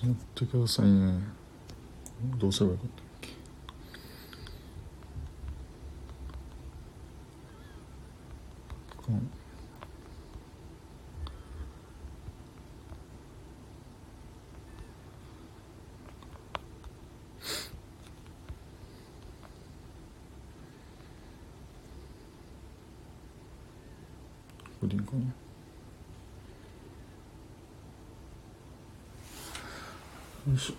[0.00, 1.18] と待ってくださいね。
[2.38, 3.28] どうすればよかったっけ
[8.96, 9.18] この
[24.80, 25.18] これでいいかな
[30.48, 30.74] よいし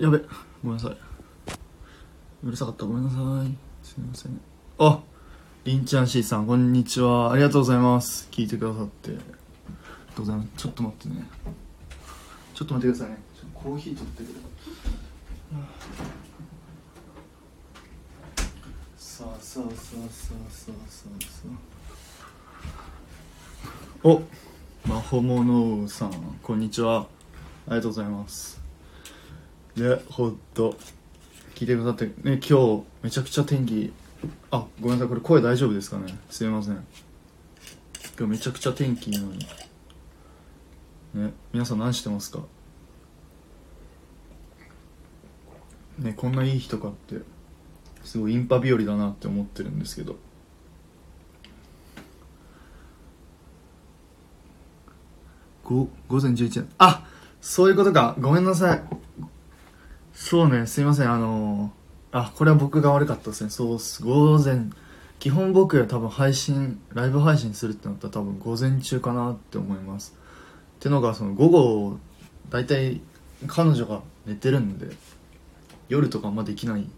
[0.00, 0.24] やべご
[0.64, 0.96] めんなさい。
[2.44, 2.84] うるさかった。
[2.84, 3.54] ごめんなさい。
[3.82, 4.40] すみません。
[4.78, 5.00] あ
[5.64, 7.32] りんちゃん C さんこんにちは。
[7.32, 8.28] ありがとうございます。
[8.30, 9.10] 聞いてくださって。
[9.10, 10.48] ありがとうございます。
[10.56, 11.28] ちょっと待ってね。
[12.54, 13.22] ちょっと待ってくださいね。
[13.54, 14.34] コーヒー取ってくる。
[18.96, 21.42] さあさあさあさあさあさあさ
[24.04, 24.08] あ。
[24.08, 24.22] お
[24.88, 26.12] まほものうさん。
[26.40, 27.00] こんにちは。
[27.66, 28.67] ありがとうございます。
[29.78, 30.76] でほんと。
[31.54, 33.92] 聞いてくださってね今日めちゃくちゃ天気。
[34.52, 36.16] あごめんなさいこれ声大丈夫ですかね？
[36.30, 36.74] すいません。
[38.16, 39.38] 今日めちゃくちゃ天気いいのに。
[41.14, 42.42] ね皆さん何してますか？
[45.98, 47.16] ねこんないい日とかって
[48.04, 50.14] すごいインパ日和だなって思ってるんですけど。
[55.64, 56.64] 午前11時。
[56.78, 57.04] あ
[57.40, 58.14] そういうことか。
[58.20, 58.82] ごめんなさい。
[60.20, 61.72] そうねすいませんあの
[62.10, 63.50] あこれは僕が悪かったですね。
[63.50, 64.66] そうっす午前
[65.20, 70.16] 基本僕は多分配信ライブ配信するってなったら多分午前中かなって思います。
[70.76, 71.98] ってのがその午後
[72.50, 73.00] 大体
[73.46, 74.88] 彼女が寝てるんで
[75.88, 76.90] 夜とかあんまできない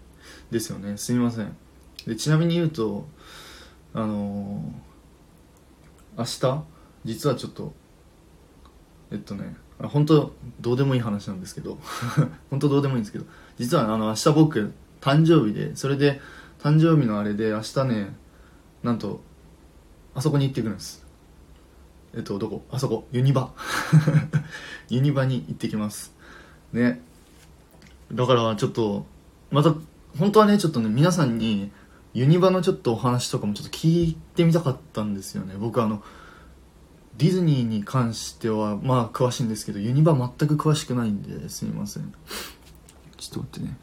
[0.51, 0.97] ですよね。
[0.97, 1.55] すみません。
[2.07, 3.07] でちなみに言うと
[3.93, 6.65] あのー明日
[7.05, 7.75] 実はちょっと
[9.13, 9.55] えっとね
[9.89, 11.79] 本当どうでもいい話なんですけど
[12.51, 13.25] 本当どうでもいいんですけど
[13.59, 16.21] 実はあの明日僕誕生日でそれで
[16.63, 18.15] 誕生日のあれで明日ね
[18.83, 19.21] なんと
[20.15, 21.05] あそこに行ってくるんです。
[22.15, 22.65] えっとどこ？
[22.71, 23.07] あそこ。
[23.13, 23.53] ユニバ。
[24.91, 26.13] ユニバに行ってきます。
[26.73, 27.01] ね。
[28.13, 29.07] だからちょっと
[29.51, 29.75] また
[30.19, 31.71] 本当はねちょっとね皆さんに
[32.13, 35.55] ユニバのちょっとお話とかもちょっと聞いてみたかったんですよね。
[35.59, 36.03] 僕あの
[37.17, 42.15] ディズニーに関してはまあ詳しいんですけどユニバ全く詳しくないんですみません。
[43.17, 43.77] ちょっと待ってね。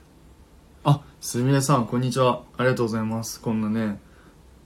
[0.83, 2.41] あすみれさんこんにちは。
[2.57, 3.39] ありがとうございます。
[3.41, 3.99] こんなね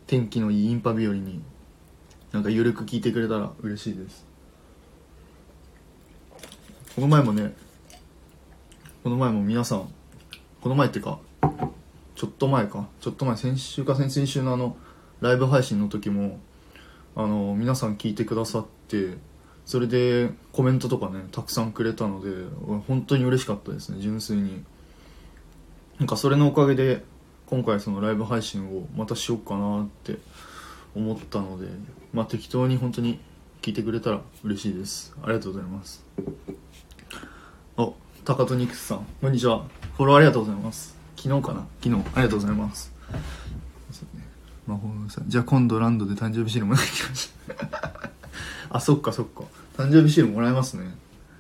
[0.08, 1.42] 天気のいいインパ日和に
[2.32, 4.26] なんかゆるく聞いてくれたら嬉しいです。
[6.96, 7.54] この前もね
[9.04, 9.88] この前も皆さん
[10.62, 11.20] この前ってか
[12.16, 12.88] ちょっと前か。
[13.02, 14.78] ちょっと前先週か先々週のあの
[15.20, 16.40] ライブ配信の時も
[17.16, 19.18] あの皆さん聞いてくださって
[19.66, 22.30] それでコメントとかねたくさんくれたので
[22.88, 24.64] 本当に嬉しかったですね純粋に。
[26.00, 27.04] なんかそれのおかげで
[27.46, 30.18] 今回そのライブ配信をまたしようかなって
[30.96, 31.68] 思ったので
[32.14, 33.20] まあ適当に本当に
[33.62, 35.14] 聞いてくれたら嬉しいです。
[35.22, 36.04] ありがとうございます。
[37.78, 37.90] あ
[38.26, 39.06] 高戸ニクスさん。
[39.22, 39.66] こんにちは。
[39.96, 40.98] フォローありがとうございます。
[41.16, 41.68] 昨日かな？
[41.84, 42.04] 昨日。
[42.16, 42.92] ありがとうございます。
[44.72, 48.12] 魔法のさじゃあ今度ランドで誕生日シールもらいに来ました
[48.72, 49.44] あそっかそっか。
[49.78, 50.96] 誕生日シールもらえますね。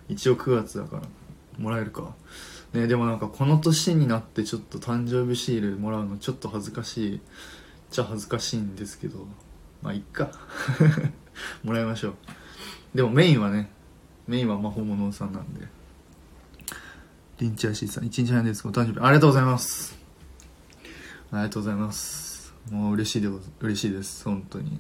[0.10, 1.04] 一応9月だから。
[1.58, 2.14] もらえるか。
[2.74, 7.22] ねでもなんかこの年になってちょっと誕生日シールもらうのちょっと恥ずかしい。
[7.90, 9.26] じゃ恥ずかしいんですけど。
[9.82, 10.32] まあいっか。
[11.64, 12.16] もらいましょう。
[12.94, 13.72] でもメインはね
[14.28, 15.68] メインは魔法物さんなんで。
[17.40, 18.06] リンチアシーさん。
[18.06, 19.00] 一日早いんですお誕生日。
[19.00, 19.98] ありがとうございます。
[21.32, 22.31] ありがとうございます。
[22.70, 23.30] もう嬉しいで
[23.60, 24.80] 嬉しいです本当に。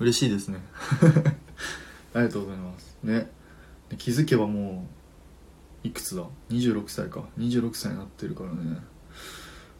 [0.00, 0.58] 嬉しいですね。
[2.14, 2.96] ありがとうございます。
[3.02, 3.30] ね。
[3.98, 4.86] 気づけばも
[5.84, 7.24] ういくつだ？26歳か。
[7.38, 8.78] 26歳になってるからね。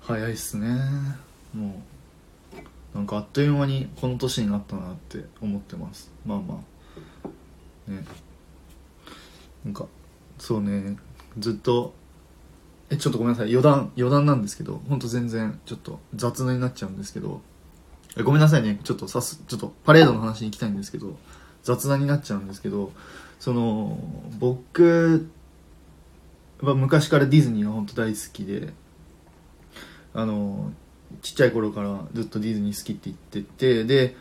[0.01, 0.69] 早いっすね。
[1.53, 1.83] も
[2.95, 6.13] うなんかあっという間にこの年になったなって思ってます。
[6.25, 6.63] まあま
[7.25, 7.91] あ。
[7.91, 8.05] ね。
[9.65, 9.87] なんか
[10.39, 10.97] そうね。
[11.39, 11.95] ずっと
[12.97, 13.49] ちょっとごめんなさい。
[13.51, 17.41] 余談余談なんですけどほんと全然ちょっと雑談になっちゃうんですけど
[18.17, 18.79] えごめんなさいね。
[18.85, 21.17] ちょっとさすちょっとパレードの話に行きたいんですけど
[21.63, 22.93] 雑談になっちゃうんですけど
[23.41, 23.99] その
[24.39, 25.29] 僕
[26.61, 28.73] は昔からディズニーが本当大好きで
[30.13, 30.73] あの
[31.23, 34.17] ちっちゃい頃からずっとディズニー好きって言っててで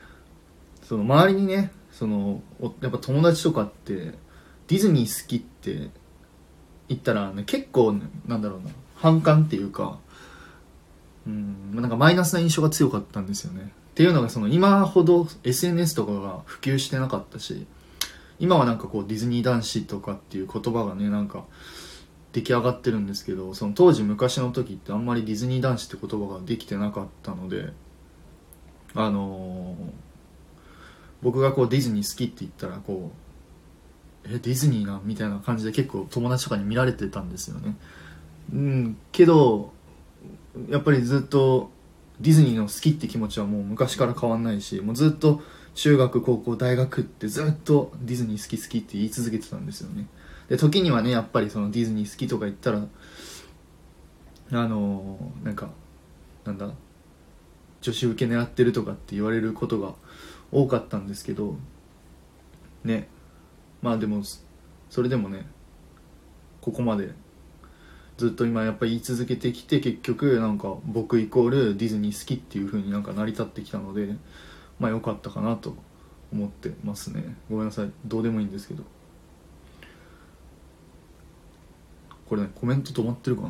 [0.84, 2.42] その周りにねその
[2.82, 5.90] やっぱ友達とかってディズニー好きって
[6.94, 10.00] 言ったら、ね、結構、ね、なんだろうな反感っていうか
[11.26, 13.72] うんなんかマイナスな印象が強かったんですよね。
[13.92, 17.68] っていうのがその今ほど SNS とかが普及してなかったし
[18.40, 21.46] 今はなんかこうディズニー男子とかっていう言葉がねなんか
[22.32, 27.70] 出来上がってるんですけどその当時昔の時ってあんまりディズニー男子って言葉ができてなかったので
[28.96, 29.92] あのー、
[31.22, 33.33] 僕がこうディズニー好きって言ったらこう
[34.26, 37.76] えディズニーなみたいな感じで結構友達とかに見られてたんですよね。
[38.54, 39.72] うんけど
[40.70, 41.72] やっぱりずっと
[42.20, 45.42] ディズニーの好きって気持ちはもう昔から変わんないしもうずっと
[45.76, 50.08] 中学高校大学ってずっとディズニー好き好きって言い続けてたんですよね。
[50.50, 52.86] で時にはねやっぱりそのディズニー好きとか言ったら
[54.52, 55.70] あのー、なんか
[56.46, 56.70] なんだ
[57.82, 59.94] 女子受け狙ってるとかって言われることが
[60.52, 61.56] 多かったんですけど
[62.84, 63.08] ね
[63.84, 64.24] まあでも
[64.90, 65.46] それでもね
[66.62, 67.12] ここまで
[68.18, 74.16] ずっと今やっぱ言い続けてきて結局なんか僕イコールディズニー好きっていう風になんか成り立ってきたので
[74.80, 75.76] まあ良かったかなと
[76.32, 77.36] 思ってますね。
[77.50, 77.92] ごめんなさい。
[78.06, 78.84] どうでもいいんですけど。
[82.28, 83.50] これねコメント止まってるかな？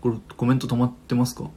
[0.00, 1.50] これコメント止まってますか？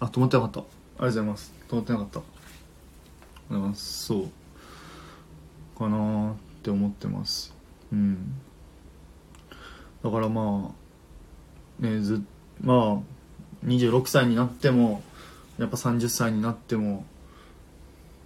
[0.00, 0.60] あ止まってなかった。
[0.60, 1.54] ありがとうございます。
[1.68, 2.18] 止まってなかった。
[2.20, 4.28] ありがとうございますそう。
[5.78, 7.54] かなーって思ってます。
[7.92, 8.34] うん。
[10.02, 10.72] だからま
[11.80, 12.22] あねず
[12.60, 15.02] まあ26歳になっても
[15.58, 17.04] やっぱ30歳になっても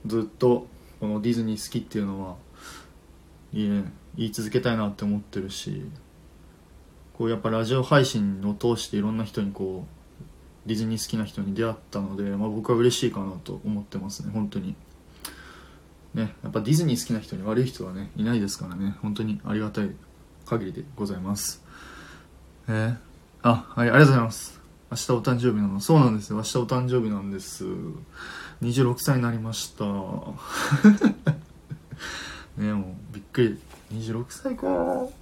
[0.06, 0.66] ずっと
[1.00, 2.36] このディズニー好きっていうのは
[3.52, 3.84] いいね
[4.16, 5.90] 言い続けたいなって思ってるし
[7.14, 10.01] こうやっぱラジオ配信を通していろんな人にこう
[10.66, 14.74] ディズニー好きな人に出会ったので、まあ、僕は嬉しいかなと思ってますね本当に。
[16.14, 18.96] ねやっぱディズニー好きな人に悪い人はねいないですからね。
[19.02, 19.90] 本当にありがたい
[20.46, 21.62] 限りでございます。
[22.68, 22.96] えー、
[23.42, 24.60] あはいありがとうございます。
[24.90, 25.80] 明日お誕生日なの。
[25.80, 26.36] そうなんですよ。
[26.36, 27.64] 明日お誕生日なんです。
[28.62, 29.84] 26歳になりました。
[32.58, 33.58] ねもうびっくり。
[33.94, 34.66] 26歳か。
[34.66, 35.12] も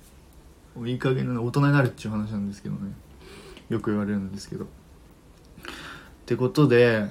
[0.77, 2.93] ういい加減な大人になるっていう話なんですけどね。
[3.69, 4.67] よく言われるんですけど。
[6.31, 7.11] ってことで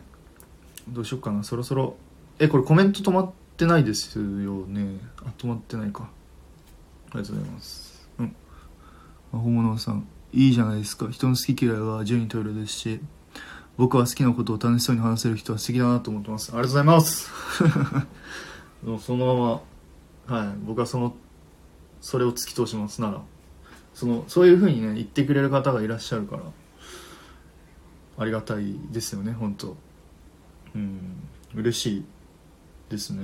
[0.88, 1.98] どうしよっかなそろそろ。
[2.40, 4.98] えこれコメント止まってないですよね。
[5.18, 6.10] あ止まってないか。
[7.12, 8.10] ありがとうございます。
[8.18, 8.36] うん。
[9.34, 11.10] 本物さんいいじゃないですか。
[11.10, 13.02] 人の好き嫌いは自由に問えるですし
[13.76, 16.54] 僕は好きなことを楽しそうに話せる人は素敵だなと思ってます。
[16.54, 17.30] ありがとうございます。
[19.06, 19.62] そのま
[20.30, 20.56] まはい。
[20.66, 21.14] 僕はその
[22.00, 23.02] それを突き通します。
[23.02, 23.22] なら。
[23.94, 26.44] そのそういうふうにね言ってくれる方がいらっしゃるから
[28.20, 29.78] ありがたいですよね本当。
[30.76, 31.24] うん
[31.56, 32.06] 嬉しい
[32.90, 33.24] ですね。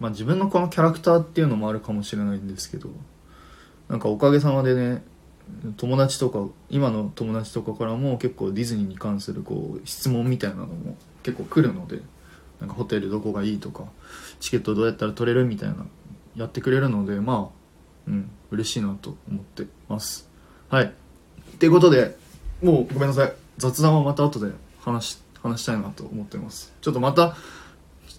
[0.00, 2.88] まあ自分のこのキャラクターっていうのもあるかもしれないんですけど
[3.88, 5.04] なんかおかげさまでね
[5.76, 12.00] 友達とか今の友達とかからも結構ディズニーに関するこう質問みたいなのも結構来るので
[12.58, 13.84] なんかホテルどこがいいとか
[14.40, 15.86] チケットどうやったら取れるみたいな
[16.36, 17.50] やってくれるのでま
[18.06, 20.28] あうん嬉しいなと思ってます。
[20.68, 20.84] はい。
[20.86, 20.90] っ
[21.58, 22.16] ていうことで
[22.62, 23.41] もうごめんなさい。
[23.58, 26.72] 雑談はまた後で話し話したいなと思ってます。
[26.80, 27.34] ちょっとまたちょ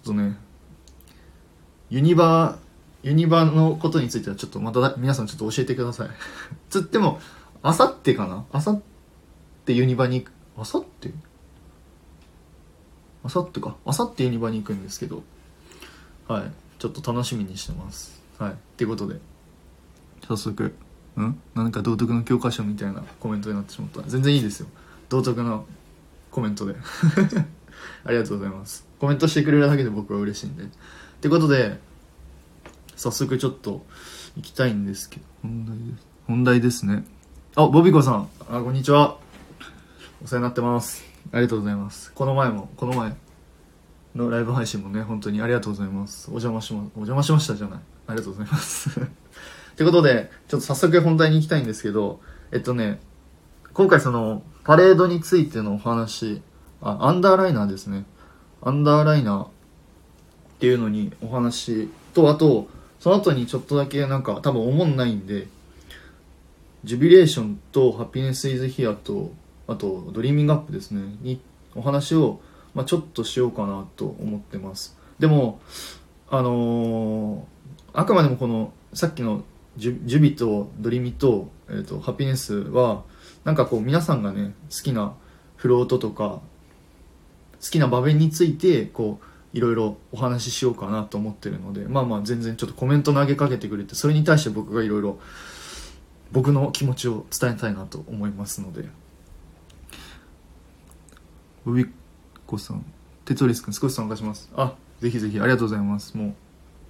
[0.04, 0.36] とね
[1.90, 6.10] ユニバーユニバーのことについてはちょっとまた皆さんちょっと教えてください。
[6.70, 7.20] つっても
[7.62, 8.44] あさってかな？
[8.52, 8.80] あさっ
[9.64, 11.12] てユニバに行くあさって
[13.22, 13.76] あさってか。
[13.84, 15.22] あさってユニバに行くんですけど。
[16.28, 16.52] はい。
[16.78, 18.20] ちょっと楽しみにしてます。
[18.38, 18.52] はい。
[18.52, 19.18] っていうことで。
[20.26, 20.74] 早速
[21.16, 21.40] うん？
[21.54, 24.02] なんか道徳の教科書みたいなコメントになってしまった。
[24.02, 24.66] 全然いいですよ。
[25.14, 25.64] 道徳の
[26.32, 26.74] コメントで。
[28.04, 28.84] ありがとうございます。
[28.98, 30.64] コメントしてくれるだけで僕は嬉しいんで。
[30.64, 30.66] っ
[31.20, 31.78] てことで
[32.96, 33.86] 早速ちょっと
[34.36, 35.22] 行きたいんですけど。
[35.42, 36.06] 本題です。
[36.26, 37.04] 本題ですね。
[37.54, 38.28] あボビコさん。
[38.50, 39.18] あこんにちは。
[40.24, 41.04] お世話になってます。
[41.30, 42.12] ありがとうございます。
[42.12, 43.16] この前もこの前
[44.16, 46.28] のライブ配信もね本当にありがとうございます。
[46.28, 47.78] お邪魔しまお邪魔しましたじゃない。
[48.08, 48.98] ありがとうございます。
[48.98, 49.04] っ
[49.76, 53.00] てことでちょっと早速本題に行きたいんですけどえっとね
[53.74, 56.40] 今回そのパレードについてのお話、
[56.80, 58.04] あ、アンダーライナーですね。
[58.62, 59.48] アンダーライナーっ
[60.60, 62.68] ていうのにお話と、あと、
[63.00, 65.48] その後にちょっとだけなんか多分おもんないんで、
[66.84, 69.32] ジュビレーションとハピネスイズヒアと、
[69.66, 71.40] あとドリーミングアップですね、に
[71.74, 72.40] お話を、
[72.74, 74.96] まあ、ちょっとしようかなと思ってます。
[75.18, 75.58] でも、
[76.30, 77.40] あのー、
[77.92, 79.42] あくまでもこの、さっきの
[79.76, 83.02] ジュジュビとドリミと、えっ、ー、と、ハピネスは、
[83.44, 85.14] なんかこう皆さんがね好きな
[85.56, 86.40] フロートとか
[87.62, 95.18] 好きな場面についてこういろいろお話ししようかなと思ってるのでまあまあ全然ちょっとコメント投げかけてくれてそれに対して僕がいろいろ
[96.32, 98.88] 僕の気持ちを伝えたいなと思いますので。
[101.66, 101.86] ウビ
[102.46, 102.84] コさん
[103.24, 104.50] テトリス君少し参加します。
[104.54, 106.14] あぜひぜひありがとうございます。
[106.16, 106.34] もう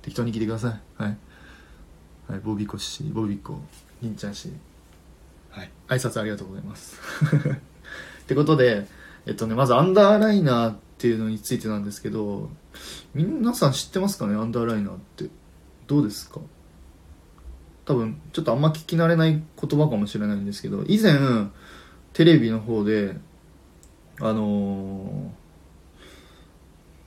[0.03, 1.03] 適当に来てください。
[1.03, 1.17] はい、
[2.29, 3.61] はい、ボビコ氏ボビコ
[4.03, 4.53] りんちゃん氏
[5.57, 5.71] はい。
[5.89, 6.99] 挨拶ありがとうございます。
[8.23, 8.87] ってことで
[9.27, 12.51] えっとねまずアンダーライナーっていうのについてなんですけど
[13.15, 14.35] 皆さん知ってますかね？
[14.35, 15.29] アンダーライナーって。
[15.87, 16.41] どうですか？
[17.85, 21.13] 多分ちょっとあんま聞き慣れない言葉かもしれないんですけど以前
[22.15, 23.19] テレビの方で
[24.21, 25.31] あの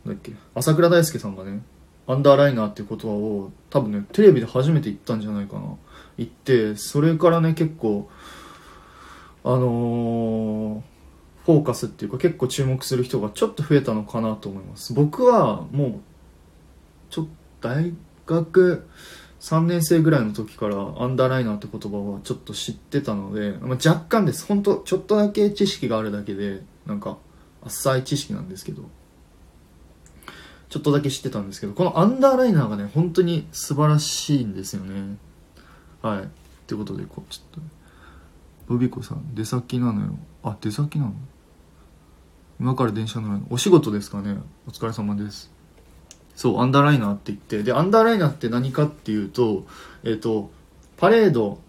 [0.06, 0.34] ー、だっけ？
[0.54, 1.64] 朝倉大輔さんがね
[2.06, 5.76] アンダーライナーっていう言葉を多分ねテレビで初めて言ったんじゃないかな。
[6.20, 8.10] 言ってそれからね結構
[9.48, 10.82] あのー、
[11.46, 14.94] フォーカスっていうか結構注目する人がちょっと増えたのかなと思います。
[14.94, 15.94] 僕はもう
[17.10, 17.26] ちょっ
[17.62, 17.94] と大
[18.26, 18.86] 学
[19.40, 24.46] 3年生ぐらいの時からアンダーライナーって言葉はちょっと知ってたので、まあ、若干です。
[24.46, 27.18] 本当ちょっとだけ知識があるだけでなんか
[27.64, 28.84] 浅い知識なんですけど。
[30.70, 35.18] ちょっとだけ知ってたんですけどこのアンダーライナーがね本当に素晴らしいんですよね。
[36.02, 36.24] はい。
[36.24, 36.26] っ
[36.68, 37.62] てことでこうちょっと
[38.68, 41.14] ボビコさん出先なのよあ出先なの？
[42.60, 44.38] 今から電車乗るのお仕事ですかね？
[44.68, 45.52] お疲れ様です。
[46.36, 47.64] そうアンダーライナーって言って。
[47.64, 49.66] でアンダーライナーって何かっていうと
[50.04, 50.52] えっ、ー、と
[50.98, 51.60] パレード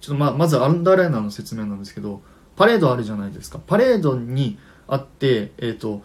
[0.00, 2.22] ちょっとままずアンダーライナーの説明なんですけど
[2.56, 3.58] パレードあるじゃないですか。
[3.58, 6.02] パレードにあってえっ、ー、と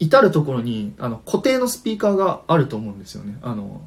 [0.00, 3.38] 至る所にあの固定のスピーカーがあると思うんですよね。
[3.42, 3.80] あの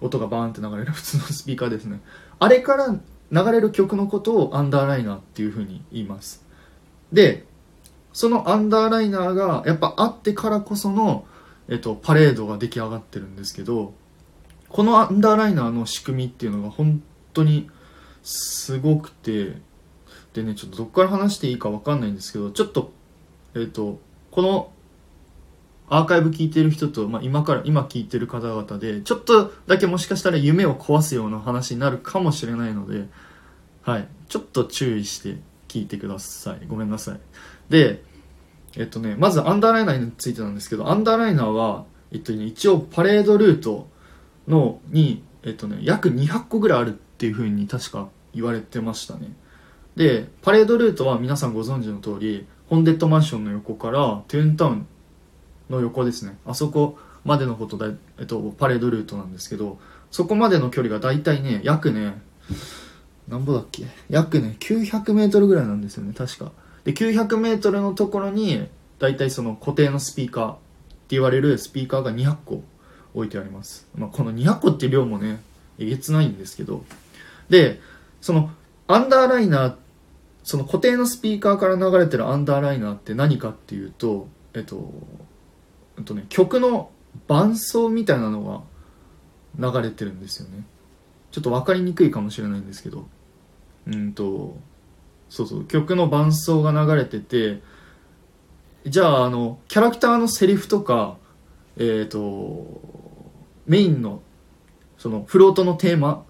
[0.00, 2.00] 音がバーンって流れる普通のスピーカーですね。
[2.38, 2.94] あれから
[3.30, 6.44] 流れる曲のことをアンダーライナーっていうふうに言います。
[7.12, 7.46] で
[8.12, 11.26] そのアンダーライナーがやっぱあってからこその、
[11.68, 13.94] えっと、パレードが出来上がってるんですけど
[14.68, 17.70] このアンダーライナーの仕組みっていうのが本当に
[18.22, 19.56] すごくて
[20.32, 22.92] でねちょっとどっから話していいか分かんないんですけどちょっと
[23.54, 24.72] えっとこの
[25.90, 33.06] アーカイブ聞いてる人と、まあ、今から今聞いてる方々でちょっとだけもしかしたら夢を壊すような話になるかもしれないので
[33.88, 34.08] はい。
[34.28, 36.66] ちょっと注意して聞いてください。
[36.66, 37.20] ごめんなさい。
[37.70, 38.02] で
[38.76, 43.88] えっとねまずアンダーライナーについてなんですけどアンダーライナーは、えっとね、一応パレードルート
[44.46, 49.32] のに、えっとね、約200個ぐらいあるっていうふうに確か言われてましたね。
[49.96, 54.86] でパレードルートは皆さんご存知の通りホンデッドマンションの横からトゥーンタウン
[55.70, 56.38] の横ですね。
[56.46, 59.78] あそこまでのことだ、えっと、パレードルートなんですけど
[60.10, 62.20] そこまでの距離が大体ね約ね
[63.28, 63.86] なんぼだっけ？
[64.08, 66.52] 約ね900メートルぐらいなんですよね確か。
[66.84, 68.66] で900メートルのところに
[68.98, 70.60] 大体その固定のスピーカーって
[71.10, 72.62] 言われるスピーカーが200個
[73.14, 75.40] 置いてあります、まあ、この200個っていう量もね
[75.78, 76.84] えげつないんですけど。
[77.50, 77.80] で
[78.20, 78.50] その
[78.86, 79.74] アンダーライナー
[80.42, 84.92] その固定のスピーカーから流れてるアンダーライナーって何かっていうとえっと、
[85.98, 86.90] えっとね、曲の
[87.26, 88.64] 伴奏みたいなの
[89.58, 90.64] が流れてるんですよね。
[91.30, 93.06] ちょっと分かりにくいかもしれないんですけど。
[93.88, 94.56] うんと
[95.30, 97.60] そうそう曲の伴奏が流れてて
[98.86, 101.16] じゃああのキャラクターのセリフとか
[101.76, 102.80] えっ、ー、と
[103.66, 104.22] メインの
[104.98, 106.24] そのフロートのテーマ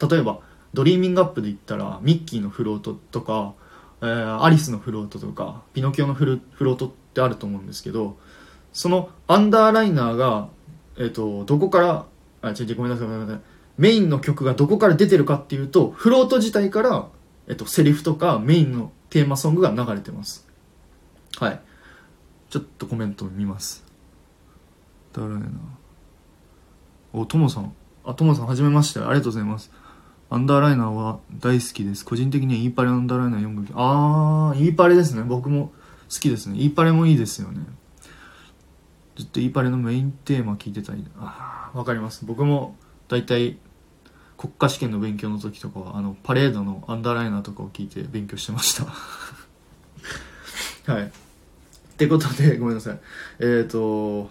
[0.00, 0.40] 例えば
[0.74, 3.54] 「ドリーミングアップ」で言ったらミッキーのフロートとか、
[4.00, 8.16] えー、アリスのフロートとかピノキオのフルフロートってあると思うんですけど
[8.72, 10.48] そのアンダーライナーが、
[10.96, 12.06] えーと、どこから
[12.42, 13.42] あ違う違うごめんなさいごめんなさい
[13.78, 17.08] メインの曲がどこから出てるかっていうとフロート自体から
[17.48, 20.46] えっと、セリフとかメインのテーマソングが流れてます。
[21.38, 21.60] はい。
[22.50, 23.84] ちょっとコメント見ます。
[25.12, 25.50] 誰やな。
[27.12, 27.74] お、ともさん。
[28.04, 29.00] あ、ともさん、はじめまして。
[29.00, 29.70] ありがとうございます。
[30.30, 32.04] アンダーライナーは大好きです。
[32.04, 35.22] 個人的にはイーパレアンダーライナー4分あー、イーパレですね。
[35.22, 35.72] 僕も
[36.10, 36.56] 好きですね。
[36.58, 37.60] イーパレもいいですよね。
[39.16, 41.04] ずっとイーパレのメインテーマ聞いてたり。
[41.18, 42.24] あ、わかります。
[42.24, 42.76] 僕も
[43.08, 43.58] 大体
[44.38, 48.84] 国家試験の勉強の時とかはあのパレードのアンダーライナーとかを聞いて勉強してました。
[50.92, 51.04] はい。
[51.04, 51.10] っ
[51.96, 53.00] てことでごめんなさい。
[53.38, 54.28] えっ、ー、と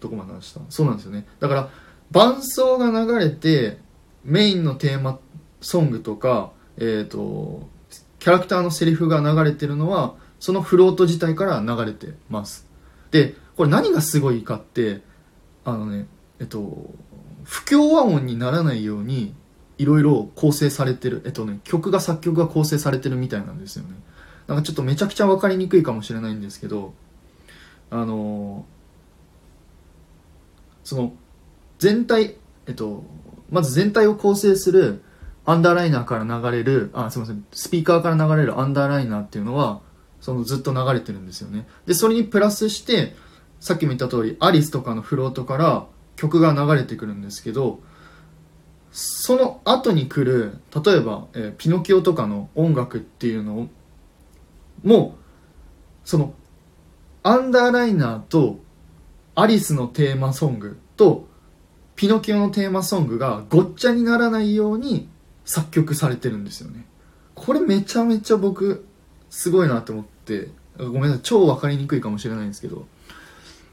[0.00, 0.60] どこまで話した？
[0.68, 1.26] そうなんですよね。
[1.38, 1.70] だから
[2.10, 3.78] 伴奏が流れて
[4.24, 5.18] メインのテーマ
[5.60, 7.68] ソングとかえっ、ー、と
[8.18, 12.66] キャラクターのセリフが流れてるのはそのフロート自体から流れてます。
[13.10, 15.02] でこれ何がすごいかって
[15.66, 16.06] あのね
[16.38, 16.94] えっと
[17.44, 19.34] 不協和音にならないように
[19.76, 23.90] いろいろ構成されてるえっとね曲が作曲が構成されてるみたいなんですよね。
[24.46, 26.94] なんかちょっとめちゃくちゃ分かりにくいかもしれないんですけど
[27.90, 28.64] あの
[30.82, 31.12] その
[31.78, 32.36] 全体
[32.66, 33.04] えっと
[33.50, 35.02] まず全体を構成する
[35.44, 39.82] アンダーライナーから流れるあすみませんスピーカーから流れるアンダーライナーっていうのは
[40.22, 41.68] そのずっと流れてるんですよね。
[41.84, 43.14] でそれにプラスして
[43.60, 45.86] さっきも言った通りアリスとかのフロートから
[46.16, 47.80] 曲が流れてくるんですけど
[48.90, 53.68] その後に来る例えば、えー、ピノキオとかの音楽っていうの
[54.82, 55.14] も
[56.04, 56.34] その
[57.22, 58.58] アンダーライナーと
[59.34, 61.28] アリスのテーマソングと
[61.96, 65.08] ピノキオのテーマソングがごっちゃにならないように
[65.44, 66.86] 作曲されてるんですよね。
[67.34, 68.86] これめちゃめちゃ僕
[69.28, 70.48] すごいなと思って
[70.78, 72.86] ごめんなさい超分かりにくいかもしれないんですけど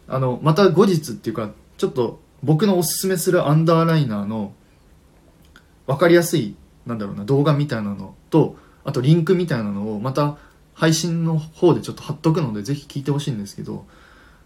[0.08, 4.54] あのまた後日っていうかちょっと僕のおすすめするアンダーライナーの
[5.86, 10.38] 分かりやすいなんだろうな動画みたいなのとあとリンクみたいなのをまた
[10.74, 13.86] 配信の方でちょっと貼っとくのでぜひ聞いてほしいんですけど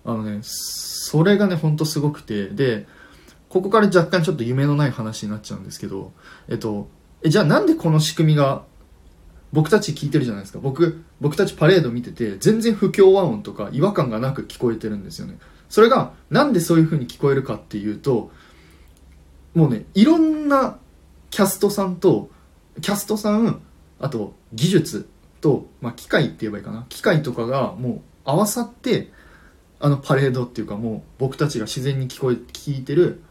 [0.06, 2.88] あのねそれがねほんとすごくてで
[3.50, 6.12] ここから若干ちょっと夢のない話になっちゃうんですけど
[6.48, 6.88] えっと
[7.24, 8.64] えじゃあなんでこの仕組みが
[9.54, 10.60] 僕たち聞いてるじゃないですか。
[10.60, 15.38] 僕僕たちパレード見てて全然不協和音とか違和感がなく聞こえてるんですよね。
[15.72, 18.30] それがなんでそういう風に聞こえるかっていうと
[19.56, 20.78] もうねいろんな
[21.30, 22.30] キャストさんと
[22.82, 23.62] キャストさん
[23.98, 25.10] あと技術
[25.40, 26.86] と、まあ、機械って言えばいいかな。
[26.90, 29.14] 機械とかがもう合わさって
[29.80, 33.24] あのパレードっていうかもう僕たちが自然に聞こえ聞いてる、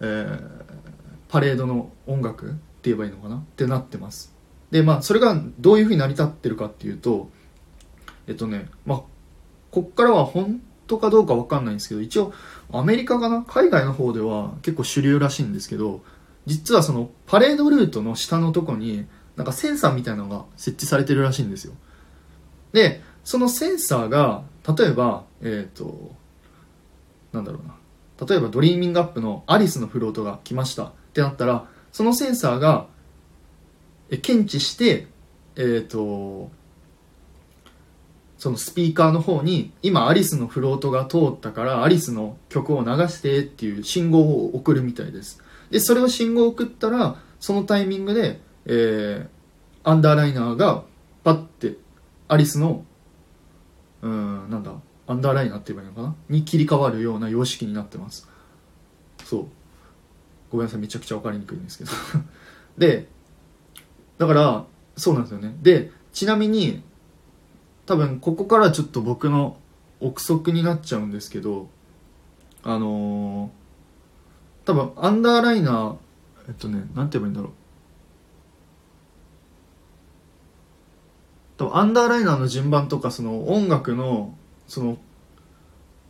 [0.00, 0.40] えー、
[1.28, 2.56] パレードの音楽って
[2.90, 3.36] 言えばいいのかな。
[3.36, 4.34] ってなってます。
[4.72, 7.30] でまあそれがどういうふうに成り立ってるかっていうと
[8.26, 9.02] えっとねまあ
[9.70, 12.32] こっからは本当かどうか分かんないんですけど一応
[12.72, 13.42] アメリカかな？
[13.42, 16.02] 海外の方では結構主流らしいんですけど
[16.46, 21.74] 実はそのパレードルートの下のとこになんかセンサーみたいなのが設置されてるらしいんですよ。
[22.72, 24.42] でそのセンサーが
[24.76, 26.14] 例えばえっ、ー、と
[27.32, 27.76] なんだろうな。
[28.26, 30.84] 例えばドリーミングアップのアリスのフロートが来ました。
[30.84, 32.86] ってなったらそのセンサーが
[34.22, 35.08] 検知して
[35.56, 36.50] えっ、ー、と
[38.38, 45.42] そのスピーカーの方に今アリスのフロートが通ったからアリスの曲を流してっていう信号を送るみたいです。
[45.70, 49.28] でそれを信号を送ったらそのタイミングで、えー、
[49.84, 50.84] アンダーライナーが
[51.24, 51.76] パッて
[52.28, 52.84] アリスの
[54.02, 54.72] うんなんだ
[55.06, 56.16] アンダーライナーって言えばいいのかな？
[56.28, 58.28] に切り替わるような様式になってます。
[59.24, 59.46] そう。
[60.50, 61.90] ごめんなさいめちゃくちゃ分かりにくいんですけど。
[62.78, 63.08] で
[64.18, 64.64] だから
[64.96, 65.56] そうなんですよね。
[65.62, 66.82] でちなみに
[67.86, 69.56] 多分ここからちょっと僕の
[70.00, 71.68] 憶測になっちゃうんですけど
[72.62, 73.66] あのー
[74.66, 75.96] 多分アンダーライナー
[76.48, 77.52] えっとねなんて言えばいいんだろう。
[81.56, 84.34] 多分アンダーライナーの順番とかその音楽の
[84.66, 84.98] その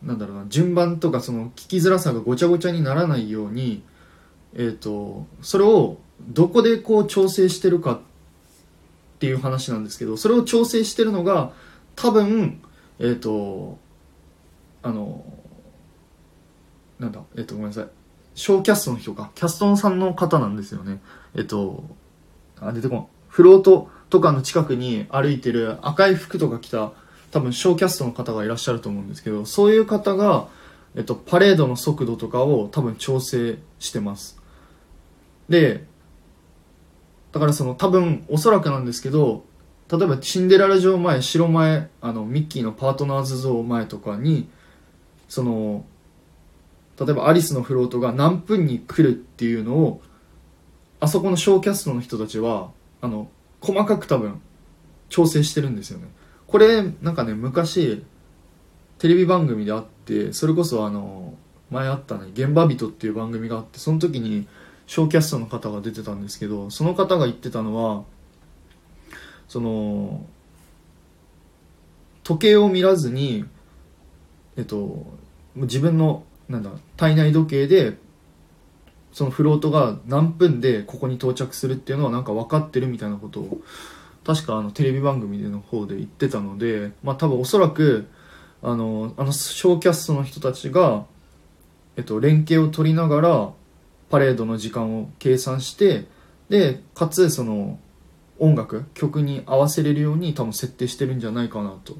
[0.03, 3.83] なんだろうな順番とかその聞きづらさがごちゃごちゃにならないように
[4.55, 8.01] えっ、ー、とそれをどこでこう調整してるかっ
[9.19, 11.53] ていう話なんですけどそれを調整してるのが
[11.97, 12.63] 多分
[12.99, 13.79] えっ、ー、と
[14.83, 15.25] あの
[17.01, 17.89] なんだえっ、ー、とごめんなさい
[18.37, 21.01] 小キャストの人か、キャストさんの方なんですよね。
[21.35, 21.85] えっと、
[22.61, 23.07] あ、出てこん。
[23.29, 26.93] フロートとかの近くに歩いてる赤い服とか着た、
[27.31, 30.49] 多分小キャストの方がいらっしゃると思うんですけど、そういう方が、
[30.95, 34.39] えっと、パレードの速度とかを多分調整してます。
[35.49, 35.87] で、
[37.33, 39.45] だからその多分おそらくなんですけど、
[39.91, 44.49] 例えばシンデレラ城前、城前、あの、ミッキーのパートナーズ像前とかに、
[45.29, 45.85] その、
[46.99, 50.01] 例えばアリスのフロートが何分に来るっていうのを
[50.99, 52.71] あそこのショーキャストの人たちは
[53.01, 53.29] あの
[53.61, 54.41] 細かく多分
[55.09, 56.09] 調整してるんですよね。
[56.47, 58.05] これなんかね昔
[58.99, 61.35] テレビ番組であってそれこそあの
[61.71, 64.47] 前あったね「現場人」っていう番組があってその時に
[64.87, 68.05] ショーキャストの方が出てたんですけどその方が言ってたのは
[69.49, 70.25] その
[72.23, 73.45] 時計を見らずに
[74.57, 75.07] えっと
[75.55, 77.97] 自分のなんだ体内時計で
[79.13, 83.61] そのフロートが何分でここに到着するっていうのはなんか分かってるみたいなことを
[84.25, 88.09] 確かあのテレビ番組での方で言ってたのでまあ多分おそらく
[88.63, 91.07] あのあのショーキャストの人たちが、
[91.97, 93.51] えっと、連携を取りながら
[94.11, 96.07] パレードの時間を計算して
[96.49, 97.79] でかつその
[98.39, 101.97] 音楽曲に合わせれるように多分設定してるんじゃないかなと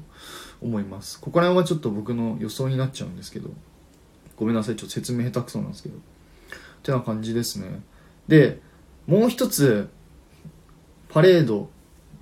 [0.61, 1.19] 思います。
[1.19, 3.49] ここら辺はちょっと僕の予想になっちゃうんですけど。
[4.37, 5.97] ごめんなさいちょっと説明下手くそなんですけど。
[5.97, 5.99] っ
[6.83, 7.81] てな感じですね。
[8.27, 8.59] で
[9.07, 9.89] もう一つ
[11.09, 11.69] パレード。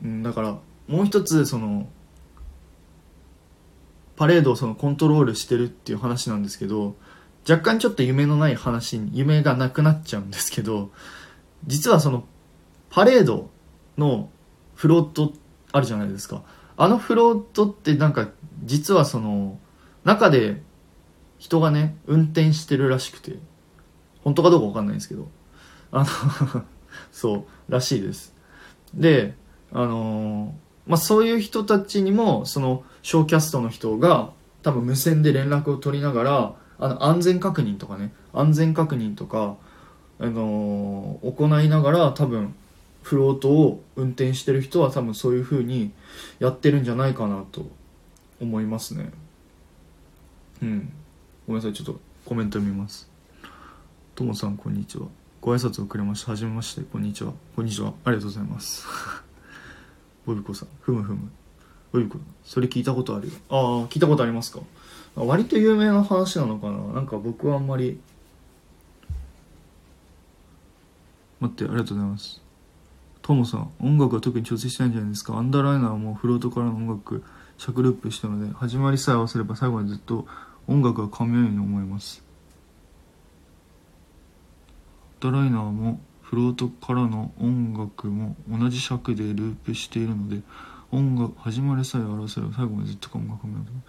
[0.03, 1.87] うんだからもう一つその
[4.15, 6.95] パレードをそのコントロールしてるっていう話なんですけど
[7.47, 10.91] 若干ちょっと夢のない話に夢がなくなっちゃうんですけど
[11.65, 12.25] 実はその
[12.89, 13.49] パレード
[13.97, 14.29] の
[14.75, 15.33] フロート
[15.71, 16.43] あるじゃないですか。
[16.77, 18.29] あのフロートってなんか
[18.63, 19.57] 実はその
[20.03, 20.61] 中で
[21.37, 23.37] 人がね運転してるらしくて
[24.23, 25.29] 本当かどうか分かんないんですけど
[25.91, 26.05] あの
[27.11, 28.33] そうらしいです。
[28.93, 29.35] で
[29.71, 34.31] あのー、まあそういう人たちにもそのショーキャストの人が
[34.61, 39.55] 多分無線で連絡を取りながらあの安全確認とかね安全確認とか、
[40.19, 42.55] あのー、行いながら多分
[43.05, 45.91] フロートを運転してる人は多分そういう風に
[46.39, 47.67] やってるんじゃないかなと
[48.41, 49.11] 思いますね。
[50.63, 50.91] うん。
[51.45, 53.07] ごめんなさいちょっとコメント見ます。
[54.15, 55.05] ともさんこんにちは。
[55.39, 56.31] ご挨拶をくれました。
[56.31, 57.33] はじめましてこんにちは。
[57.55, 57.93] こんにちは。
[58.05, 58.83] ありがとうございます。
[60.25, 61.29] ボビコさんふむふむ。
[61.93, 63.33] ボビコそれ聞いたことあるよ。
[63.49, 64.61] ああ聞いたことありますか。
[65.13, 66.79] 割と有名な話なのかな。
[66.93, 67.99] なんか僕はあんまり。
[71.39, 72.44] 待ってありがとうございます。
[73.25, 75.35] トモさん音楽は特に調整してないんじゃないですか。
[75.35, 77.23] アンダーライナーもフロートからの音楽
[77.57, 80.27] 尺ループしたので始まりさえ合わせれば最後までずっと
[80.67, 82.23] 音楽が噛むように思います。
[85.23, 90.43] アンダーライナーもフロートからの音楽も同じ尺でループしているので
[90.91, 93.81] 音楽始まりさえ合わせれば最後までずっと音楽噛むように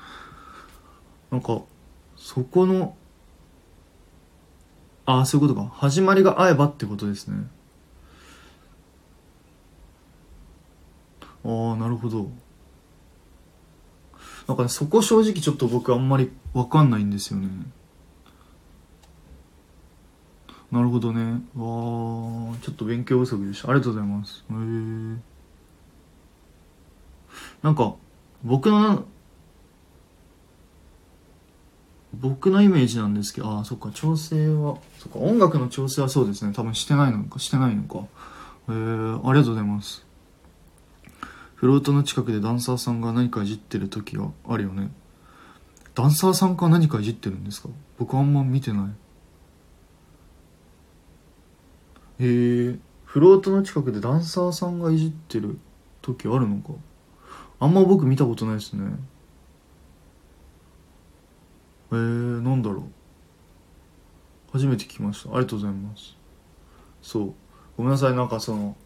[1.31, 1.63] なんか
[2.17, 2.97] そこの
[5.05, 5.69] ああそういうことか。
[5.75, 7.55] 始まりが合えばってことですね。
[11.47, 12.29] ああなるほど。
[14.49, 17.49] なんかねそこ正直ちょっと僕あんまり分かんないんですよね。
[20.71, 21.43] なるほどね。
[21.55, 23.71] わあちょっと勉強不足でした。
[23.71, 24.45] ありがとうございます。
[24.51, 24.57] へえ
[27.63, 27.95] なんか
[28.45, 29.05] 僕の
[32.15, 36.53] 僕のイメージなんですけどああそっか調整はそっか音楽の調整はそうですね。
[36.53, 37.99] 多分してないのかしてないのか。
[37.99, 38.03] へ
[38.69, 40.06] え、ありがとうございます。
[41.57, 44.91] フロートの近くでダンサーさんが何かいじってる時があるよね。
[45.95, 47.71] ダンサーさんか何かいじってるんですか？
[47.99, 48.91] 僕あんま見てな
[52.19, 52.25] い。
[52.25, 52.79] へえ。
[53.05, 55.59] フロートの近くでダンサーさんがいじってる
[56.03, 56.75] 時あるのか？
[57.59, 58.85] あんま僕見たことないですね。
[61.93, 61.97] えー、
[62.43, 62.83] なんだろう。
[64.53, 65.31] 初めて聞きました。
[65.31, 66.17] ありがとうございます。
[67.01, 67.35] そう。
[67.79, 68.15] ごめんなさい。
[68.15, 68.77] なんかその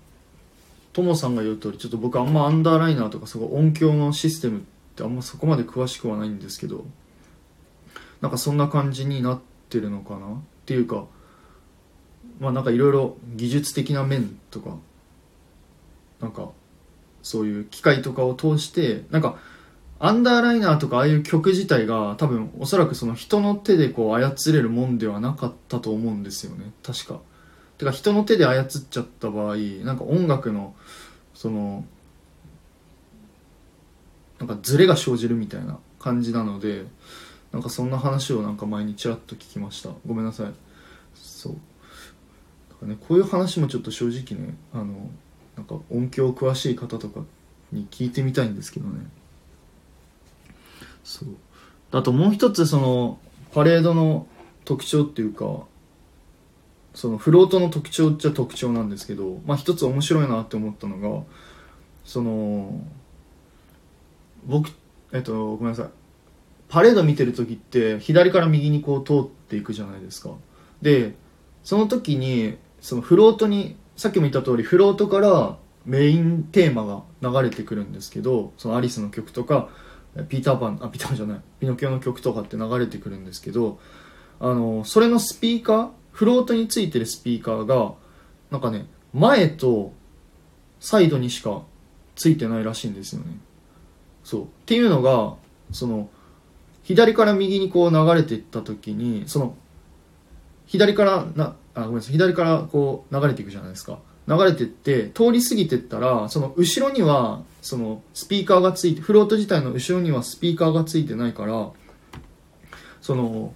[0.92, 4.62] ともさんが言う通りちょっと僕あんまアンダーライナーとかすごい音響のシステムっ
[4.96, 6.84] てあんまそこまで詳しくはないんですけど
[8.20, 11.06] なんかそんな感じになってるのかなっていうか
[12.38, 14.76] まあなんかいろいろ技術的な面とか
[16.20, 16.50] なんか
[17.22, 19.38] そういう機械とかを通してなんか
[19.98, 26.72] アンダーライナーとかああいう曲自体が多分おそらくその人の手でこう操れるもんではなかったと思うんですよね。
[26.82, 27.20] 確か。
[27.80, 30.74] てか人の手で操っちゃった場合なんか音楽の
[31.32, 31.82] その
[34.38, 36.84] なんかズレが生じるみたいな感じなので
[37.52, 39.90] なんかそんな話をなんか前にちらっと聞きました。
[40.06, 40.52] ごめんなさい。
[41.14, 41.52] そう。
[41.54, 41.62] だか
[42.82, 45.10] らねこういう話もちょっと正直ねあの
[45.56, 47.22] なんか音響詳しい方とか
[47.72, 49.06] に聞いてみたいんですけどね。
[51.02, 51.28] そう。
[51.92, 53.18] あともう一つその
[53.54, 54.26] パレードの
[54.66, 55.64] 特徴っていうか
[56.94, 61.24] そのフロートの特徴っちゃ特徴なんですけど、まあ、一つ面白いなって思ったのが
[62.04, 62.80] その
[64.44, 64.70] 僕
[65.12, 65.86] えっとごめんなさい。
[66.68, 70.30] パレード見てる時って左から右にこう通っていくじゃないですか。
[70.82, 71.14] で
[71.64, 79.68] その時にそのフロートにさっきも言った通りフロートからメインテーマが流れてくるんですけどそのアリスの曲とか
[80.28, 81.40] ピーターパンあピーターパンじゃない。
[81.58, 83.78] ピノキオの曲とかって流れてくるんですけど
[84.38, 85.88] あのそれのスピーカー
[86.20, 87.94] フロートについてるスピーカーが
[88.50, 89.94] なんかね前と
[90.78, 91.62] サイドにしか
[92.14, 93.38] ついてないらしいんですよね。
[94.22, 94.44] そう。
[94.44, 95.36] っていうのが
[95.72, 96.10] その
[96.82, 99.54] 左から右にこう流れていった時にその
[100.66, 102.12] 左からなあごめんなさい。
[102.12, 103.98] 左からこう流れていくじゃないですか。
[104.28, 111.70] 流れてって通り過ぎてったらその後ろにはそのスピーカーがついてフロート自体の後ろにはスピーカーがついてないから
[113.00, 113.54] その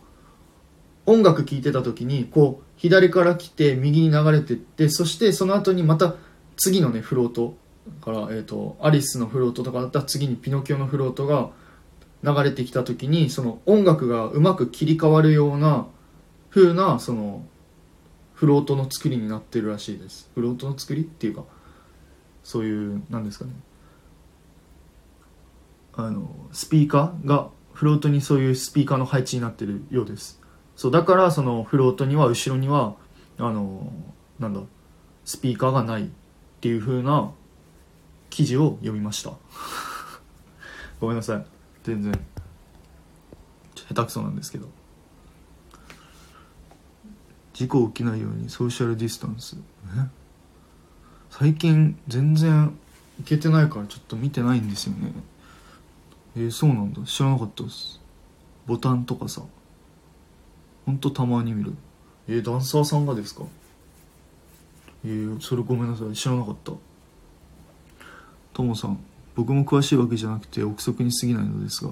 [1.06, 6.14] 音楽聴いてた時にこう左から来て右に流れてってそしてその後にまた
[6.56, 7.54] 次のねフロート
[8.00, 11.50] から、えーと、アリスのフロートとかだったら次にピノキオのフロートが
[12.22, 15.86] 流れてきた時にその音楽がうまく切り替わるような
[16.50, 17.44] 風なその
[18.32, 20.30] フロートの作りになってるらしいです。
[20.34, 21.44] フロートの作りっていうか
[22.42, 23.52] そういうなんですかね。
[25.96, 30.40] あのスピーカーがフロートにそういうスピーカーの配置になってるようです。
[30.76, 32.94] そうだからそのフロートには後ろには
[33.38, 33.92] あの
[34.38, 34.60] なんだ
[35.24, 36.06] スピーカーがないっ
[36.60, 37.32] ていう風な
[38.30, 39.32] 記事を読みました。
[41.00, 41.46] ごめんなさい。
[41.84, 42.12] 全然。
[43.88, 44.68] 下手くそなんですけど。
[47.52, 49.56] 事故起きないようにソーシャルディスタンス。
[51.30, 52.76] 最近全然
[53.18, 55.12] 行けてないからちょっと見てないんですよね。
[56.36, 57.02] えー、そうなんだ。
[57.02, 58.00] 知らなかったです。
[58.66, 59.42] ボタンとかさ。
[60.86, 61.74] ほんとたまに見る。
[62.28, 63.44] えー、ダンサーさんがですか？
[65.04, 66.12] えー、それごめんなさい。
[66.14, 66.72] 知らなかった。
[68.52, 68.98] ともさん
[69.34, 71.90] 僕も詳しいわけじゃなくて憶測に過ぎないのですが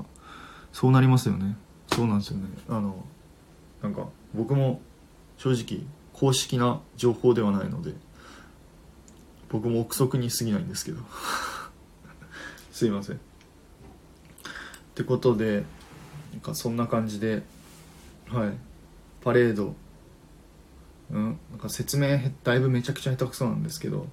[0.72, 1.56] そうなりますよね。
[1.88, 2.44] そうなんですよね。
[2.68, 3.04] あの
[3.82, 4.80] なんか僕も
[5.38, 7.94] 正直公式な情報ではないので
[9.48, 11.00] 僕も憶測に過ぎないんですけど。
[12.70, 13.16] すいません。
[13.16, 13.18] っ
[14.94, 15.64] てことで
[16.32, 17.42] なんかそんな感じで
[18.28, 18.52] はい。
[19.22, 19.74] パレード。
[21.10, 24.06] うんなんか説明だいぶめちゃくちゃ下手くそなんですけど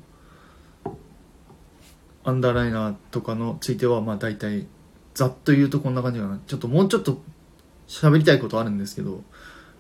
[2.26, 4.68] アンダーライナーとかのついてはまあ大体
[5.14, 6.40] ざっと言うとこんな感じかな。
[6.46, 7.22] ちょっともうちょっと
[7.88, 9.24] 喋りたいことあるんですけど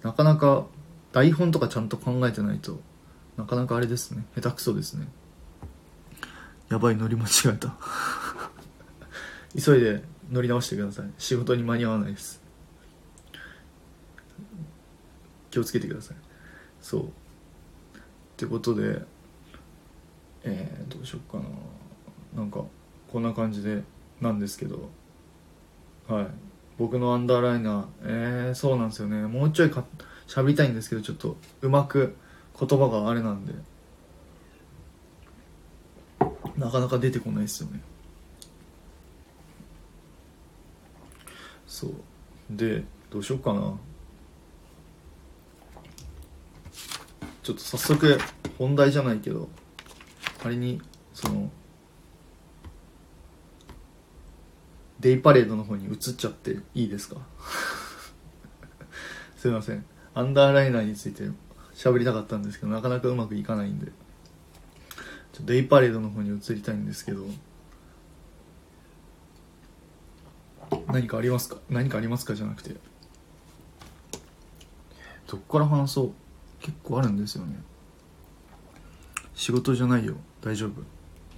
[0.02, 0.66] なかなか
[1.12, 2.80] 台本とかちゃんと考えてないと
[3.38, 4.26] なかなかあれですね。
[4.36, 5.08] 下手くそですね。
[6.70, 7.76] やばい乗り間違えた。
[9.58, 11.12] 急いで乗り直してください。
[11.18, 12.39] 仕事に間に合わないです。
[15.50, 16.18] 気をつけてください。
[16.82, 17.06] そう。
[17.06, 17.06] っ
[18.38, 19.02] てことで
[20.44, 22.42] えー、どうしようかな。
[22.42, 22.64] なんか
[23.12, 23.84] こんな感じで
[24.22, 24.90] なんですけど。
[26.08, 26.28] はい。
[26.78, 27.86] 僕のアンダーライナー。
[28.04, 29.28] えー、そうなんですよね。
[29.28, 29.84] もうちょいか
[30.28, 32.16] 喋りたいんですけどちょっとうまく
[32.60, 33.54] 言葉があれなんで。
[36.58, 37.82] なかなか出てこないですよね。
[41.68, 41.92] そう。
[42.50, 43.74] でどうしようかな。
[47.50, 48.20] ちょっと早速
[48.60, 49.50] 本題じゃないけど
[50.44, 50.80] 仮に
[51.16, 51.50] その
[55.00, 57.16] デイパレードの方に移っちゃっていいですか？
[59.36, 59.84] すいません。
[60.14, 61.24] アンダーライナーについて
[61.74, 63.92] 喋りたかったんですけどなかなかうまくいかないんで。
[65.34, 67.26] ちょデイパレードの方に移りたいんですけど
[70.86, 71.58] 何かありますか？
[71.68, 72.36] 何かありますか？
[72.36, 72.76] じゃなくて。
[75.26, 76.12] どっから話そう？
[76.60, 77.56] 結構あるんですよね。
[79.34, 80.16] 仕事じゃないよ。
[80.42, 80.72] 大丈夫。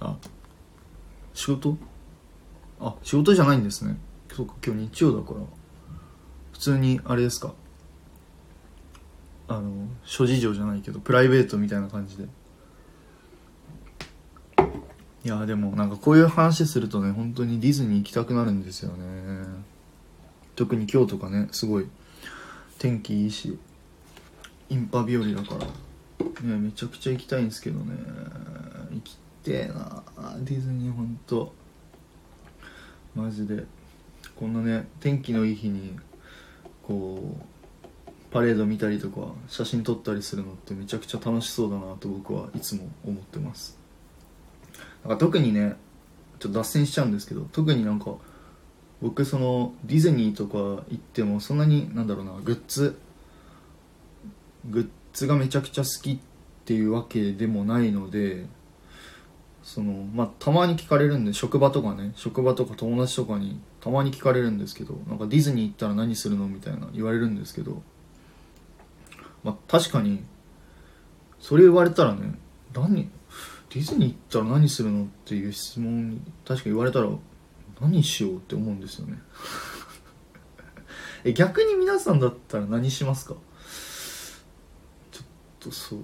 [0.00, 0.16] あ
[1.34, 1.76] 仕事？
[2.80, 3.96] あ仕事じゃないんですね。
[4.32, 5.40] そうか今日日曜だから。
[6.52, 7.54] 普通にあれですか？
[9.48, 12.24] あの諸事情じゃないけどプライベートみたいな感じで。
[15.24, 19.44] いやでもなんかこういう話するとね本当にディズニー行きたくなるんですよね。
[20.56, 21.86] 特に今日とかねすごい。
[22.78, 23.58] 天気いいし。
[24.72, 25.66] インパ日和だから。
[26.48, 27.94] ねめちゃくちゃ行きたいんですけどね。
[28.92, 30.02] 行きてえな。
[30.40, 31.52] ディズニーほんと。
[33.14, 33.64] マジで。
[34.34, 35.98] こんなね天気のいい日に
[36.82, 43.78] こうパレード見たりとか写真撮ったりするのってめちゃくちゃ楽しそうだなと僕はいつも思ってます。
[45.04, 45.76] なんか特にね
[46.38, 48.14] ちょっと脱線しちゃうんですけど特になんか
[49.02, 52.98] 僕そのディズニーとか行ってもそんなになんだろうなグッズ
[54.70, 56.18] グッズがめちゃくちゃ好きっ
[56.64, 58.46] ていうわけでもないので
[59.62, 67.82] そのまあたまに聞かれるんで職場とかね職場とか友達とかにたまに聞かれるんですけどなんかディズニー行ったら何するのみたいな言われるんですけど
[69.44, 70.24] まあ確かに
[71.40, 72.38] それ言われたらね
[72.74, 72.94] 何
[73.70, 77.08] ディズニー行ったら何するのっていう質問に確か言われたら
[77.80, 79.18] 何しようって思うんですよね。
[81.24, 83.34] え逆に皆さんだったら何しますか？
[85.62, 86.00] とそう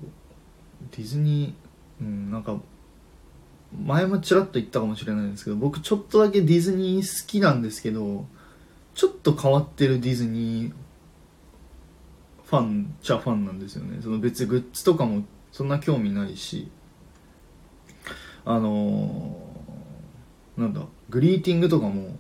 [0.96, 2.56] ディズニーうんなんか
[3.84, 8.24] 前もちらっと言ったかもしれないんですけど僕ちょっとだけディズニー好きなんですけど
[8.94, 10.72] ちょっと変わってるディズニー
[12.44, 13.98] ファンじゃファンなんですよね。
[14.00, 16.70] その別にグッズとかもそんな興味ないし。
[18.46, 22.16] あのー、なんだグリーティングとかも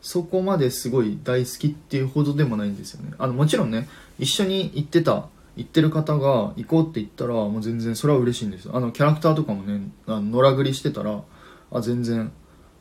[0.00, 3.12] そこまですごい大好きっていうほどでもないんですよね。
[3.18, 3.86] あのもちろんね
[4.18, 11.22] 一緒に行ってた行ってる方が行こうって言ったらもう全然それは嬉しいんですあのキャラクターとかもねあの野良繰りしてたら
[11.70, 12.32] あ全然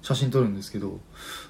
[0.02, 1.00] 写真撮るんですけど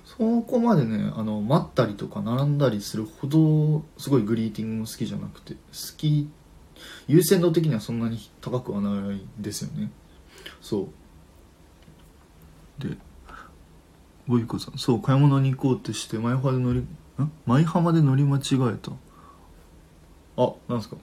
[0.06, 5.60] そこまでねあの待ったりとか並んだりするほどすごいグリーティングも好きじゃなくて好
[5.98, 6.30] き
[7.08, 9.90] 優先度的にはそんなに高くはないですよね。
[10.62, 10.90] そ
[12.80, 12.88] う。
[12.88, 12.98] で
[14.28, 16.88] ボイコさんそう買い物に行こうってしてマイホワで乗りん？
[17.46, 18.92] 舞浜で乗り間違えた。
[20.36, 20.98] あなんですか？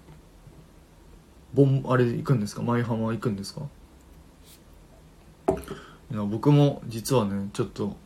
[1.55, 2.63] ボンあれ行くんですか？
[2.63, 3.63] 舞浜行くんですか？
[6.13, 7.97] いや僕も実はねちょっと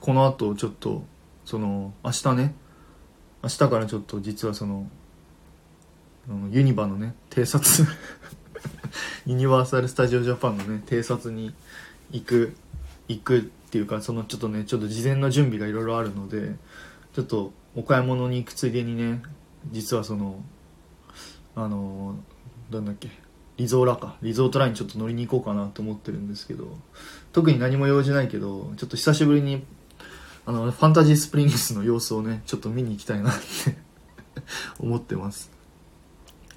[0.00, 1.02] この後ちょっと
[1.44, 2.54] その明日ね
[3.42, 4.88] 明日からちょっと実はその
[6.28, 7.88] あのユニバのね偵察
[9.26, 11.54] ユニバーサル・スタジオ・ジャパンのね偵察に
[12.10, 12.54] 行く
[13.08, 16.54] 行くっていうかそのちょっとねちょっと事前の準備がいろいろあるので
[17.14, 19.22] ちょっとお買い物に行くついでにね
[19.70, 20.42] 実はその
[21.54, 22.16] あの
[22.70, 23.08] なんだっけ？
[23.56, 24.16] リゾーラか。
[24.22, 26.76] リゾートラインちょっと乗りに行こうかなと思ってるんですけど
[27.32, 29.64] 特に何も用事ないけどちょっと久しぶりに
[30.46, 33.76] あのファンタジースプリングスの様子をねちょっと見に行きたいなって
[34.78, 35.50] 思ってます。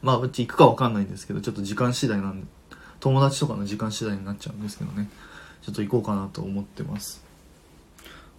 [0.02, 2.48] まあうち行くかわかんないんですけどちょっと時間次第なんで
[3.00, 5.10] 友達とかの時間次第になっちゃうんですけどね。
[5.62, 7.24] ちょっと行こうかなと思ってます。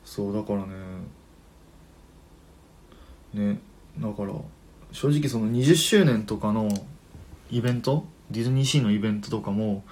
[0.05, 0.73] そうだからね
[3.35, 3.61] ね
[3.99, 4.33] だから
[4.93, 6.69] 正直その20周年とかの
[7.53, 8.05] イベント？
[8.31, 9.85] ディズニーシーのイベントとかも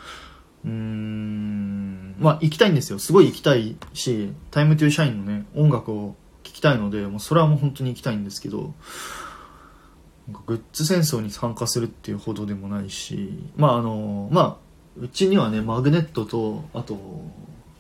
[0.65, 2.99] うーんまあ行きたいんですよ。
[2.99, 8.75] すごい行きたいしタイムトゥーシャインのね音楽を聴きたいのでもうそれはもう本当に行きたいんですけど
[10.47, 14.57] グッズ戦争に参加するっていうほどでもないしまああのまあ
[14.99, 16.99] うちにはねマグネットとあと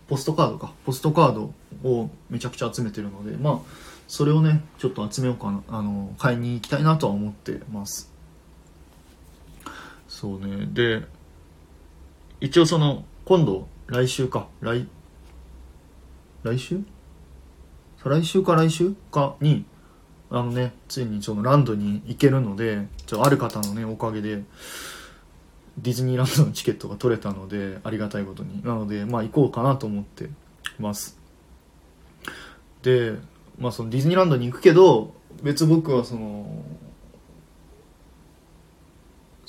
[0.09, 0.73] ポストカードか。
[0.85, 1.55] ポストカード
[1.88, 3.59] をめちゃくちゃ集めてるのでまあ
[4.09, 8.10] それをねちょっと集めようかなあの買いに行きたいなとは思ってます
[10.20, 10.68] そうね。
[10.70, 11.02] で
[12.42, 14.48] 一応その今度来週か。
[14.61, 14.87] 来
[16.42, 16.83] 来週？
[18.04, 18.94] 来週か来週？
[19.11, 19.64] かに
[20.30, 24.42] あのねついにそのランドに行けるのでちょある方のねおかげで
[25.78, 28.62] ディズニーランドのチケットが取れたのでありがたいことに。
[28.62, 30.28] なのでまあ行こうかなと思って
[30.78, 31.18] ます。
[32.83, 33.14] で
[33.59, 36.62] まあそのディズニーランドに行くけど別僕はその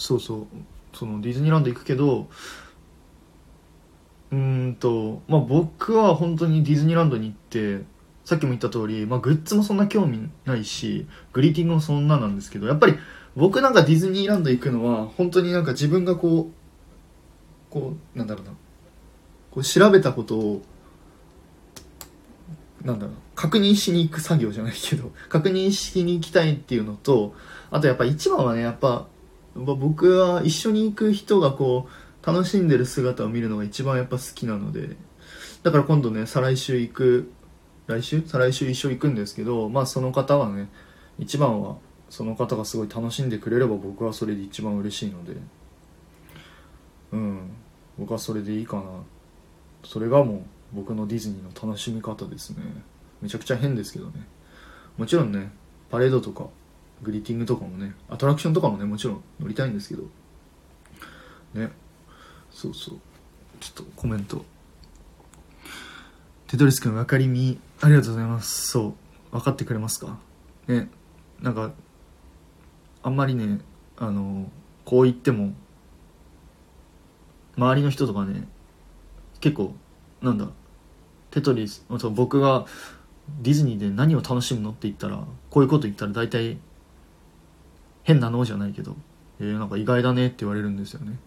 [0.02, 0.48] そうそう。
[0.94, 2.28] そのディズニーランド行くけど
[4.32, 7.86] うんとまあ僕は本当にディズニーランドに行って
[8.26, 12.96] さっきも言った通り、まあ、グッズもそんな興味ないしグリーティングもそんななんですけどやっぱり
[13.36, 18.52] 僕なんかディズニーランド行くのは本当になんか自分がこうこうなんだろうな。
[19.52, 20.62] こう調べたことを
[22.84, 27.36] なんだろう確認しに行く作業じゃないけど確認しに行きたいっていうのと
[27.70, 29.08] あとやっぱ一番はねやっぱ
[29.56, 31.88] 僕は一緒に行く人がこ
[32.24, 34.96] う楽しんでる姿を見るのが一番やっぱ好きなので
[35.64, 37.32] だから今度ね再来週行く
[37.88, 38.22] 来週？
[38.26, 40.70] 再来週一緒行くんですけどまあその方はね
[41.20, 41.78] 一番は
[42.10, 45.36] その方がすごい楽しんでくれれば僕はそれで一番嬉しいので
[47.12, 47.52] うん。
[47.98, 48.84] 僕はそれでいいかな。
[49.84, 50.42] それがもう
[50.74, 52.64] 僕のディズニーの楽しみ方ですね。
[53.22, 54.26] めちゃくちゃ変ですけどね。
[54.98, 55.52] もちろんね
[55.90, 56.48] パレードとか
[57.02, 60.04] グリーティングとかもねアトラクションとかもねもちろん乗りたいんですけど。
[61.54, 61.72] ね。
[62.52, 63.00] そうそう。
[63.60, 64.46] ちょっとコメント。
[66.48, 68.68] テトリス君分かりみありがとうございます。
[68.68, 68.94] そう。
[69.32, 70.20] 分かってくれますか？
[70.68, 70.90] ね。
[71.42, 71.72] なんか
[73.04, 73.60] あんまりね
[73.98, 74.52] あの
[74.86, 75.54] こう言っても
[77.58, 78.48] 周りの人とかね
[79.40, 79.74] 結構
[80.22, 80.50] なんだ
[81.32, 82.66] テトリス僕が
[83.42, 86.58] ディズニーで何を楽しむのって言ったらこういうこと言ったら大体
[88.04, 88.96] 変なのじゃないけど、
[89.40, 91.18] えー、なんか意外だねって言われるんですよね。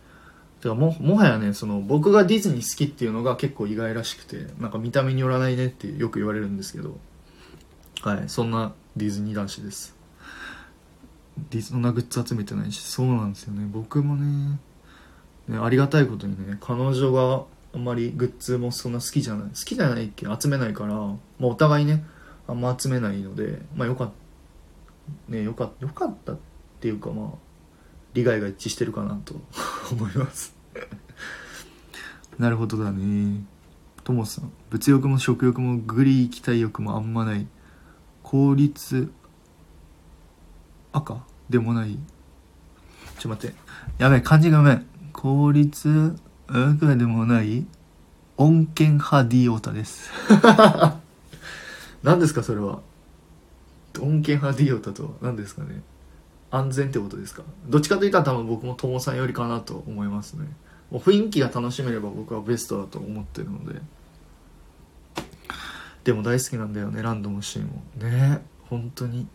[0.60, 6.98] てかももはやねその僕がディズニー好きっていうのが結構意外らしくてなんか見た目によらないねってよく言われるんですけど。
[8.02, 9.96] はいそんなディズニー男子です。
[11.50, 13.68] ディズそんなグッズ集めてないしそうなんですよね。
[13.70, 14.58] 僕もね
[15.48, 19.48] ねありがたいことにね彼女があんまりグッズもそんな好きじゃない。
[19.48, 20.26] 好きじゃないっけ？
[20.38, 22.04] 集めないから、まあ、お互いね
[22.46, 24.10] あんま集めないのでまあよかっ
[25.28, 26.42] たねよかったよかったって
[26.84, 27.28] ていうかまあ
[28.12, 29.40] 利害が一致してるかなと
[29.90, 30.54] 思います。
[32.38, 33.42] なるほどだね。
[34.02, 37.46] ともさん物欲も食欲もグリ行きたい欲もあんまない。
[38.22, 39.10] 効率
[40.92, 41.98] 赤でもない。
[43.18, 43.56] ちょ待って。
[43.96, 46.14] やべえ漢字がごめん効率
[46.48, 47.64] 赤でもない。
[48.36, 50.10] 恩恵派ディオタです。
[52.04, 52.82] 何ですかそれは。
[54.00, 55.82] 恩恵派ディオタとは何ですかね。
[56.56, 57.42] 安全ってことですか？
[57.66, 60.46] どっちかといったら多分僕も友さんよりかなと思いますね。
[60.90, 63.80] もう雰囲気が楽しめれば僕はベストだと思ってるので。
[66.04, 67.82] でも大好きなんだよねランドもシーンも。
[68.08, 69.26] ね本当に。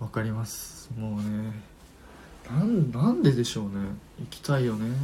[0.00, 0.90] 分かります。
[0.98, 1.52] もうね
[2.50, 3.70] なんなんででしょうね。
[4.20, 4.94] 行きたいよね。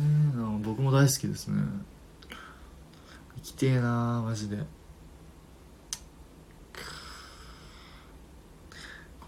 [0.62, 1.62] 僕も大好きですね。
[3.36, 4.58] 行きてえなマジで。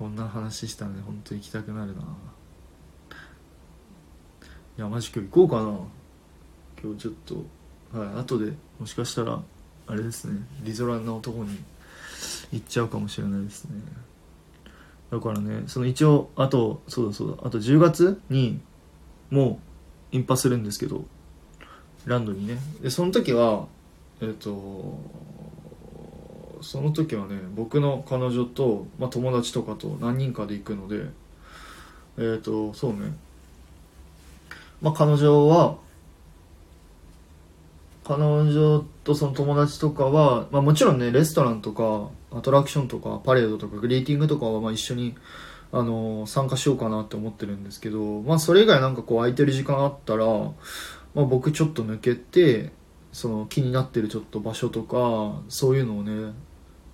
[0.02, 2.02] こんな話したらね本当行きたくなるな。
[4.76, 5.78] いやマジ今日行こうかな。
[6.82, 9.40] 今日ちょっとはい後でもしかしたら
[9.86, 10.40] あれですね。
[10.64, 11.56] リゾランな男に
[12.50, 13.80] 行っちゃうかもしれないですね。
[15.12, 17.46] だからねその一応あとそうだそうだ。
[17.46, 18.60] あと10月に
[19.30, 19.60] も
[20.12, 21.04] うインパするんですけど
[22.06, 22.58] ランドにね。
[22.82, 23.68] でその時は
[24.20, 24.98] えっ、と
[26.62, 31.06] その時はね僕の彼女と、まあ、友達とかと何人かで行くので
[32.18, 33.14] えっ、とそうね。
[34.80, 35.76] まあ彼女は
[38.04, 45.14] 彼女とその友達とかは、まあ、もちろんねレストランとかアトラクションとかパレードとかグリーティングとかはまあ一緒に
[45.72, 50.52] あの参加しようかなって思ってるんですけど、まあ、それ以外なんかこう空いてる時間あったら、ま
[51.22, 52.72] あ、僕ちょっと抜けて
[53.12, 56.32] その気になってるちょっと場所とかそういうのをね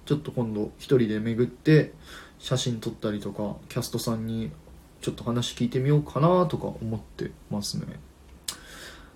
[0.09, 1.93] ちょっと今度一人で巡って
[2.39, 4.51] 写真撮ったりとかキャストさんに
[5.03, 7.85] ちょっと話聞いてみようかなとか思ってますね、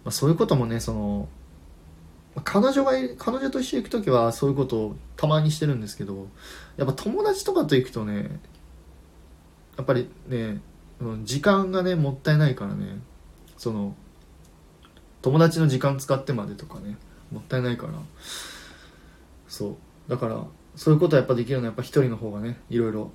[0.04, 1.28] まあ、そういうこともねその
[2.44, 6.28] 彼女が彼女と一緒に行く時はそういうことをたまにしてるんですけど
[6.76, 8.38] やっぱ友達とかと行くとね
[9.78, 10.60] やっぱりね
[11.24, 12.98] 時間がねもったいないからね
[13.56, 13.96] その
[15.22, 16.98] 友達の時間使ってまでとかね
[17.30, 17.94] もったいないから。
[19.48, 19.76] そう。
[20.10, 23.10] だからそういうことはやっぱできるのはやっぱ一人の方がねいろいろ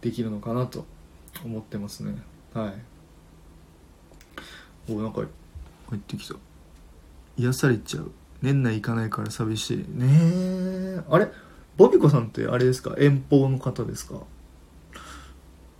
[0.00, 0.86] できるのかなと
[1.44, 2.14] 思ってますね。
[2.54, 2.74] はい。
[4.92, 6.34] おなんか入ってきた。
[7.36, 8.10] 癒されちゃう。
[8.42, 9.84] 年内行かないから寂しい。
[9.88, 11.00] ねえ。
[11.08, 11.28] あれ？
[11.76, 12.94] ボビコさんってあれですか？
[12.98, 14.20] 遠方の方ですか？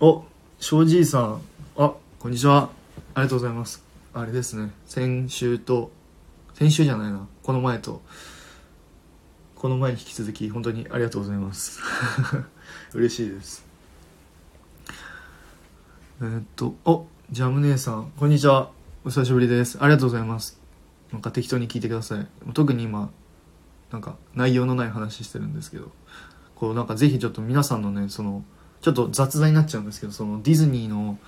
[0.01, 0.24] お
[0.59, 1.43] 庄司さん。
[1.76, 2.70] あこんにちは。
[3.14, 3.83] ありがとうございます。
[4.12, 4.70] あれですね。
[4.87, 5.91] 先週と
[6.55, 7.26] 先週じゃないな。
[7.43, 8.03] この前と。
[9.61, 11.81] この前に引き続き本当にありがとうございます。
[12.95, 13.63] 嬉しいです。
[16.23, 18.71] えー、っとおジャム姉さんこんにちは。
[19.05, 19.77] お久しぶりです。
[19.79, 20.59] ありがとうございます。
[21.13, 22.27] なんか適当に聞いてください。
[22.55, 23.11] 特に今
[23.93, 25.93] なんか内容のない話してるんですけど。
[26.55, 28.43] こうなんかぜひちょっと皆さんのねその
[28.81, 31.19] ちょっと雑談になっちゃうんですけどそのディズニーの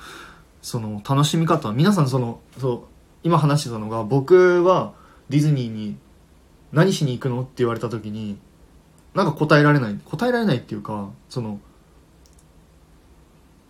[0.63, 2.81] その楽しみ方皆さんそのそう
[3.25, 4.95] 今話してたのが僕は
[5.29, 5.99] ディズニーに
[6.73, 7.43] 何しに行くの？
[7.43, 8.39] って言われた時に
[9.15, 11.61] なんか答えられない答えられないっていうかその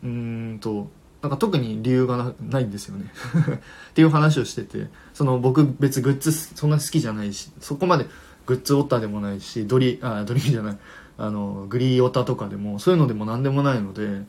[0.03, 0.89] うんと
[1.21, 3.07] なんか特に理由がなないんですよね。
[3.91, 8.07] っていう話をしててその僕別グッズそんな好きじゃないしそこまで
[8.47, 10.79] グッズオタでもないしドリあドリじゃない。
[11.19, 14.23] あのグリーオタとかでもそういうのでも何でもないので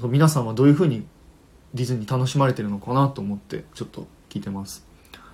[0.00, 1.06] 皆さんはどういうふうに
[1.74, 4.84] ディズニー楽しまれてるのかなと思ってちょっと聞いてます。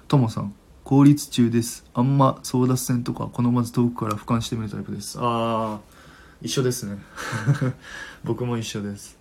[0.09, 0.53] ともさん。
[0.89, 1.84] 効率中です。
[1.93, 5.18] あんま争奪戦とか好まず遠くから俯瞰してみるタイプです。
[5.20, 5.80] ああ
[6.41, 6.97] 一緒ですね。
[8.24, 9.18] 僕も一緒です。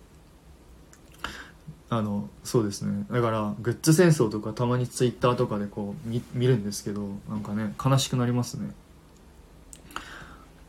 [1.90, 3.06] あのそうですね。
[3.12, 8.74] だからグッズ戦争とかたまにツイッターとかでこう見見るんですけどなんかね悲しくなりますね。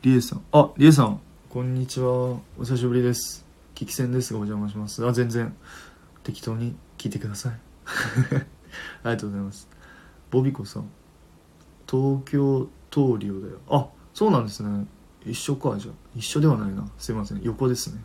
[0.01, 0.41] リエさん。
[0.51, 1.21] あリエさん。
[1.47, 2.09] こんにちは。
[2.09, 3.45] お久しぶりです。
[3.73, 4.33] 危機戦です。
[4.33, 5.07] がお邪魔します。
[5.07, 5.55] あ全然。
[6.23, 7.59] 適当に聞いてください。
[8.35, 9.78] ありがとうございます
[10.31, 10.89] ボビコさん。
[11.89, 13.59] 東京東リオだよ。
[13.69, 14.85] あそうなんですね。
[15.25, 15.93] 一緒かじゃあ。
[16.15, 16.87] 一緒ではないな。
[16.97, 17.41] すいません。
[17.43, 18.01] 横ですね。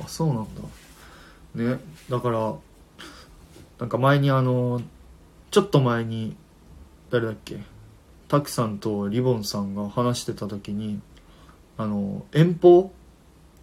[0.00, 1.74] あそうなんだ。
[1.74, 1.80] ね。
[2.08, 2.54] だから
[3.78, 4.80] なんか前にあの
[5.50, 6.36] ちょっと前に
[7.10, 7.60] 誰だっけ？
[8.28, 11.00] タクさんとリボンさんが話してた時に
[11.78, 12.90] あの遠方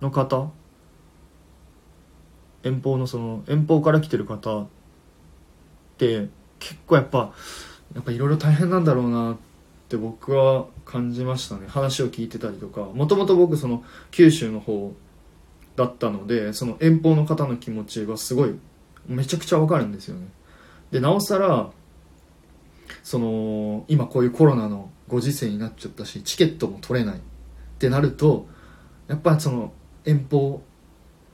[0.01, 0.51] の方？
[2.64, 4.68] 遠方のその遠方から来てる方っ
[5.97, 7.34] て結構やっぱ
[7.95, 9.38] やっぱいろいろ大変なんだろうなっ
[9.89, 11.67] て僕は感じましたね。
[11.67, 12.81] 話を聞いてたりとか。
[12.81, 14.93] もともと僕その九州の方
[15.75, 18.55] だったのでその遠方の方の気持ちがすごい
[19.07, 20.27] めちゃくちゃわかるんですよね。
[20.91, 21.71] でなおさら
[23.03, 27.19] その今こういうコロナのご時世になっちゃったしチケットも取れないっ
[27.79, 28.47] てなると
[29.07, 29.73] やっぱその
[30.05, 30.61] 遠方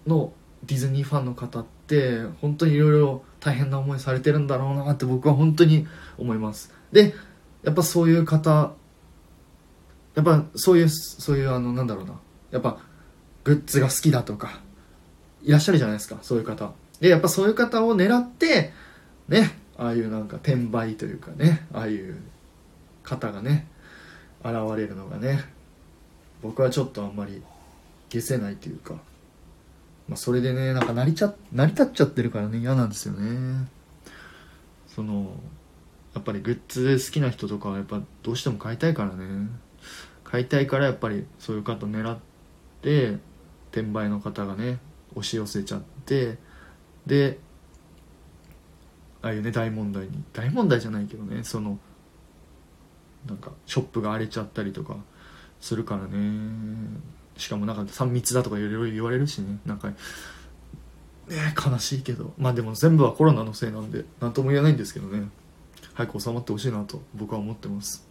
[0.08, 0.34] の
[0.66, 5.88] ディズニーファンの方って本当にいろいろ大変な思いされてるんだろうなって僕は本当に
[6.18, 6.74] 思います。
[6.92, 7.14] で
[7.64, 8.74] やっぱそういう方
[10.16, 12.20] やっぱそういうそういうあのなんだろうな。
[12.52, 12.80] やっぱ
[13.44, 14.60] グッズが好きだとか
[15.44, 16.72] いらっしゃるじゃないですかそういう方。
[17.00, 18.74] でやっぱそういう方を狙って
[19.28, 22.18] ねああいうなんか転売というかねああいう
[23.04, 23.68] 方がね
[24.44, 25.44] 現れるのがね
[26.42, 27.42] 僕はちょっとあんまり
[28.12, 28.96] 消せないというか、
[30.10, 33.68] まあ、それでねなんか成りちゃ成り立っちゃってるからね嫌なんですよね。
[34.88, 35.32] その
[36.16, 39.48] やっぱりグッズ好きな人とかはやっぱどうしても買いたいからね。
[40.24, 42.18] 買いたいからやっぱりそういう方狙っ
[42.82, 43.18] て
[43.72, 44.80] 転売の方がね
[45.12, 46.38] 押し寄せちゃって
[47.06, 47.40] で
[49.22, 51.80] ああいうね大問題に大問題じゃないけどねその
[53.28, 54.98] なんかショップが荒れちゃったりとか
[55.62, 57.00] するからね。
[57.40, 59.60] しかもなんか3密だとかいろいろ言われるしね。
[59.66, 59.96] なんかね
[61.56, 62.34] 悲しいけど。
[62.38, 65.30] まあでも全部はコロナのせいなんで何とも言えないんですけどね。
[65.94, 68.06] 早く収まってほしいなと僕は思ってます。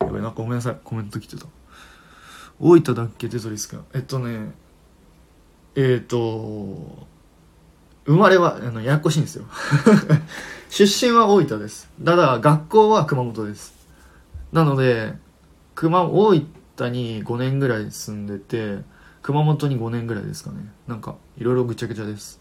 [0.00, 0.76] やばいなんかごめんなさい。
[0.82, 1.46] コメント来てた。
[2.60, 3.84] 大分だっけテトリス君。
[3.92, 4.52] えっとね
[5.74, 7.06] えっ、ー、と
[8.06, 9.46] 生まれはあのややこしいんですよ。
[10.70, 11.90] 出身は大分です。
[12.04, 13.74] ただ学校は熊本です。
[14.52, 15.14] なので
[15.74, 18.78] 熊大分に5年ぐらい住んでて
[19.22, 20.56] 熊本に5年ぐらいですかね。
[20.88, 22.40] なんかいろいろぐちゃぐちゃです。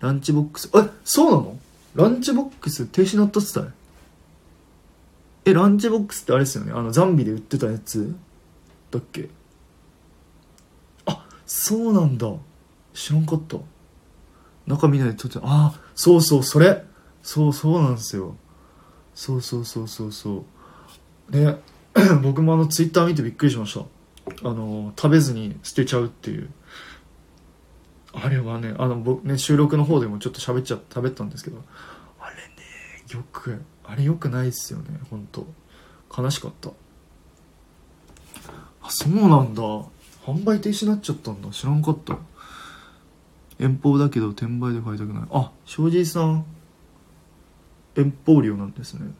[0.00, 1.56] ランチボックスえそうなの？
[1.94, 3.70] ランチボックス停止になったっつった
[5.44, 6.72] えランチボックスってあれですよね？
[6.72, 8.14] あのザンビで売ってたやつ？
[8.90, 9.28] だっけ？
[11.06, 12.30] あそうなんだ。
[12.94, 13.56] 知らんかった。
[14.66, 16.84] 中見ないで撮ってあそうそうそれ。
[17.22, 18.36] そうそうなんですよ。
[19.14, 20.44] そうそうそうそうそ
[21.30, 21.36] う。
[21.36, 21.56] ね。
[22.22, 23.80] 僕もあのツイッター見てびっくりしました。
[24.48, 26.50] あの食べずに捨てちゃうっていう。
[28.14, 31.62] あれはねあの僕ね収録の方でもちょっと喋っちゃ食べたんですけど
[32.20, 32.42] あれね
[33.10, 35.46] よくあれよくないっすよね本当
[36.16, 36.70] 悲しかった。
[38.82, 39.62] あそうなんだ。
[40.26, 41.50] 販売停止になっちゃったんだ。
[41.50, 42.18] 知らんかった。
[43.58, 45.22] 遠方だけど転売で買いたくない。
[45.30, 46.44] あ庄司さん。
[47.96, 49.06] 遠方料なんですね。
[49.06, 49.10] へ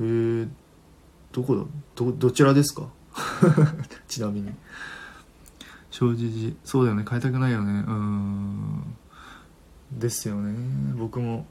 [0.00, 0.48] えー、
[1.32, 1.64] どこだ？
[1.96, 2.88] どどちらですか？
[4.08, 4.52] ちなみに。
[5.90, 7.04] 正直そうだよね。
[7.04, 7.84] 買いたくないよね。
[7.86, 8.96] うん。
[9.92, 10.94] ですよね。
[10.94, 11.46] 僕も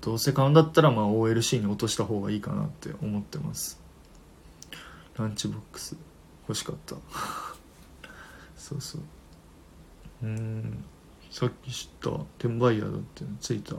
[0.00, 3.78] どうせ買うんだったらまあ OLC に落とした方がいいかなって思ってます。
[5.16, 5.96] ランチボックス
[6.48, 6.96] 欲しかった。
[8.56, 9.02] そうそう。
[10.22, 10.84] うん。
[11.30, 12.10] さっき知った。
[12.38, 13.76] 転売ヤーだってついた。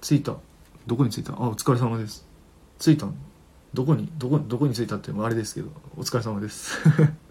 [0.00, 0.36] 着いた。
[0.86, 1.32] どこに着いた？
[1.34, 2.23] あお疲れ様です
[2.84, 3.14] 着いたの？
[3.72, 4.10] どこに？
[4.18, 4.38] どこ？
[4.38, 6.76] どこに着いたってあれですけどお疲れ様です。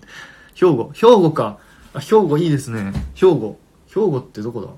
[0.55, 0.91] 兵庫。
[0.93, 1.59] 兵庫か。
[1.93, 2.91] あ兵庫いいですね。
[3.13, 3.59] 兵庫。
[3.87, 4.69] 兵庫ってどこだ？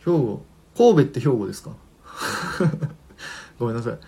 [0.00, 0.44] 兵庫。
[0.76, 1.70] 神戸って兵庫ですか？
[3.58, 3.98] ごめんなさい。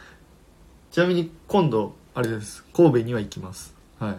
[0.91, 2.63] ちなみに今度あれです。
[2.75, 3.75] 神戸には行きます。
[3.99, 4.17] はい。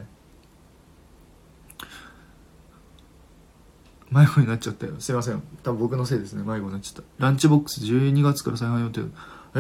[4.11, 4.93] 迷子になっちゃったよ。
[4.99, 5.41] すいません。
[5.63, 6.43] 多分僕のせいですね。
[6.43, 7.23] 迷子になっちゃった。
[7.25, 9.01] ランチボックス12月から再販予定。
[9.55, 9.59] え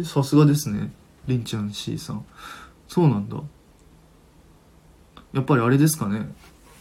[0.00, 0.92] ー、さすがですね。
[1.26, 2.24] りんちゃん C さん。
[2.88, 3.40] そうなんだ。
[5.32, 6.28] やっぱりあれですかね。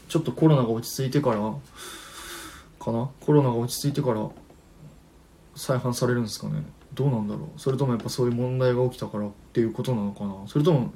[0.08, 1.36] ちょっとコロナが落ち着いてから
[2.80, 3.10] かな。
[3.20, 4.30] コロナが落ち着いてから
[5.56, 6.64] 再販されるんですかね。
[6.93, 7.60] どうなんだろう。
[7.60, 10.34] それともやっぱそういう問題が起きたからっていうことなのかな。
[10.47, 10.93] それとも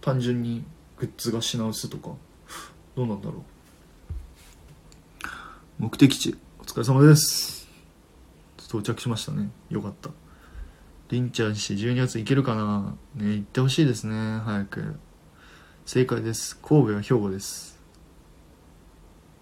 [0.00, 0.64] 単純に
[0.98, 2.10] グッズが品薄とか。
[2.96, 3.44] どうなんだろ
[5.78, 5.82] う。
[5.82, 7.61] 目的地お疲れ様です。
[8.72, 9.50] 到着しましたね。
[9.68, 10.08] よかった。
[11.10, 12.96] りんちゃん氏12月行けるかな？
[13.14, 14.94] ね行ってほしいですね早く。
[15.84, 16.56] 正解です。
[16.56, 17.78] 神戸は兵庫です。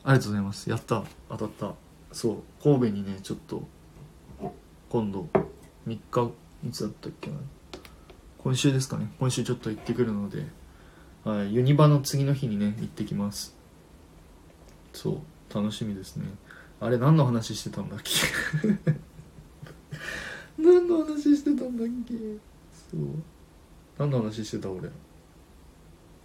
[0.03, 0.68] ありがとうございます。
[0.68, 1.05] やった。
[1.28, 1.74] 当たった。
[2.11, 2.37] そう。
[2.61, 3.62] 神戸にねちょっと
[4.89, 5.28] 今度
[5.87, 6.31] 3日
[6.66, 7.37] いつだったっけな？
[8.39, 9.12] 今週ですかね。
[9.20, 10.47] 今週ちょっと行ってくるので
[11.22, 13.55] はい、ユニバの次の日にね行ってきます。
[14.93, 15.55] そう。
[15.55, 16.26] 楽しみですね。
[16.81, 18.11] あれ何の話してたんだっけ？
[20.59, 22.15] 何の話してたんだっけ？
[22.91, 23.01] そう
[23.99, 24.91] 何の話してた俺？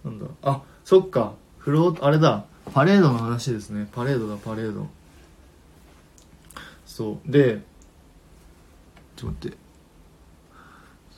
[0.04, 0.26] なんだ？
[0.42, 1.34] あそっか。
[1.58, 2.44] フローあれだ。
[2.72, 3.88] パレードの話ですね。
[3.92, 4.86] パレードだパレード。
[6.84, 7.30] そう。
[7.30, 7.62] で
[9.16, 9.56] ちょっと待って。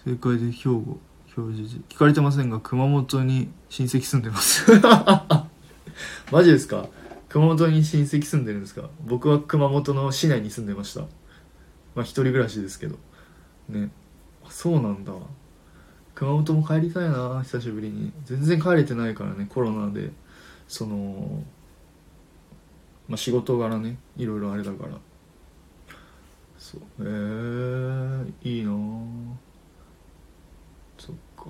[0.05, 0.99] 正解で兵庫
[1.37, 4.71] 表示時聞かれてませんが熊本に親戚住んでます。
[6.31, 6.87] マジですか？
[7.29, 8.89] 熊本に親戚住んでるんですか？
[9.05, 11.03] 僕は熊本の市内に住んでました
[11.99, 12.97] まあ一人暮らしですけど。
[13.69, 13.91] ね。
[14.49, 15.13] そうなんだ。
[16.15, 18.13] 熊本も帰りたいな久しぶりに。
[18.25, 20.13] 全然帰れてないからねコロナで。
[20.69, 21.43] その
[23.09, 24.93] まあ仕事柄ねいろいろあれだから。
[26.57, 26.81] そう。
[27.01, 28.71] えー、いいな。
[30.99, 31.47] そっか。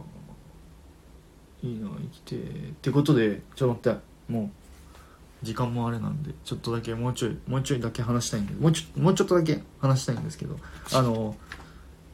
[1.62, 2.36] いいな生きて。
[2.36, 2.40] っ
[2.80, 4.50] てことでちょっと待ってもう
[5.42, 10.56] 時間もあれなんでちょっとだけもうちょいもうちょいだけ話したいんでもうちょもうちょっとだけ話したいんですけど
[10.92, 11.36] あの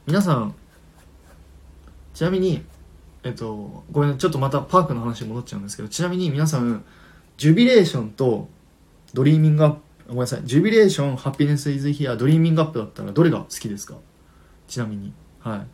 [0.05, 0.53] 皆さん
[2.13, 2.63] ちなみに
[3.23, 6.83] えっとごめんちょっとまたパークの話に戻っちゃうんですけどちなみに皆さん
[7.37, 8.47] ジュビレーションと
[9.13, 13.95] ドリーミングアップごめんなさいジュビレーションハピネスイズヒアドリーミングアップだったらどれが好きですか？
[14.67, 15.11] ちなみに。
[15.39, 15.67] はい。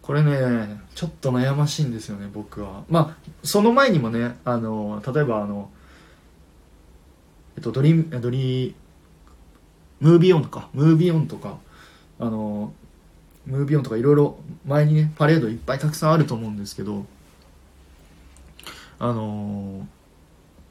[0.00, 2.84] これねちょっと悩ましいんですよね僕は。
[2.88, 5.70] まあその前にもねあの例えばあの
[7.56, 8.74] えっとドリードリー
[10.00, 11.58] ムービンオンとかムービンオンとか
[12.18, 12.72] あの
[13.46, 17.06] ムービンオンとかいろいろ前にねパレードいっぱいたくさんあると思うんですけど
[18.98, 19.86] あの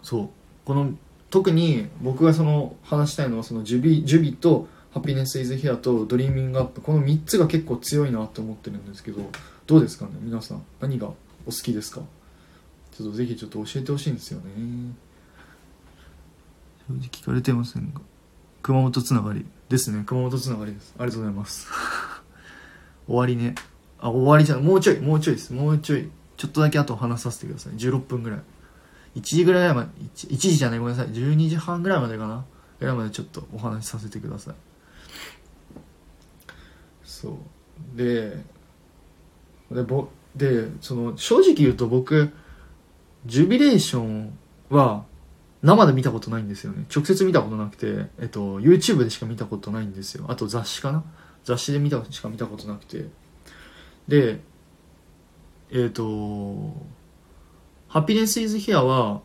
[0.01, 0.29] そう
[0.65, 0.91] この
[1.29, 9.21] 特に僕がその話したいのはそのジュビジュビとハピネス・イズ・ヒアとドリーミング・アップこの3つが結構強いなって思ってるんですけど
[9.65, 10.63] どうですかね皆さん。
[10.79, 11.15] 何がお
[11.47, 12.01] 好きですか？
[12.95, 14.45] ちょっとぜひちょっと教えてほしいんですよね。
[16.87, 18.01] 正直聞かれてませんが。
[18.61, 20.03] 熊本つながりですね。
[20.05, 20.93] 熊本つながりです。
[20.97, 21.67] ありがとうございます。
[23.07, 23.55] 終わりね。
[23.99, 24.65] あ終わりじゃない。
[24.65, 24.99] もうちょい。
[24.99, 25.53] もうちょいです。
[25.53, 26.09] もうちょい。
[26.37, 27.73] ちょっとだけあと話させてください。
[27.73, 28.39] 16分ぐらい。
[29.15, 30.79] 1時ぐらいまで 1, 1時じゃない。
[30.79, 31.13] ごめんなさい。
[31.13, 32.45] 12時半ぐらいまでかな。
[32.79, 34.55] ぐらいまでちょっとお話しさせてください。
[37.03, 37.97] そう。
[37.97, 38.43] で
[39.71, 42.31] でぼでその正直言うと僕
[43.25, 44.37] ジュビレーション
[44.69, 45.05] は
[45.63, 46.85] 生で見たことないんですよね。
[46.93, 50.25] 直接見たことなくて、えっと、YouTube でしか見たことないんですよ。
[50.27, 51.03] あと雑誌かな？
[51.45, 53.07] 雑誌で見たしか見たことなくて。
[54.07, 54.41] で
[55.71, 56.75] えっ、と
[57.87, 59.21] ハピネスイズヒアは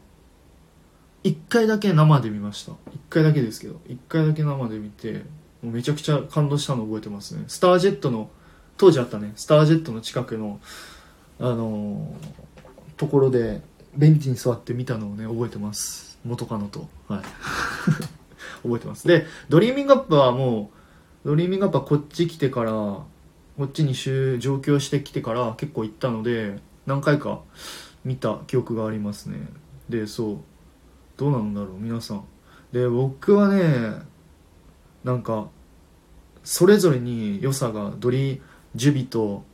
[1.25, 2.73] 1回だけ生で見ました。
[2.73, 2.77] 1
[3.11, 5.25] 回だけですけど1回だけ生で見て
[5.61, 7.45] もうめちゃくちゃ感動したの覚えてますね。
[7.49, 8.31] スタージェットの
[8.77, 9.33] 当時あったね。
[9.35, 10.61] スタージェットの近くの
[11.41, 13.61] あのー、ところで
[13.97, 16.08] ベンチに座って見たのをね覚えてます。
[16.29, 16.89] 元カノと。
[17.09, 17.23] はい。
[18.63, 19.07] 覚えてます。
[19.07, 20.71] でドリーミングアップはも
[21.25, 23.05] うドリーミングアップはこっち来てからこ
[23.65, 27.41] っちに上京してきてから結構行ったので何回か
[28.05, 29.49] 見た記憶がありますね。
[29.89, 30.39] でそう。
[31.17, 32.25] どうなんだろう皆さん。
[32.73, 33.95] で僕はね
[35.05, 35.49] なんか
[36.45, 38.41] それぞれに良さがドリ
[38.75, 39.45] ジュビと、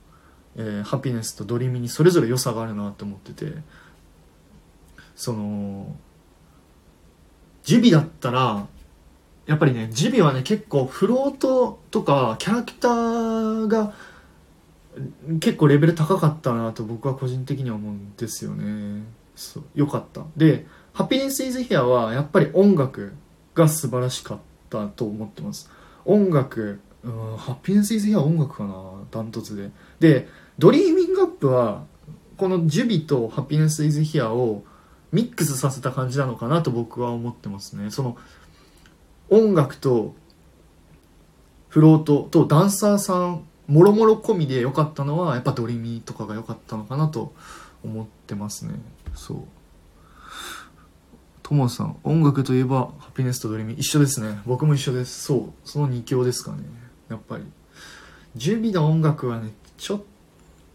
[0.57, 3.53] えー、ハピネスとドリミにそれぞれ良さがあるなって思ってて
[5.17, 5.97] その
[7.65, 8.67] ジビだったら
[9.47, 13.93] やっぱりねジュビはね結構フロートとかキャラクターが
[15.41, 19.03] 結構レベル高かったなと僕は個人的には思うんですよね。
[19.35, 20.23] そうよかった。
[20.37, 23.15] でハピネス・イズ・ヒアはやっぱり音楽
[23.55, 24.39] が素晴らしかっ
[24.71, 25.71] たと思ってます。
[26.05, 28.75] 音楽うんハッピネス・イズ・ヒア音楽かな
[29.11, 29.71] ダントツで。
[30.01, 31.85] でドリーミング・アップは
[32.37, 34.63] このジュビとハピネス・イズ・ヒアを
[35.15, 37.93] ミックスさせた感じなのかなと僕は思ってますね。
[37.93, 38.19] その
[39.31, 40.17] 音楽と
[41.69, 47.33] フロートとダンサーさんもろもろ込みで良かったのはやっぱドリミとかが良かったのかなと
[47.85, 48.75] 思ってますね。
[49.15, 49.39] そう。
[51.45, 54.41] ともさん音楽といえばハピネスとドリミ一緒ですね。
[54.47, 55.23] 僕も一緒です。
[55.23, 55.53] そう。
[55.65, 56.65] その2強ですかね。
[57.09, 57.45] やっぱり。
[58.35, 60.03] 準備の音楽はねちょっ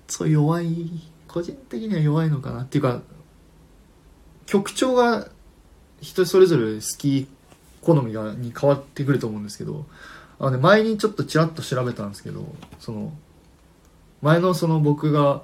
[0.08, 0.90] と弱い。
[1.28, 2.62] 個人的には弱いのかな。
[2.62, 3.02] っていうか
[4.50, 5.28] 曲調が
[6.02, 7.28] 人それぞれ好き
[7.82, 9.86] 好みがに変わってくると思うんですけど
[10.40, 12.48] あの、ね、前にちょっとちらっと調べたんですけど
[12.80, 13.14] その
[14.24, 15.44] 前のその僕が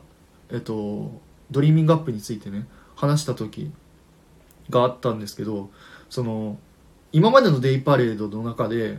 [0.52, 3.72] えっとドリーミングアップについてね話した時
[4.72, 5.70] があったんですけど
[6.10, 6.58] その
[7.12, 8.98] 今までのデイパレードの中で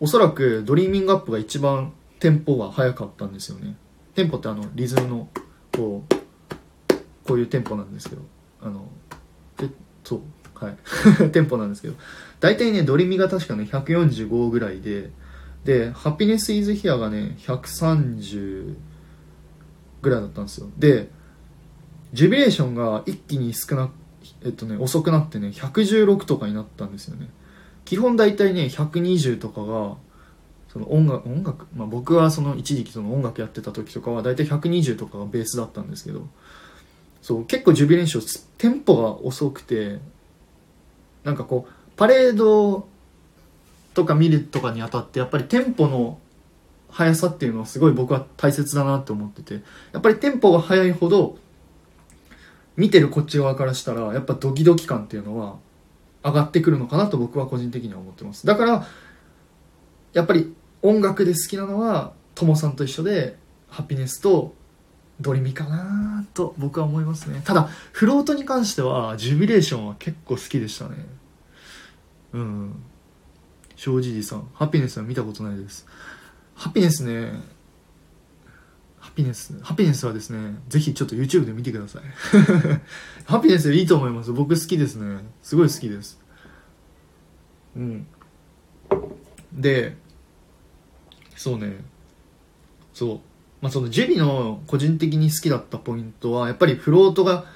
[0.00, 3.76] おそらくドリーミングアップが一番テンポが速かったんですよね。
[4.14, 5.28] テンポってあのリズムの
[5.76, 6.14] こう
[7.28, 8.22] こういうテンポなんですけど。
[8.62, 8.88] あの
[9.56, 9.68] で
[10.04, 10.20] そう
[10.54, 11.30] はい。
[11.30, 11.94] テンポなんですけど。
[12.40, 15.10] 大体ねドリミが確かね145ぐらいで
[15.64, 18.74] でハピネス・イズ・ヒアがね130
[20.02, 20.68] ぐらいだったんですよ。
[20.76, 21.08] で
[22.12, 23.90] ジュビレーションが一気に少な
[24.44, 27.28] えっとね遅くなってね116とかになったんですよね。
[27.84, 29.96] 基本大体ね120とかが
[30.72, 36.26] その音楽音楽、まあ、僕はその一時期その音楽やってた時とかは大体120とかがベースだったんですけど。
[37.22, 40.00] そう結構ジュビレーショテンポが遅くて
[41.24, 42.86] なんかこうパレード
[43.94, 46.18] とか見るとかにあたってやっぱりテンポの
[46.90, 49.62] 速さっていうのはすごい僕は大切だなって思ってて
[49.92, 51.38] やっぱりテンポが速いほど
[52.76, 55.56] 見てるこっち側からしたらやっぱドキドキ感っていうのは
[56.24, 58.46] 上がってくるのかなと僕は個人的には思ってます。
[58.46, 58.86] だから
[60.12, 63.36] やっぱり音楽で好きなのはともさんと一緒で
[63.68, 64.54] ハピネスと
[65.20, 67.42] ドリミかなと僕は思いますね。
[67.44, 70.96] ただフロートに関してはジュビレーションは結構好きでしたね。
[72.32, 72.82] うん。
[73.76, 75.86] 正直さんハピネスは見たことないです。
[76.54, 77.32] ハピネスね。
[78.98, 82.02] ハピネスハピネスはですねぜひちょっと YouTube で見てください。
[83.26, 84.32] ハピネスいいと思います。
[84.32, 85.24] 僕好きですね。
[85.42, 86.20] すごい好きです。
[87.76, 88.06] うん。
[89.52, 89.96] で
[91.36, 91.84] そうね。
[92.94, 93.20] そう。
[93.62, 97.46] まあ、そのジュビの個人的に好きだったポイントはやっぱりフロートが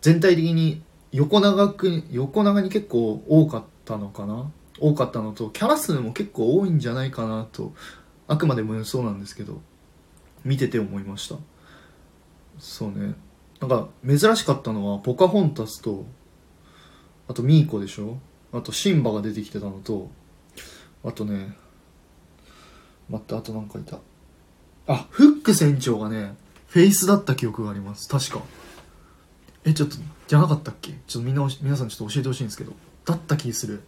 [0.00, 4.50] 全体的に横長く横長に結構多かったのかな？
[4.78, 7.72] 多かったのとキャラ数も結構多いんじゃないかなと
[8.28, 9.60] あくまでもそうなんですけど
[10.44, 11.36] 見てて思いました。
[12.58, 13.14] そうね。
[13.58, 16.04] なんか珍しかったのはポカホンタスと
[17.26, 18.18] あとミーコでしょ？
[18.52, 20.10] あとシンバが出てきてたのと
[21.02, 21.56] あとね
[23.08, 23.98] 待ってあとなんかいた。
[24.86, 26.36] あフック船長がね
[26.68, 28.08] フェイスだった記憶があります。
[28.08, 28.42] 確か。
[29.64, 29.96] えちょっと
[30.28, 30.92] じゃなかったっけ？
[31.06, 32.72] ちょっとみんな皆さんちょっと教えてほしいんですけど。
[33.04, 33.82] だった気する。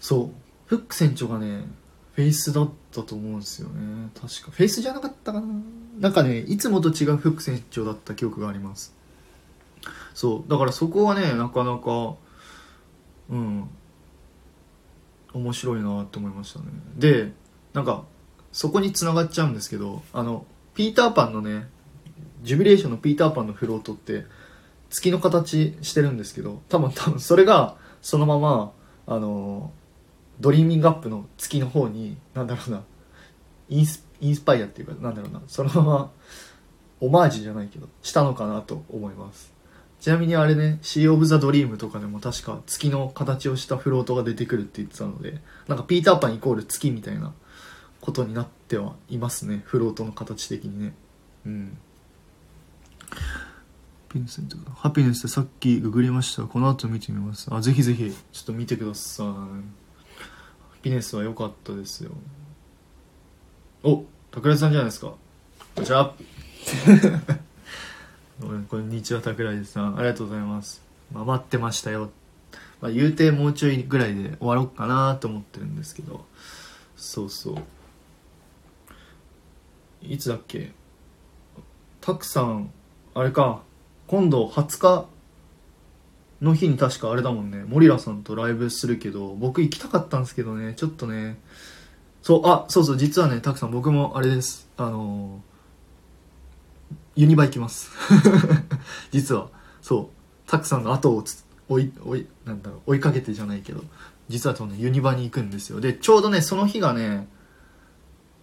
[0.00, 0.30] そう。
[0.66, 1.64] フック船長がね
[2.14, 4.10] フェイスだったと思うんですよね。
[4.14, 4.50] 確か。
[4.50, 5.46] フェイスじゃなかったかな？
[6.00, 8.94] なんかねいつもと違うフック船長だった記憶があります。
[10.14, 10.50] そう。
[10.50, 12.14] だからそこはねなかなか
[13.30, 13.68] うん。
[15.32, 16.66] 面白いなって思いましたね。
[16.96, 17.32] で
[17.72, 18.04] なんか
[18.54, 21.66] そこにつながっちゃうんですけどあのピーターパンのね
[22.44, 24.26] ジュビレーションのピーターパンのフロートって
[24.90, 28.72] 月の形してるんですけど多分多分それがそのまま
[29.08, 29.72] あの
[30.38, 32.84] ドリーミングアップの月の方になんだろうな
[33.68, 36.12] インスインスパイアっていうかなんだろうなそのまま
[37.00, 39.52] オマージュじゃないけどしたのかなと思います。
[40.00, 47.32] ちなみにあれね「シー・オブ・ザ・ドリーム」とかでも確か月の形をしたフロートが出てくるって言ってたのでなんかピーターパンイコール月みたいな
[48.04, 49.62] ことになってはいますね。
[49.64, 50.92] フロートの形的にね。
[51.46, 51.78] うん。
[54.10, 56.42] ピンセントハピネスってさっきググりました。
[56.42, 57.48] この後見てみます。
[57.50, 58.10] あぜひぜひ。
[58.10, 59.26] ちょっと見てください。
[59.26, 59.32] ハ
[60.82, 62.10] ピネスは良かったですよ。
[63.82, 65.06] お桜井さんじゃないですか。
[65.06, 66.14] こ んにちは
[68.68, 70.82] こんにちは桜井さんありがとうございます、
[71.12, 72.10] まあ、待ってましたよ、
[72.80, 76.26] まあ、言うてもうちょいぐらいで終わろうかなと思ってるんですけど。
[76.96, 77.56] そうそう
[80.08, 80.72] いつだっけ？
[82.00, 82.70] たくさん
[83.14, 83.62] あれか。
[84.06, 85.06] 今度20日
[86.42, 87.64] の日に確かあれだもんね。
[87.66, 90.74] モリラさんとライブするけど僕行きたかったんですけどね。
[90.74, 91.38] ちょっとね。
[92.22, 94.68] そうあそうそう実はねたくさん僕もあれです。
[94.76, 95.40] あの
[97.16, 97.90] ユニバ行きます。
[99.10, 99.48] 実は。
[99.80, 100.10] そ
[100.46, 100.50] う。
[100.50, 103.82] たくさんの後をつ追い追いなんだろう追いかけてじゃないけど。
[104.28, 105.80] 実はそのユニバに行くんですよ。
[105.80, 107.28] でちょうどねその日がね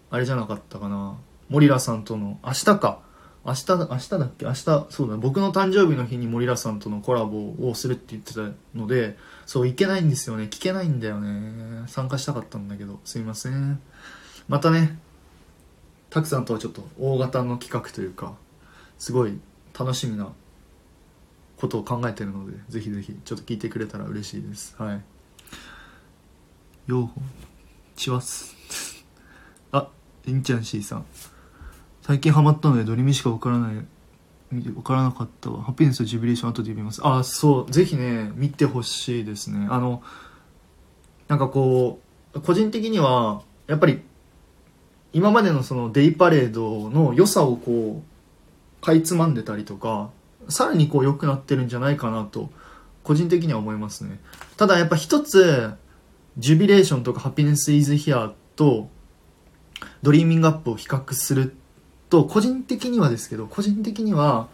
[0.09, 1.17] あれじゃなかったかな。
[1.51, 3.01] モリラさんとの明日か。
[3.43, 4.45] 明日明日だっけ？
[4.45, 8.41] 明日そうだ僕の誕生日の日にモリラさんとのコラボをするって言ってた
[8.73, 10.45] のでそう行けないんですよね。
[10.45, 11.83] 聞けないんだよね。
[11.87, 13.01] 参加したかったんだけど。
[13.03, 13.81] すいません。
[14.47, 14.97] またね
[16.09, 18.35] たくさんとはちょっと大型の企画というか
[18.97, 19.37] すごい
[19.77, 20.31] 楽しみな
[21.57, 24.73] ことを考えてるのでぜひぜひちょっと聞いてくれたら嬉しいです。
[24.77, 25.01] はい。
[26.87, 27.19] よう
[27.97, 28.55] ちわす。
[29.73, 29.89] あ
[30.25, 31.05] りんちゃん C さん。
[32.01, 33.85] 最近ハマったのでドリミしか分からない
[34.51, 35.63] 分からなかったわ。
[35.63, 37.01] ハッピーネスとジュビレーション後で読みます。
[37.03, 37.71] あそう。
[37.71, 39.67] ぜひね見てほしいですね。
[39.69, 40.03] あの
[41.29, 41.99] なんかこ
[42.33, 44.01] う個人的にはやっぱり
[45.13, 48.01] 今までのそのデイパレードの良さをこ
[48.81, 50.09] うかいつまんでたりとか
[50.49, 52.49] さらにこう良くなってるんじゃないかなと
[53.03, 54.19] 個人的には思いますね。
[54.57, 55.71] ただやっぱ一つ
[56.37, 58.89] ジュビレーションとかハピネスイズヒアと
[60.01, 61.55] ドリーミングアップを比較する
[62.11, 64.49] と個人的にはですけど個人的には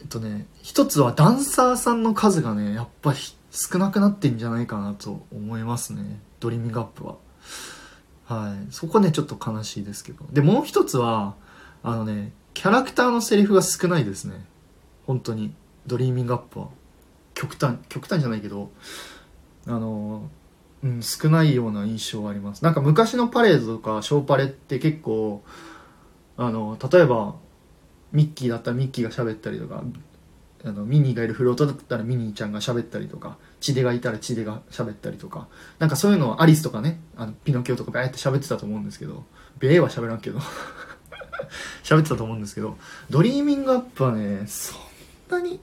[0.00, 3.18] えっとね一つはダンサーさんの数がねやっぱり
[3.52, 6.20] 少なくなってんじゃないかなと思いますね。
[6.40, 7.16] ドリーミングアップは。
[8.24, 8.72] はい。
[8.72, 10.24] そこねちょっと悲しいですけど。
[10.32, 11.34] でもう一つは
[11.84, 14.44] あのねキャラクターのセリフが少ないですね。
[15.06, 15.54] 本当に。
[15.86, 16.68] ドリーミングアップは。
[17.34, 18.70] 極端極端じゃないけど
[19.66, 20.28] あの
[20.82, 22.64] うん少ないような印象があります。
[22.64, 25.44] なんか昔のパレードとかショーパレって結構
[26.46, 27.34] あの例えば
[28.12, 29.82] ミッキーだったらミッキーが喋ったりとか
[30.64, 39.24] あのミニーがいるフロートだったらミニーちゃんが喋ったりとかチデがいたらチデが喋ったりとかなんかそういうのをアリスとかねあのピノキオとかベーって喋ってたと思うんですけど
[39.58, 40.38] ベーは喋らんけど
[41.82, 42.78] 喋ってたと思うんですけど
[43.10, 44.78] ドリーミングアップはねそん
[45.30, 45.60] なに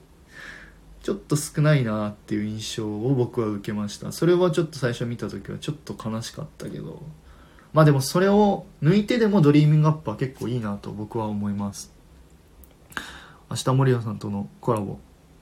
[1.02, 4.12] ちょっと少ないなっていう印象を僕は受けました。
[4.12, 7.02] それはちょっと最初見た時はちょっと悲しかったけど。
[7.72, 11.92] まあでもそれを抜いてでもドリーミングアップは結構いいなと僕は思います。
[13.50, 14.98] 明日森谷さんとのコラボ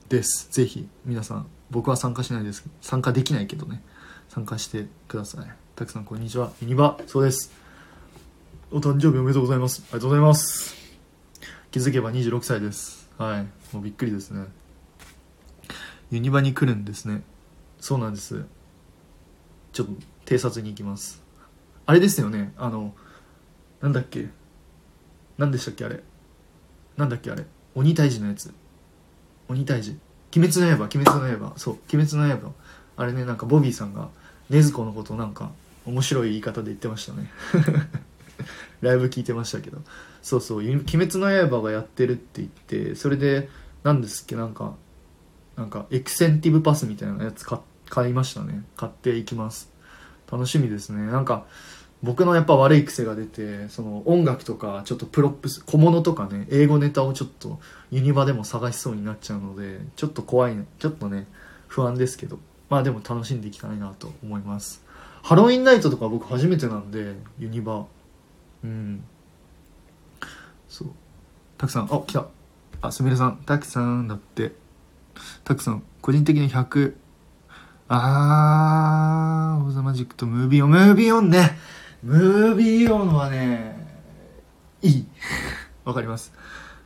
[0.08, 0.48] です。
[0.50, 2.68] ぜひ皆さん僕は参加しないです。
[2.80, 3.82] 参加できないけどね。
[4.28, 5.46] 参加してください。
[5.74, 6.52] たくさんこんにちは。
[6.60, 7.50] ユニバそうです。
[8.70, 9.82] お誕生日おめでとうございます。
[9.84, 10.76] ありがとうございます。
[11.70, 13.08] 気づけば26歳です。
[13.16, 13.42] はい。
[13.74, 14.46] もうびっくりですね。
[16.10, 17.22] ユニバに来るんですね。
[17.80, 18.44] そうなんです。
[19.72, 19.92] ちょっと
[20.26, 21.27] 偵察に行きます。
[21.88, 22.52] あれですよね。
[22.58, 22.94] あの
[23.80, 24.28] なんだっけ。
[25.38, 26.02] 何でしたっけあれ。
[26.98, 27.46] なんだっけあれ。
[27.74, 28.52] 鬼退治のやつ。
[29.48, 29.96] 鬼退治。
[30.36, 31.54] 鬼滅の刃鬼滅の刃。
[31.56, 32.52] そう鬼滅の刃。
[32.98, 34.10] あれねなんかボビーさんが
[34.50, 35.50] 禰豆子のことなんか
[35.86, 37.30] 面白い言い方で言ってましたね。
[38.82, 39.78] ライブ聞いてましたけど。
[40.20, 43.48] そうそう「鬼滅の刃」がやってるって言ってそれで
[43.82, 44.74] 何ですっけなんか
[45.56, 47.58] なんかエクセンティブパスみたいなやつ買
[47.88, 48.62] 買いましたね。
[48.76, 49.72] 買っていきます。
[50.30, 51.06] 楽しみですね。
[51.06, 51.46] なんか
[52.02, 57.58] 僕のやっぱ悪い癖が出てその音楽とかちょっとプロップス小物とかね映画ネタをちょっと
[57.90, 61.26] ユニバでも探しそうになっちゃうのでちょっと怖いちょっとね
[61.66, 62.38] 不安ですけど。
[62.68, 64.82] まあでも楽しんでいきたいなと思います。
[65.22, 67.86] ハロウィンナイトとか僕初めてなんでユニバ。
[68.62, 69.04] うん。
[70.68, 70.88] そう。
[71.56, 71.84] たくさん。
[71.84, 72.26] あ来た。
[72.82, 73.38] あすみれさん。
[73.46, 74.52] たくさんだって。
[75.44, 75.82] たくさん。
[76.02, 76.94] 個人的に100
[77.88, 80.70] あーオーザマジックとムービーオン。
[80.70, 81.58] ムービーオンね。
[82.02, 83.76] ムービーオンはね
[84.82, 85.06] いい。
[85.84, 86.32] わかります。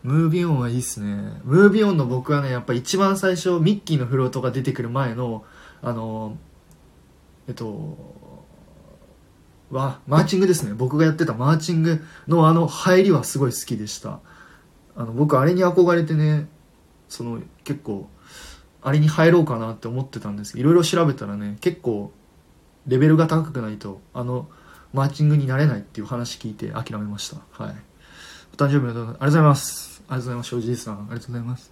[0.03, 1.41] ムービーオンはいいっすね。
[1.45, 5.45] ムービーオンの僕はねやっぱ一番最初ミッキーのフロートが出てくる前の
[5.83, 6.39] あの
[7.47, 7.97] えっと
[9.71, 10.73] はマーチングですね。
[10.75, 14.21] 僕がやってたマーチングのあの入りはすごい好きでした。
[14.97, 16.49] あの僕あれに憧れてね
[17.09, 18.09] その結構
[18.81, 22.13] あれに入ろうかなって思ってたんですけどいろいろ調べたらね結構
[22.87, 24.49] レベルが高くないとあの
[24.93, 27.37] マーチングになれないっていう話聞いて諦めました。
[27.65, 27.77] はい。
[28.53, 30.03] お誕生日おめでとうありがとうございます。
[30.09, 30.95] ありがとうございます庄司さん。
[30.95, 31.71] ありがとうございます。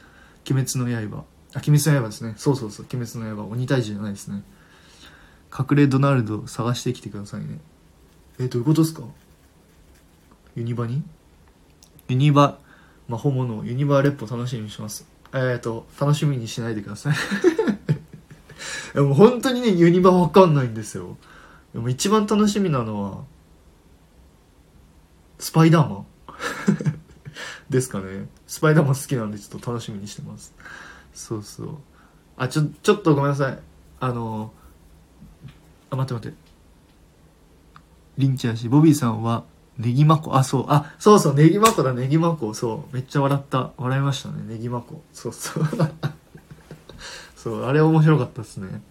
[0.51, 1.25] 鬼滅の刃。
[1.55, 2.35] あ鬼滅の刃ですね。
[2.37, 2.87] そうそうそう。
[2.93, 3.43] 鬼滅の刃。
[3.51, 4.43] 鬼退治じゃないですね。
[5.53, 7.59] 隠れドナルド探してきてくださいね。
[8.39, 9.03] えどういうことですか？
[10.57, 11.03] ユニバに？
[12.09, 12.59] ユニバ
[13.09, 13.65] 魔法物。
[13.65, 15.07] ユニバーレッポ楽しみにします。
[15.33, 17.15] えっ、ー、と楽しみにしないでください。
[18.95, 21.17] でも本当にねユニバわかんないんですよ。
[21.73, 23.25] でも一番楽しみなのは
[25.39, 26.07] スパイダーマン。
[27.71, 28.29] ですかね。
[28.47, 30.55] スパイダーマン好きなんでちょっと楽しみにしてます。
[31.15, 31.77] そうそう。
[32.37, 33.59] あちょちょっとごめんなさい。
[34.01, 34.53] あの
[35.91, 36.37] あ待って待って。
[38.19, 39.45] リンチやしボビーさんは
[39.79, 40.37] ネギマコ？
[40.37, 40.65] あそう。
[40.69, 41.35] あそうそう。
[41.35, 41.95] ネギマコだ。
[41.95, 42.53] ネギマコ。
[42.53, 42.95] そう。
[42.95, 43.73] めっちゃ笑った。
[43.79, 44.43] 笑いましたね。
[44.47, 45.03] ネギマコ。
[45.13, 45.65] そうそう。
[47.35, 47.65] そう。
[47.65, 48.83] あれ面白かったっすね。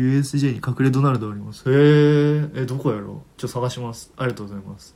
[0.00, 1.70] USJ に隠れドナルドあります。
[1.70, 3.16] へえどこやろう？
[3.36, 4.12] ちょっと探します。
[4.16, 4.94] ありがとうございます。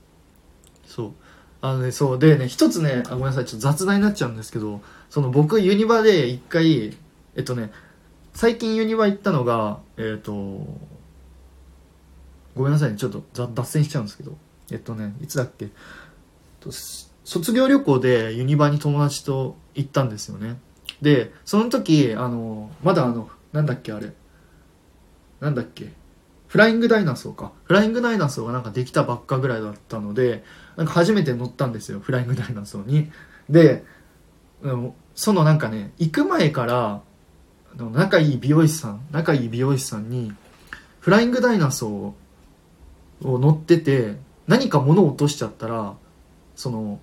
[0.87, 1.13] そう。
[1.61, 2.19] あのねそう。
[2.19, 3.45] でね一つねあごめんなさい。
[3.45, 4.81] ちょっと雑談になっちゃうんですけど
[5.11, 6.97] その僕ユニバで一回
[7.37, 7.71] えっとね
[8.33, 10.33] 最近ユニバ行ったのがえっ、と
[12.55, 12.97] ごめんなさいね。
[12.97, 14.37] ちょっと脱線しちゃうんですけど。
[14.71, 15.69] えっとねいつだっけ？
[17.25, 20.57] 卒業旅行でユニバに友達と行ったんですよね。
[21.03, 24.13] でその時あのまだあのなんだっけあれ？
[25.45, 25.93] なんだっけ？
[26.49, 27.53] フライングダイナソーか。
[27.65, 30.43] フライングダイナソーがなんかできたばっかぐらいだったので
[30.77, 32.01] なんか初めて乗ったんですよ。
[32.01, 33.11] フライングダイナソーに。
[33.51, 33.85] で
[35.15, 37.03] そのなんかね行く前から
[37.77, 40.33] 仲いい美容師さん仲いい美容師さんに
[41.01, 44.17] フライングダイナソーを乗ってて
[44.47, 45.95] 何か物を落としちゃったら
[46.57, 47.01] その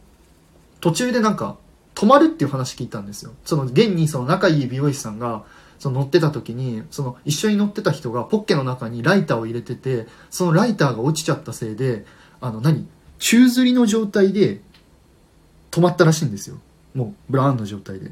[0.80, 1.58] 途中でなんか
[1.94, 3.34] 止まるっていう話聞いたんですよ。
[3.46, 5.44] その現にその仲いい美容師さんが
[5.82, 12.06] その乗ってた時にその一緒に乗ってた人がポッケの中にライターを入れててそのライターが落ちちゃったせいで
[12.40, 12.88] あの何？
[13.18, 14.62] 宙吊りの状態で
[15.72, 16.58] 止まったらしいんですよ。
[16.94, 18.06] もうブラーンの状態で。
[18.06, 18.12] だ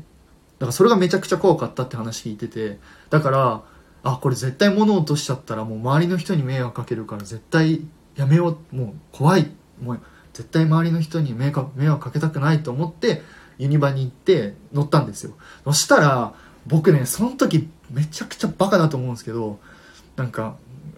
[0.61, 2.80] からそれがめちゃくちゃ怖かったって話聞いてて
[3.11, 3.61] だから
[4.01, 7.82] あこれ絶対物落としちゃったらもう周りの人に迷惑かけるから絶対
[8.15, 9.51] やめようもう怖い。
[9.80, 9.99] もう
[10.34, 13.22] 絶対周りの人に迷惑迷惑かけたくないと思って
[13.59, 15.34] ユニバに行って乗ったんですよ。
[15.65, 16.34] そしたら
[16.68, 19.60] 僕ねその時めちゃくちゃバカだと思うんですけど
[20.16, 20.57] なんか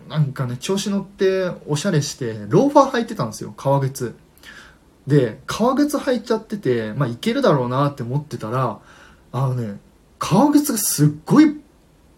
[0.10, 4.16] なんかね調子乗っておしゃれしてローファー履いてたんですよ革靴。
[5.08, 8.80] で革靴履いちゃっててまあいけるだろうなって思ってたら
[9.32, 9.80] あのね
[10.20, 11.60] 革靴がすっごい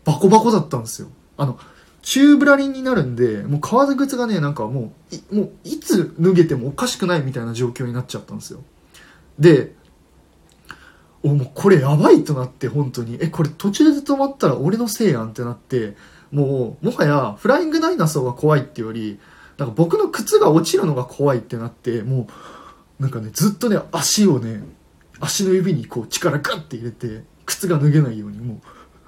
[0.04, 1.10] バコバコだったんですよ。
[1.38, 1.58] あの
[2.02, 8.62] 宙ぶらりんになるんでもう革靴がねなんかもういもういつ脱げてもおかしくないみたいな状況になっちゃったんですよ。
[9.40, 9.74] で
[11.24, 13.18] おもうこれやばいとなって本当に。
[13.22, 15.96] えこれ途中で止まったら俺のせいやんってなって
[16.32, 19.20] もうもはやフライングダイナソーが怖いってより
[19.58, 22.28] なんか僕の靴が落ちるのが怖いってなっても
[23.00, 24.64] うなんかねずっとね足をね
[25.20, 28.62] 足の指にこう力ガッて入れて靴が脱げないようにも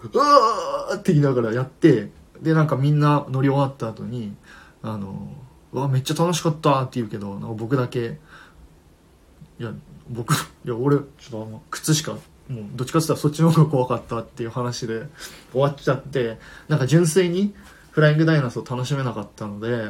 [0.04, 2.10] ううわーって言いながらやって
[2.42, 4.36] でなんかみんな乗り終わった後に
[4.84, 5.30] あの
[5.74, 8.20] うわめっちゃ楽しかったって言うけどなんか僕だけ
[9.60, 9.74] いや
[10.10, 12.20] 僕いや俺ちょっとあの靴しかも
[12.62, 15.08] うどっちかって言ったらそっちの方が怖かったっていう話で
[15.52, 16.38] 終わっちゃって
[16.68, 17.54] なんか純粋に
[17.92, 19.90] フライングダイナソー楽しめなかったので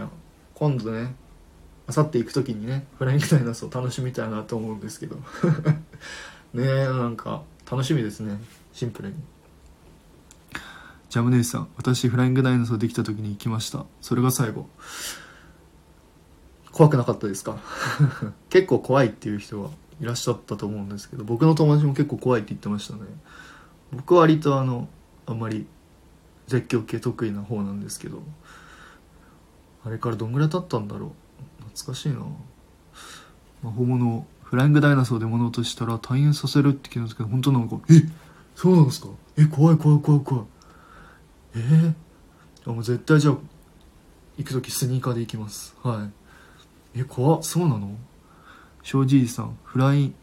[0.53, 1.15] 今度ね
[1.87, 5.17] あさって行く時にねフライングダイナソー楽しみたいなと思うんですけど。
[6.53, 8.39] ねえなんか楽しみですね
[8.71, 9.15] シンプルに。
[11.09, 13.85] ジャム姉さん私フライングダイナソーできた時に行きました。
[14.01, 14.69] それが最後。
[16.71, 17.57] 怖くなかったですか？
[18.49, 19.69] 結構怖いっていう人が
[20.01, 23.01] いらっしゃったと思うんですけど僕の友達も結構怖いって言ってましたね。
[23.93, 24.89] 僕は割とあの
[25.25, 25.65] あんまり
[26.47, 28.21] 絶叫系得意な方なんですけど
[29.85, 31.63] あれからどんぐらい経ったんだろう。
[31.69, 32.19] 懐かしいな。
[33.63, 37.93] 魔法物をフライングダイナソーで物落としたら退院させるって聞いたんですけど本当なのかえ
[38.55, 39.07] そうなんですか？
[39.37, 40.45] え怖い怖い怖い怖い。
[41.55, 41.93] えー、
[42.65, 43.37] あもう絶対じゃあ
[44.37, 45.75] 行く時スニーカーで行きます。
[45.81, 46.09] は
[46.95, 46.99] い。
[46.99, 47.43] え怖っ。
[47.43, 47.95] そうなの？
[48.85, 50.15] 庄司さんフライン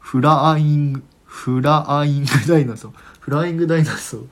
[0.00, 2.92] フライングフライングダイナソー。
[3.20, 4.26] フライングダイナソー。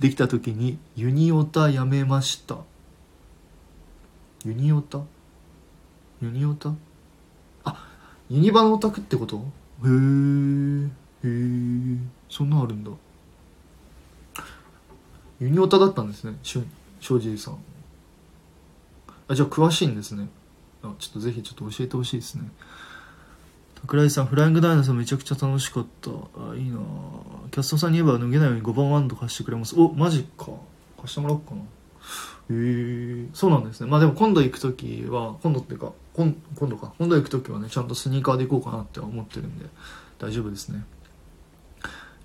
[0.00, 2.56] できた時にユニオタやめました。
[4.44, 5.02] ユニオタ？
[6.20, 6.74] ユニオタ？
[7.64, 7.86] あ
[8.28, 9.36] ユニバのオタクってこと？
[9.36, 11.98] へえへえ
[12.28, 12.90] そんなあるんだ。
[15.38, 16.66] ユニオタだったんですねしゅ
[16.98, 17.58] 庄司さん。
[19.28, 20.26] あじゃあ詳しいんですね。
[20.98, 22.50] ちょっとぜひちょっと教えてほしいですね。
[23.82, 26.10] 桜井さんフライングダイナソーめちゃくちゃ楽しかった。
[26.10, 26.78] あいいな。
[27.50, 29.74] キャストさんに言えば脱げないように5番ワンド貸してくれます。
[29.78, 30.46] おマジか。
[31.00, 31.60] 貸してもらおうかな。
[31.60, 31.64] へ
[32.50, 33.26] え。
[33.34, 33.90] そうなんですね。
[33.90, 36.92] まあでも今度行く時は今度っていうか今今度か。
[36.98, 39.66] 今度行く時はねちゃんとスニーカーで行こうかなって思ってるんで
[40.18, 40.84] 大丈夫ですね。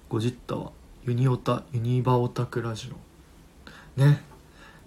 [0.09, 0.71] ゴジッタは
[1.05, 3.99] ユニオタユニバオタクラジオ。
[3.99, 4.26] ね。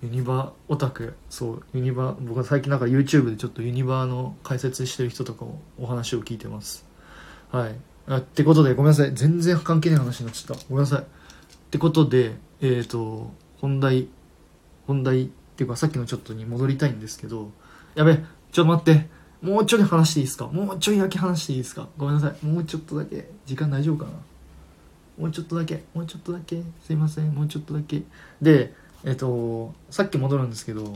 [0.02, 1.14] ユニバーオタク。
[1.28, 6.86] そうユニバ僕は最近なんか YouTube でちょっとユニバの解説してる人とかもお話を聞いてます。
[7.50, 7.74] はい。
[8.06, 9.14] あってことでごめんなさい。
[9.14, 10.64] 全然関係ない話になっちゃった。
[10.68, 11.02] ごめんなさい。
[11.02, 11.04] っ
[11.70, 13.30] てことでえっ、ー、と
[13.60, 14.08] 本題
[14.86, 17.50] 本題っていうかさっきのちょっとに戻りたいんですけど。
[17.94, 19.08] やべちょっと待って。
[19.42, 20.46] もうちょい話していいですか？
[20.48, 21.88] もうちょいだけ話していいですか？
[21.96, 22.46] ごめんなさい。
[22.46, 23.28] もうちょっとだけ。
[23.46, 24.12] 時間大丈夫かな？
[25.18, 25.82] もうちょっとだけ。
[25.94, 26.62] もうちょっとだけ。
[26.86, 27.34] すいません。
[27.34, 28.02] もうちょっとだけ。
[28.42, 28.74] で
[29.04, 30.94] えっとさっき戻るんですけど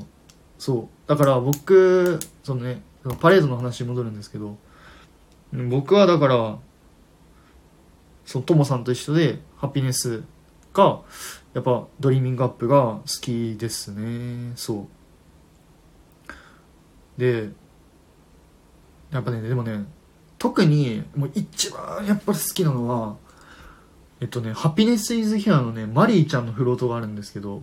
[0.58, 1.08] そう。
[1.08, 2.82] だから僕そのね
[3.20, 4.56] パレードの話に戻るんですけど
[5.52, 6.58] 僕はだから
[8.24, 10.24] そうトモさんと一緒でハピネス
[10.72, 11.02] が
[11.52, 14.52] やっぱドリーミングアップが好きですね。
[14.56, 14.86] そ
[17.16, 17.20] う。
[17.20, 17.50] で
[19.12, 19.84] やっぱねでもね
[20.38, 23.16] 特にもう一番やっぱり好きなのは
[24.20, 27.62] えっとねハピネスイズヒアのねマリーちゃんのフロートがあるんですけど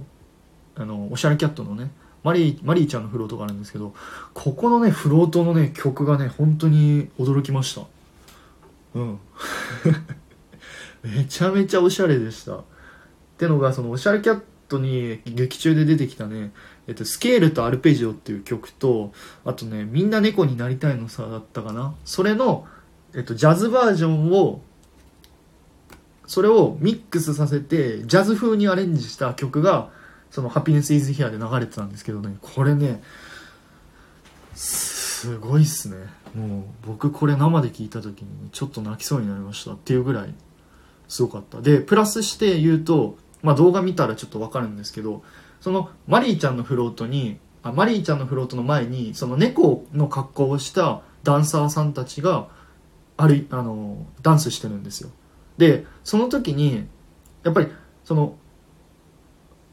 [0.82, 1.92] あのおしゃれキャットのね
[2.24, 3.94] マリーマリーちゃんのフロートがあるんですけど
[4.34, 7.82] ここのねフロートのね曲がね本当に驚きました。
[8.94, 9.20] うん。
[11.04, 12.58] めちゃめちゃおしゃれでした。
[12.58, 12.64] っ
[13.38, 16.52] てのがそのおしゃれキャットに劇中で出てきたね、
[16.88, 19.12] えっと、スケールとアルペジオっていう曲と
[19.44, 21.96] あとねみんな猫になりたいのさだったかな。
[22.06, 22.68] それの、
[23.16, 24.62] えっと、ジャズバージョンを
[26.28, 29.90] それをミックスさせてジャズ風にアレンジした曲が
[30.32, 32.36] そのハピネスイズヒアで流れてたんですけどね。
[32.42, 33.04] これね
[34.56, 35.98] すごいっすね。
[36.36, 40.34] もう僕これ生で聞いた時にちょっと泣きそうになりましたっていうぐらい
[41.08, 41.62] すごかった。
[41.62, 45.24] でプラスして言うと、まあ、動画見たらちょっと分かるんですけど
[45.60, 52.48] そのマリーちゃんのフロートにあマリーちゃんのフロートの前にその猫の格好をしたダンサーさんたちが
[53.18, 55.10] あるあのダンスしてるんですよ。
[55.58, 56.88] でその時に
[57.44, 57.68] やっぱり
[58.06, 58.36] その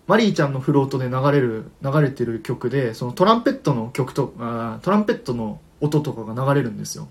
[0.09, 7.09] マリーちゃんのフロートで流れる流れてる曲でそのトランペットの曲とあトランペットの音とかが流れるんですよ。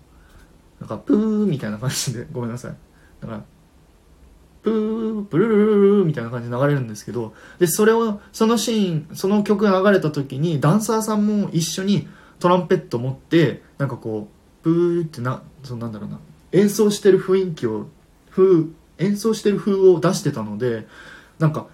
[0.80, 2.28] なんかプーみたいな感じで。
[2.34, 2.76] ごめんなさい。
[3.22, 3.44] だから
[4.64, 12.08] プープルルルルみたいな感じで流れるんですけどでそれをそのシーンその曲が流れた時にダンサーさんも一緒に
[12.40, 16.20] トランペット持ってなんかこうプーってなそのなんだろうな
[16.52, 17.88] 演奏してる雰囲気を
[18.32, 18.66] 風
[18.98, 20.88] 演奏してる風を出してたので
[21.40, 21.68] なんか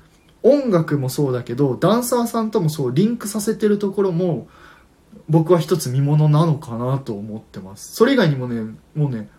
[0.44, 4.48] 音楽もそうだけどダンサーさんともそうリンクさせてるところも
[5.30, 7.96] 僕は一つ見ものなのかなと思ってます。
[7.96, 9.30] それ以外にもねもうね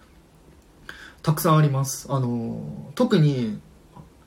[1.23, 2.07] たくさんあります。
[2.11, 3.61] あの特に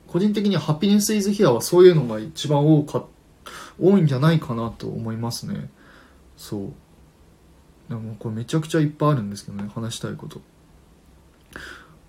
[0.06, 3.06] 個人的にはハピネスイズヒアはそういうのが一番多か
[3.80, 5.70] 多いんじゃないかなと思いますね。
[6.36, 6.72] そう。
[7.88, 10.40] でもこれめちゃくちゃいっぱいあるんですけどね話したいこと。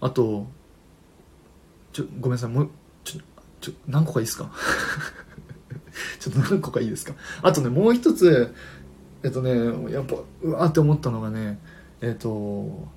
[0.01, 0.47] あと
[1.93, 2.49] ちょごめんなさい。
[2.49, 2.70] もう
[3.62, 4.51] ちょ何個かいいですか？
[6.20, 7.14] ちょっと何個かいいですか？
[7.41, 8.53] あとねもう一つ
[9.24, 9.51] えっとね
[9.93, 11.60] やっぱうわーって思ったのがね
[12.01, 12.88] えっと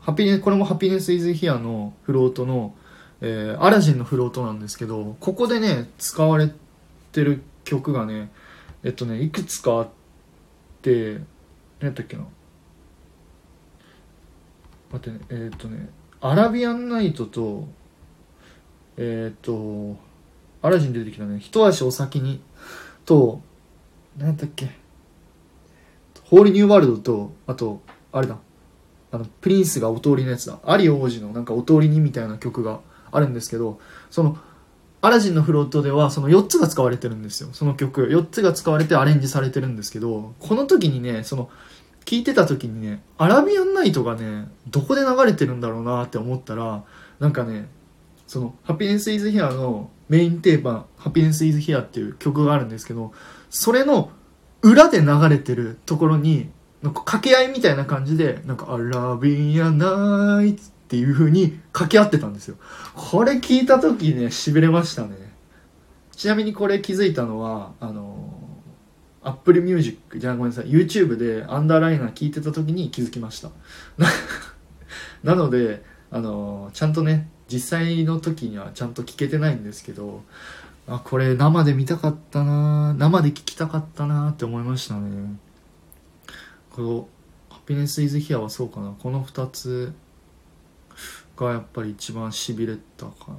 [0.00, 2.74] ハピネこれもハピネスイズヒアのフロートの、
[3.20, 6.50] えー、アラジンのフロートなんですけどここでね使われ
[7.12, 8.30] てる曲がね
[8.82, 9.88] えっとねいくつかあっっ
[10.82, 11.14] て
[11.80, 12.24] 何やったっけな？
[14.92, 15.88] 待ってねえーっとね
[16.20, 17.68] アラビアンナイトと
[18.96, 19.98] えーっと
[20.62, 21.38] アラジン出てきたね。
[21.38, 22.40] 一足お先に。
[23.04, 23.40] と
[24.16, 24.70] 何やったっけ。
[26.24, 27.82] ホーリーニューワールドとあと
[28.12, 28.38] あれだ。
[29.12, 30.58] あのプリンスがお通りのやつだ。
[30.64, 32.80] アリ王子のなんかお通りにみたいな曲が
[33.12, 33.80] あるんですけど
[34.10, 34.36] その
[35.02, 37.50] アラジンのフロートではその4つが使われてるんですよ。
[37.52, 41.48] その曲4つが使われてアレンジされてるんですけどこの時にねその
[42.04, 46.82] 聞いてた時にねアラビアンナイトがねどこで流れてるんだろうなって思ったら
[47.20, 47.68] なんかね
[48.26, 53.12] その「ハピネス・イズ・ヒア」のメインテーマ「ハピネス・イズ・ヒア」っていう曲があるんですけど
[53.50, 54.10] それの
[54.62, 56.50] 裏で流れてるところに
[56.82, 62.56] なんか掛け合いみたいな感じでなんか「アラビアンナイト」っていう風に掛け合ってたんですよ。
[62.94, 65.34] これ聞いた時ね痺れましたね。
[66.12, 68.32] ちなみにこれ気づいたのはあの
[69.22, 73.50] アップルミュージックじゃあごめんなさい YouTube でアンダーライナー聞いてた時に気づきました。
[73.98, 74.06] な
[75.24, 80.22] なのであのちゃんとね実際の時にはちゃんと聞けてないんですけど
[80.88, 85.36] あこれ生で見たかったな生で聞きたかったなって思いましたね。
[86.70, 87.08] この
[87.50, 88.94] 「ハピネス・イズ・ヒア」はそうかな。
[88.98, 89.92] この2つ
[91.36, 93.36] がやっぱり一番しびれたかな。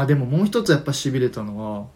[0.00, 1.86] あでももう一つやっぱしびれたのは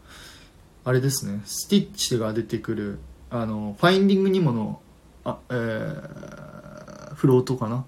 [0.84, 1.40] あれですね。
[1.44, 2.98] スティッチが出てくる
[3.30, 4.80] あのファインディングニモの
[5.24, 7.84] あえー、フロートかな。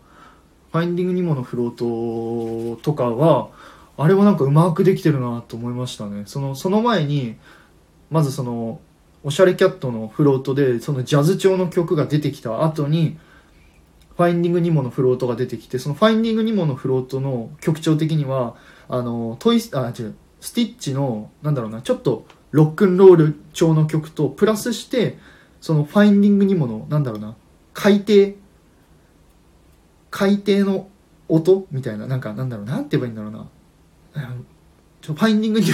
[0.72, 3.48] ファインディングニモのフロートとかは
[3.96, 6.22] あれはなんかうまくできてるなと思いましたね。
[6.26, 7.36] そのその前に
[8.10, 8.80] まずその
[9.24, 13.18] おしゃれキャットのフロートでそのジャズ調の曲が出てきた後に
[14.16, 18.56] ファインディングニモのフロートが出てきてそのファインディングニモのフロートの曲調的には
[18.88, 25.18] あのトイあ違うスティッチのなんだろうなちょっとロックンロール調の曲とプラスして
[25.60, 27.36] そのファインディングニモのなんだろうな
[27.74, 28.36] 海底
[30.10, 30.88] 海底の
[31.28, 33.46] 音みたいななんかなんだろうなんて言えばいいんだろうな。
[35.00, 35.66] ちょファインディングに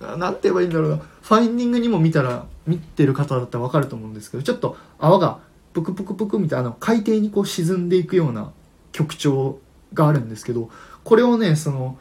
[0.00, 0.16] も。
[0.16, 0.96] なんて言えばいいんだろうな。
[0.96, 5.40] ファインディングにも見たら見てる方だったら分かると思うんですけどちょっと泡が
[5.72, 8.52] プクプクプクみたいなあの海底にこう沈んでいくような
[8.92, 9.60] 曲調
[9.94, 10.70] があるんですけど
[11.04, 11.98] これをねその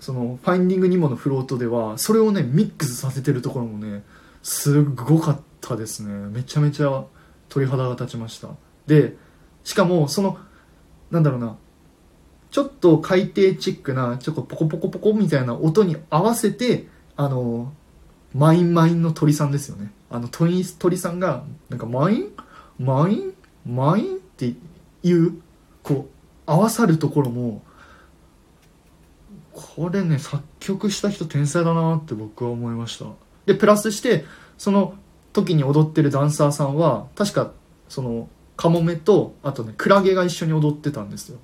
[0.00, 4.02] そのファインディングニモのフロートではそれをねミックスさせてるところもね
[4.42, 6.12] すごかったですね。
[6.30, 7.04] めちゃめちゃ
[7.48, 8.50] 鳥肌が立ちました。
[8.86, 9.16] で
[9.68, 10.38] しかもその
[11.10, 11.58] なんだろうな
[12.50, 17.70] ちょっと海底チックなちょっとポコポコポコみたいな音に合わせてあの
[18.32, 19.92] マインマインの鳥さんですよね。
[20.08, 22.32] あの鳥鳥さんがなんかマイン？
[22.78, 23.34] マイン？
[23.66, 24.54] マインって
[25.02, 25.42] いう
[25.82, 27.60] こう合わさるところも
[29.52, 33.04] これね作曲した人天才だなって僕は思いました。
[33.44, 34.24] でプラスして
[34.56, 34.94] その
[35.34, 37.52] 時に踊ってるダンサーさんは確か
[37.90, 41.38] そのカモメとあとねクラゲが一緒に踊ってたんですよ。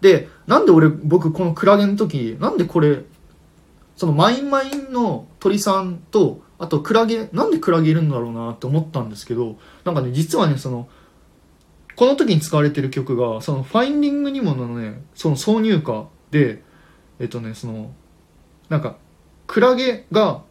[0.00, 3.04] でなんで俺僕このクラゲの時なんでこれ
[3.94, 10.88] そのマインマインの鳥さんとあとクラゲなんでクラゲいるんだろうなって思ったんですけどなんかね実はねその
[11.94, 16.62] この時に使われてる曲がそのファインディングにものねその挿入歌で
[17.20, 17.92] えっとねその
[18.68, 18.96] なんか
[19.46, 20.42] クラゲが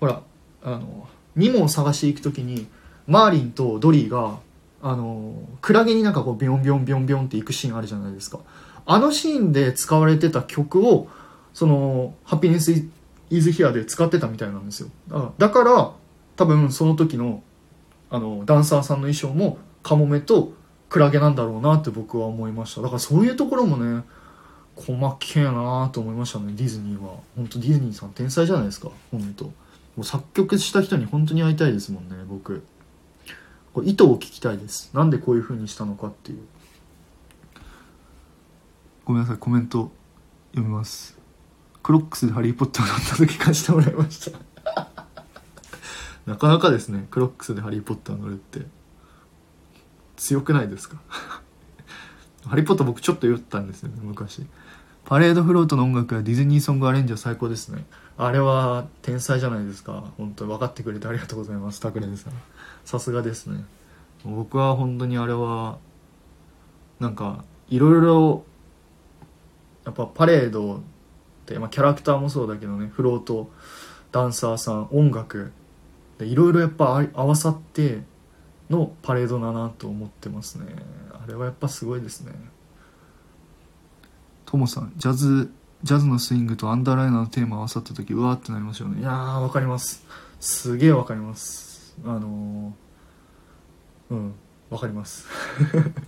[0.00, 0.22] ほら
[0.64, 2.66] あのニモを探していく時に
[3.06, 4.40] マーリンとドリーが
[4.88, 8.38] あのクラゲになんかこうビョンビョンビョンビョンっていくシーンあるじゃないですか。
[8.86, 11.08] あのシーンで使われてた曲を
[11.54, 12.70] その「ハピネス・
[13.28, 14.88] イズ・ヒア」で使ってたみたいなんですよ。
[15.38, 15.90] だから
[16.36, 17.42] 多分その時の
[18.10, 20.52] あのダンサーさんの衣装もカモメと
[20.88, 22.80] クラゲなんだろうなって僕は思いました。
[22.80, 24.04] だからそういうところもね
[24.76, 27.14] 細けえなと思いましたねディズニーは。
[27.34, 29.46] 本当ディズニーさん天才じゃないですか本当。
[29.46, 29.52] も
[29.98, 32.62] う作曲した人に本当に会いたいですもんね僕。
[33.76, 34.90] これ意図を聞きたいです。
[34.94, 36.38] なんでこういう風にしたのかっていう。
[39.04, 39.92] ごめんなさいコメント
[40.52, 41.18] 読みます。
[41.82, 44.38] クロックスでハリー・ポッター乗った時貸してもらいました。
[46.24, 47.06] なかなかですね。
[47.10, 48.64] クロックスでハリー・ポッター乗るって。
[50.16, 50.96] 強くないですか？
[52.46, 54.46] ハリー・ポッター僕ちょっと酔ったんですよね昔。
[55.04, 57.84] パレードフロートの音楽やディズニーソングアレンジは最高ですね。
[58.16, 60.14] あれは天才じゃないですか。
[60.16, 61.80] 本当に分かってくれてありがとうございます。
[61.82, 62.32] タクレンさん
[62.86, 63.64] さすがですね。
[64.24, 65.78] 僕は本当にあれは
[66.98, 68.44] なんかいろいろ
[69.84, 70.80] やっぱパレードっ
[71.46, 73.50] て、まあ、キャラクターもそうだけどねフロート
[74.10, 75.52] ダンサーさん音楽
[76.18, 78.02] でいろいろやっぱあ合わさって
[78.70, 80.66] のパレードだなと思ってますね。
[81.12, 82.32] あれはやっぱすごいですね。
[84.44, 85.50] トモさんジャズ
[85.82, 89.00] ジャズのスイングとアンダーライナーのテーマ合わさった時うわーってなりますよね。
[89.00, 90.04] いやーわかります。
[90.38, 91.65] すげえわかります
[92.04, 94.34] あのーうん
[94.70, 95.26] わかります。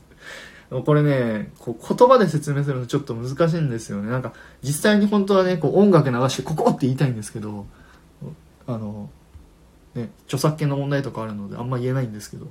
[0.85, 4.10] これねこう言葉で説明するのちょっと難しいんですよね。
[4.10, 4.32] なんか
[4.62, 7.66] 実際に本当はねこう音楽流してここって言いたいんですけど
[8.66, 9.09] あの
[9.94, 12.47] ね著作権の問題とかあるのであんま言えないんですけど。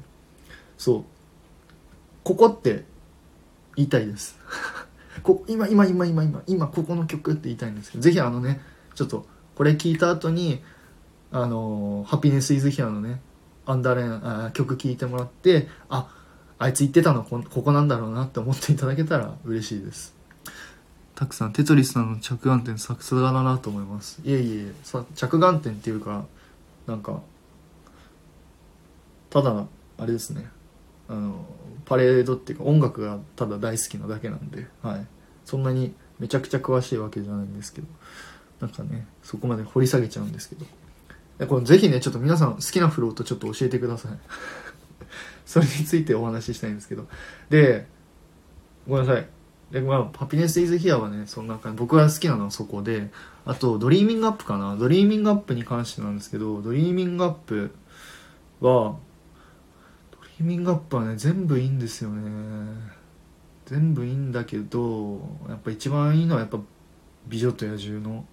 [0.77, 1.03] そう。
[2.23, 2.85] ここって
[3.75, 4.39] 言いたいです。
[5.23, 8.03] こ今今今今今今ここの曲って言いたいんですけど。
[8.03, 8.61] ぜひあのね
[8.95, 10.61] ちょっとこれ聞いた後に
[11.31, 13.21] あのハピネス・イズ・ヒアのね
[13.67, 16.09] アンダーレンあ曲聴いてもらってあ
[16.57, 20.15] あいつ言ってたのこここなんだろうなって思っていただけたら 嬉しいです。
[21.13, 24.21] たくさんテトリスさんの着眼点さすがだなと思います。
[24.23, 26.25] いえいえさ着眼点っていうか
[26.85, 27.21] なんか
[29.29, 29.65] ただ
[29.97, 30.49] あれですね。
[31.09, 31.45] あの
[31.85, 35.07] パレードっていうか音楽がただ大好きなだけなんで、はい、
[35.45, 37.87] そんなにめちゃくちゃ詳しいわけじゃないんですけど
[38.59, 40.65] なんかねそこまで掘り下げちゃうんですけど
[41.45, 44.11] これぜひねちょっと皆さん好きなフロートちょっと教えてください
[45.45, 47.07] それについてお話ししたいんですけど
[47.49, 47.87] で
[48.87, 49.27] ごめんなさい
[49.71, 51.79] で、まあ、ハピネス・イズ・ヒアはね、そんな感じ。
[51.79, 53.09] 僕が好きなのはそこで、
[53.45, 54.77] あと、ドリーミングアップかな。
[54.77, 57.71] ドリーミングアップに関してなんですけど、ドリーミングアップ
[58.61, 58.95] は、
[60.11, 62.21] ドリーミングアップはね、全部いいんですよね。
[63.65, 65.19] 全部いいんだけど、
[65.49, 66.59] やっぱ一番いいのはやっぱ、
[67.27, 68.25] 美女と野獣の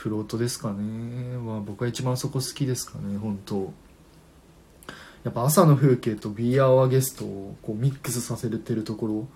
[0.00, 1.36] フロートですかね。
[1.36, 3.70] まあ僕は一番そこ好きですかね、本当。
[5.24, 9.28] やっぱ朝の風景と Be Our Guest をこうミックスさせてるところ、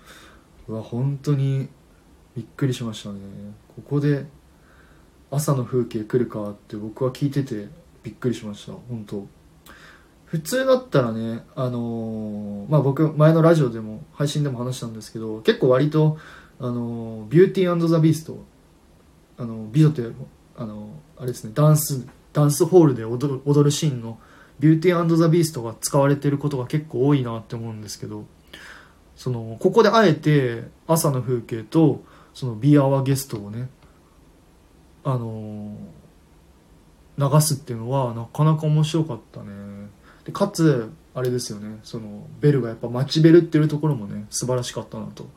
[0.68, 1.68] うわ本当に
[2.34, 3.20] びっくりしましたね。
[3.76, 4.24] ここで
[5.30, 7.68] 朝の風景来るかって僕は聞いてて
[8.02, 8.72] びっくりしました。
[8.72, 9.26] 本当。
[10.24, 16.16] 普通だったらねあのー、まあ僕前のラジオでも配信でも話したんですけど結構割と
[16.58, 18.42] あのー、ビューティーザ・ビースト
[19.36, 20.02] あの美女って
[20.56, 24.18] あのあれですねダンスダンスホールで踊る踊るシーンの
[24.60, 28.24] ビューティーザ・ビーストが使われてることが結構多いなって思うんですけど
[29.16, 32.02] そのここであえて朝の風景と
[32.34, 33.68] その「Be Our Guest」をね
[35.04, 35.76] あの
[37.18, 39.50] 流すっていうのはなかなか面白かったね。
[40.24, 41.78] でかつあれですよね。
[41.84, 45.28] そのベルがやっぱ待ちベルっていうところもね素晴らしかったなと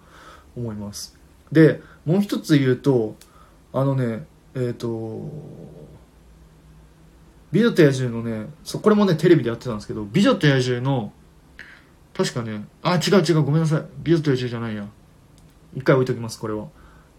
[0.56, 1.18] 思います。
[1.52, 3.16] でもう一つ言うと
[3.74, 4.26] あのね
[4.58, 5.30] えっ、ー、と
[7.52, 11.14] 美女と野獣のねそこれもねテレビでやってたんですけど美女と野獣の
[12.18, 13.86] 確かね、あ、違う違う、ごめんなさい。
[14.02, 14.88] 美女と野獣じゃないや。
[15.76, 16.66] 一回置いときます、これは。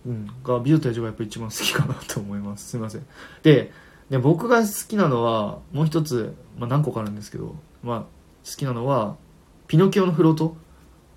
[0.05, 0.27] うん。
[0.43, 2.71] が、美女と野獣がやっぱ一番好きかなと思います。
[2.71, 3.07] すいません。
[3.45, 3.71] で、
[4.11, 7.55] で僕が好きなのは、もう一つ、まあ何個かあるんですけど、
[7.85, 9.17] まあ、好きなのは、
[9.69, 10.57] ピノキオのフロート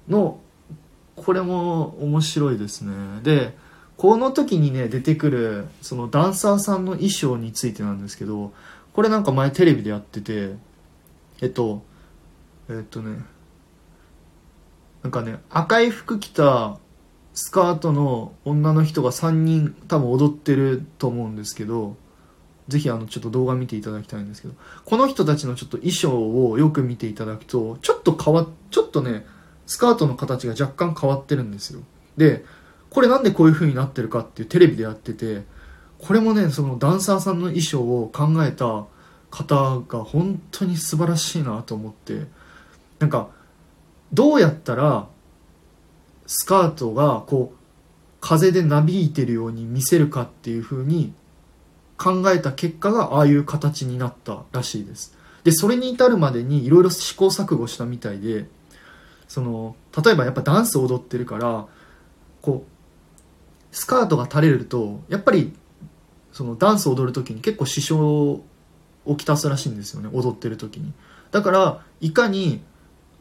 [0.08, 0.40] の、
[1.16, 2.94] これも面白いですね。
[3.24, 3.58] で、
[4.02, 8.52] この時にね、出てくる、そのダンサーさんの衣装についてなんですけど、
[8.94, 10.56] これなんか前テレビでやってて、
[11.40, 11.84] えっと、
[12.68, 13.20] えっとね、
[15.04, 16.80] なんかね赤い服着た
[17.36, 21.96] スカートの女の人が3人多分踊ってると思うんですけど
[22.68, 24.54] ぜひあのちょっと動画見ていただきたいんですけど
[24.86, 29.26] この人たちのちょっと衣装をよく見ていただくとちょっと変わちょっとね
[29.66, 31.82] スカートの形が若干変わってるんですよ。
[32.18, 32.44] で
[32.92, 35.44] これなんでこういう風になってるかっていうテレビでやってて
[35.98, 38.86] これもねそのダンサーさんの衣装を考えた
[39.32, 42.26] 方が本当に素晴らしいなと思って
[43.00, 43.30] なんか
[44.14, 45.08] どうやったら
[46.28, 47.58] スカートがこう
[48.20, 51.14] 風でなびいてるように見せるかっていう風に
[51.98, 55.18] 考えた結果がああいう形になったらしいです。
[55.44, 58.46] でそれに至るまでにいろいろ試行錯誤したみたいで
[59.28, 61.66] その例えばやっぱダンス踊ってるから
[62.42, 62.81] こう
[63.72, 65.54] スカートが垂れるとやっぱり
[66.32, 68.42] そのダンス踊る時に結構支障
[69.06, 70.94] をきたすらしいんですよね踊ってる時に。
[71.32, 72.62] だからいかに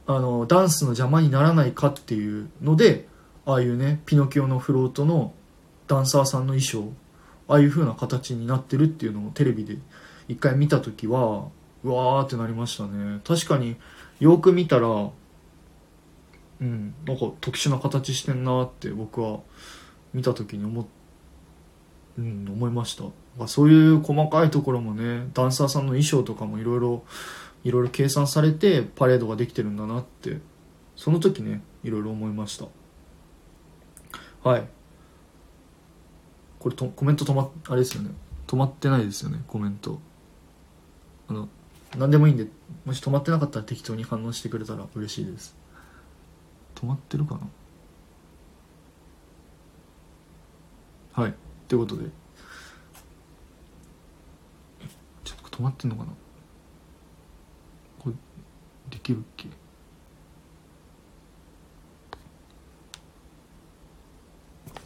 [0.06, 3.06] あのダンスの邪魔にならないかっていうので
[3.46, 5.32] ああいうねピノキオのフロートの
[5.86, 6.92] ダンサーさんの衣装
[7.48, 9.76] ああいう風な形になってるっていうのをテレビで
[10.28, 11.48] 一回見た時は
[11.84, 13.20] うわーってなりましたね。
[13.24, 13.76] 確かに
[14.18, 15.10] よく見たら
[16.60, 19.40] うんなんか特殊な形してんなーって僕は
[20.12, 20.88] 見た時に思,、
[22.18, 23.04] うん、思いました。
[23.46, 27.04] そういう細かいところもねダンサーさんの衣装とかもいろいろ
[27.64, 30.38] いろいろ計算されてパレードができてるんだなって
[30.96, 32.66] その時ねいろいろ思いました。
[34.48, 34.68] はい。
[36.58, 38.10] これとコメント止まあれですよね。
[38.46, 40.00] 止まってないですよねコメント。
[41.28, 41.48] あの
[41.96, 42.48] 何でもいいんで
[42.84, 45.56] もし止まってなかったら適当に反応してくれたら嬉しいです。
[46.74, 47.40] 止まってるかな？
[51.20, 51.34] はい。
[51.68, 52.04] ということで。
[55.22, 56.08] ちょっと止まってんのかな？
[57.98, 58.14] これ
[58.88, 59.48] できるっけ？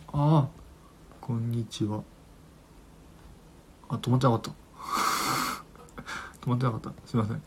[0.09, 0.49] ああ
[1.21, 2.03] こんにちは。
[3.89, 4.51] あ止まってなかった。
[6.45, 6.93] 止まってなかった。
[7.07, 7.43] すいません。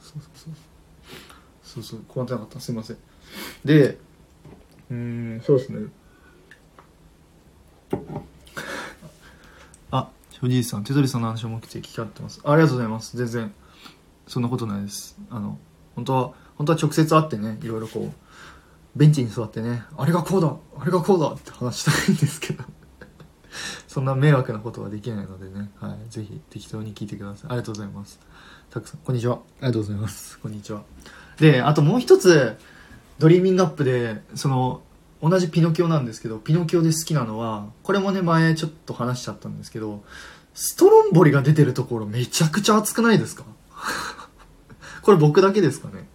[0.00, 0.54] そうそうそう。
[1.62, 2.00] そうそう。
[2.08, 2.60] 止まってなかった。
[2.60, 2.98] すいません。
[3.62, 3.98] で
[4.90, 5.90] うんそうですね。
[9.90, 10.08] あ
[10.42, 12.40] おじいさん手取さんの話を目的聞かってます。
[12.44, 13.16] ありがとうございます。
[13.16, 13.54] 全然
[14.26, 15.18] そんなことないです。
[15.30, 15.58] あの
[15.94, 18.12] 本当は本当は直接会ってねいろいろこう
[18.96, 22.64] ベンチに座ってねあれがこうだあれがこうだって話したいんですけど。
[23.86, 27.50] そんな迷惑なことはできないのでね、はい、ぜひ適当に聞いてください。
[27.50, 28.18] ありがとうございます。
[28.70, 29.34] たくさんこんにちは。
[29.34, 30.38] ありがとうございます。
[30.38, 30.82] こんにちは。
[31.38, 32.56] であともう一つ
[33.18, 34.80] ドリーミングアップでその
[35.22, 40.02] 同じピノキオなんですけどピノキオで好きなのはこれもね前ちょっと話しちゃったんですけど
[40.52, 43.44] ストロンボリが出てるところめちゃくちゃ熱くないですか？
[45.02, 46.08] これ僕だけですかね？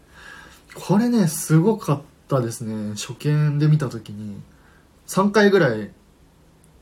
[0.76, 2.94] これねすごかったですね。
[2.96, 4.42] 初見で見た時に
[5.08, 5.92] 3回ぐらい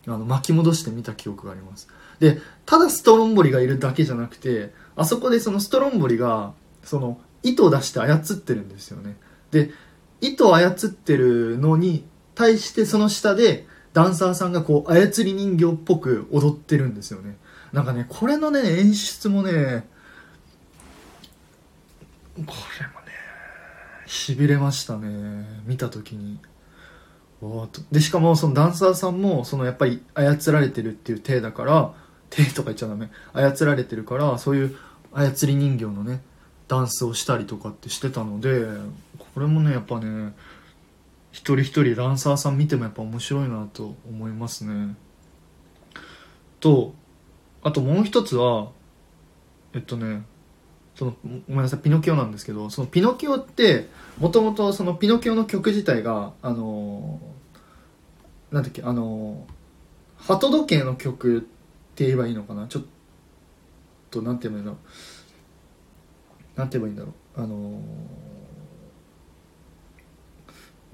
[0.08, 1.88] あの巻き戻して見た記憶があります。
[2.20, 6.54] でただストロンボリがいるだけじゃなくてあそこでそのストロンボリが
[6.84, 9.16] その糸を出して操ってるんですよね。
[9.52, 9.72] で
[10.22, 12.06] 糸を操ってるのに
[12.36, 17.38] 対してその下でダンサーさんがこう操り人形っぽく踊ってるんですよね。
[17.72, 19.88] なんかねこれのね演出もね
[22.36, 22.56] これもね
[24.06, 25.62] しびれましたね。
[25.66, 26.40] 見た時に。
[27.92, 31.94] でしかもそのダンサーさんもそのやっぱり操られてるっていう体だから
[32.30, 33.10] 体とか言っちゃダメ。
[33.34, 34.76] 操られてるからそういう
[35.14, 36.22] 操り人形のね
[36.68, 38.66] ダンスをしたりとかってしてたので
[39.34, 40.34] これもねやっぱね
[41.36, 44.96] 一人一人ダンサーさん見てもやっぱ面白いなと思いますね。
[46.62, 46.94] と
[47.62, 48.72] あともう一つは
[49.74, 50.24] えっとね
[50.96, 57.20] そのごめんなさいピノキオなんですけどそのピノキオってもともとそのピノキオの曲自体があの
[58.50, 59.46] なんだっけあの
[60.18, 61.42] 鳩時計の曲っ
[61.96, 62.68] て言えばいいのかな？
[62.68, 62.84] ちょっ
[64.10, 64.78] となんて言えばいいんだろ
[66.56, 66.60] う。
[66.60, 67.44] なんて言えばいいんだろう。
[67.44, 67.82] あの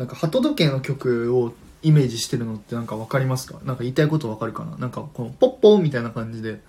[0.02, 1.54] なんか鳩時計の曲を
[1.84, 3.60] イメージしてるのってなんか分かりますか？
[3.64, 4.76] なんか言いたいこと分かるかな？
[4.78, 6.60] なんかこのポッポーみたいな感じで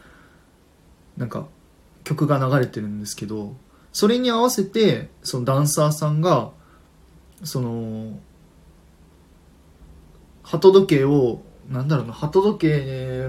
[1.16, 1.46] なんか
[2.04, 3.54] 曲が流れてるんですけど
[3.90, 6.50] それに合わせてそのダンサーさんが
[7.42, 8.18] その
[10.42, 11.40] 鳩時計を
[11.70, 13.28] なんだろうな鳩時計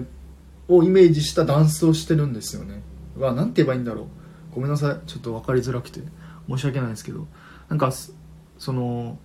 [0.67, 2.81] をイメージしたダンスをしてるんですよね。
[3.17, 4.55] はなんて言えばいいんだろう。
[4.55, 5.07] ごめんなさい。
[5.07, 6.01] ちょっと分かりづらくて。
[6.49, 7.25] 申し訳ないですけど。
[7.69, 7.93] なんか
[8.57, 9.17] その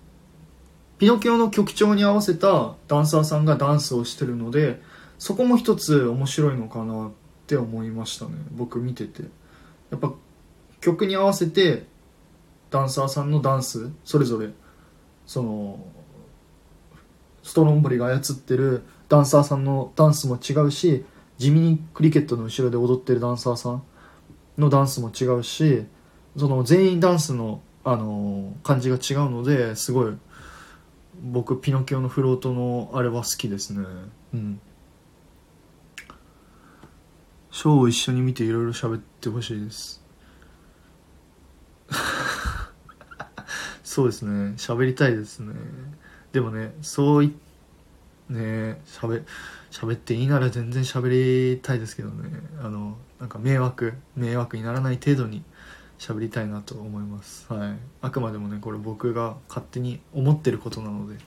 [0.99, 4.81] ピノキオの曲調に合わせたダンサーさんがダンスをしてるので
[5.17, 7.11] そこも一つ面白いのかなっ
[7.47, 8.31] て思いましたね。
[8.51, 9.23] 僕見てて。
[9.91, 10.13] やっぱ
[10.81, 11.87] 曲に合わせて
[12.69, 14.49] ダンサーさんのダンスそれぞれ
[15.25, 15.83] その
[17.43, 21.05] ストロンボリが操ってるダンサーさんのダンスも違うし
[21.37, 23.83] 地味にクリケットの後ろで踊ってるダンサーさん
[24.57, 25.85] のダンスも違うし
[26.37, 30.17] その全員ダンスの、あの感じが違うのですごい
[31.21, 33.85] 僕ピノキオのフロートのあれは好きですね。
[34.33, 34.61] うん。
[37.51, 40.01] ショーを一緒に見ていろいろ喋ってほしいです。
[43.83, 44.53] そうですね。
[44.57, 45.53] 喋りたいですね。
[46.31, 47.33] でもねそうい
[48.29, 49.23] ね喋
[49.71, 51.09] 喋っていいなら全然喋
[51.53, 52.29] りたいですけどね。
[52.61, 55.43] あのなんか迷惑迷惑にならない程度に
[55.99, 57.45] 喋りたいなと思います。
[57.53, 57.77] はい。
[58.01, 61.17] あくまでもねこれ僕が勝手に思ってることなので。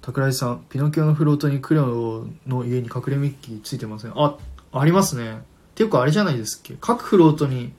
[0.00, 4.12] 桜井さんピノキオのフロートにクレオのいえに隠れミッキーついてません？
[4.14, 4.38] あ
[4.72, 5.32] ありますね。
[5.32, 5.40] っ
[5.74, 6.76] ていうかあれじゃないですっけ？
[6.80, 7.74] 各フロートに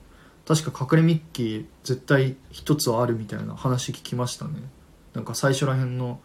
[0.46, 4.52] 確か隠れミッキー絶対一つはあるみたいな話聞きましたね。
[5.14, 6.20] なんか最初らへんの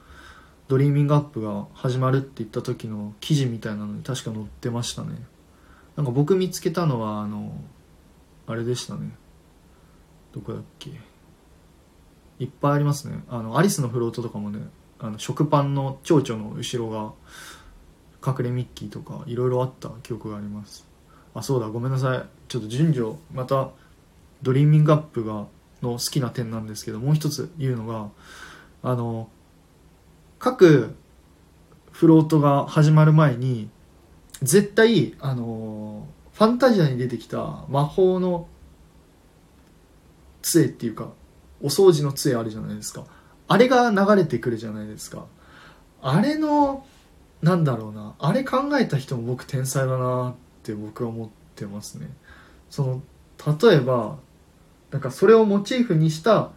[0.67, 5.15] ドリーミングアップが始まるって言った時の記事みたいなのに確か載ってましたね。
[5.95, 7.51] なんか僕見つけたのはあの
[8.47, 9.09] あれでしたね。
[10.34, 10.91] どこだっけ？
[12.39, 13.23] いっぱいありますね。
[13.30, 14.59] あのアリスのフロートとかもね
[14.99, 17.13] あの食パンの蝶々の後ろが
[18.26, 20.85] 隠れミッキーとかいろいろあった記憶があります。
[21.34, 22.23] あそうだごめんなさい。
[22.47, 23.69] ちょっと順序また
[24.41, 25.45] ドリーミングアップが
[25.81, 28.09] の好きな点なんですけどもう一つ言うのが
[28.84, 29.30] あの
[30.39, 30.95] 各
[31.91, 33.69] フロートが始まる前に
[34.41, 38.47] 絶対あのファンタジアに出てきた魔法の
[40.41, 41.09] 杖っていうか
[41.61, 43.05] お掃除の杖あるじゃないですか。
[43.47, 45.25] あれが流れてくるじゃないですか。
[46.01, 46.85] あれの
[47.41, 48.15] なんだろうな。
[48.19, 52.09] あれ考えた人も僕天才だなって僕は思ってますね。
[52.69, 53.01] その
[53.69, 54.17] 例えば
[54.91, 56.51] なんかそれをモチーフにした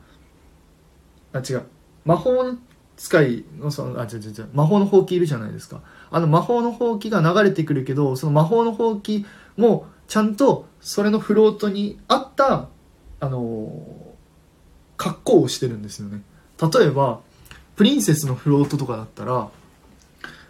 [1.32, 1.62] あ違う。
[2.04, 2.52] 魔法
[2.96, 4.48] 使いのそのあ違う違う違う。
[4.52, 5.82] 魔法のほうきいるじゃないですか。
[6.10, 9.24] あの魔法のほうきが流れてくるけどその魔法のほうき
[9.58, 12.68] もうちゃんとそれのフロートに合った
[13.20, 13.70] あの
[14.96, 16.22] 格好をしてるんですよね。
[16.62, 17.20] 例えば
[17.76, 19.50] プリンセスのフロートとかだったら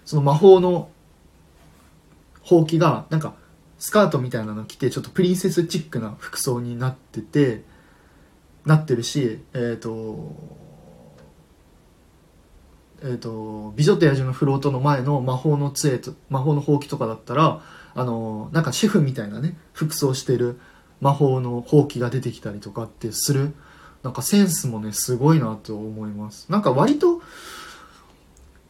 [0.05, 0.90] その魔法の
[2.43, 3.35] ほうきがなんか
[3.78, 7.62] スカートみたいなの着てちょっとプリンセスチックな服装になってて
[8.64, 10.68] なってるしえっ、ー、と
[13.01, 17.62] えーと、美女と野獣のフロートの前の魔法の杖と魔法のほうきとかだったら
[17.94, 20.60] あのなんかシェフみたいなね服装してる
[21.01, 23.55] 魔法のほうきが出てきたりとかってする
[24.02, 26.51] なんかセンスもねすごいなと思います。
[26.51, 27.20] なんか割と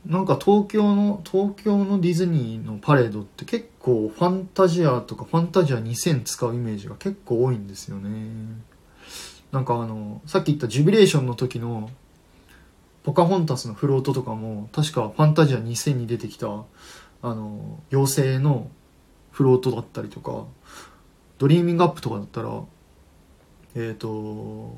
[0.06, 8.10] なんか東京の東京のディズニーのパレードって結構ファンタジアとかファンタジア2000使うイメージが結構多いんですよね。
[9.52, 11.90] なんかあのさっき言ったジュビレーションの時の
[13.02, 18.70] ポカホンタスのフロートとかも確かファンタジア2000に出てきたあの妖精の
[19.38, 20.46] フロートだったりとか
[21.38, 22.60] ドリーミングアップとかだったら
[23.76, 24.74] えっ、ー、と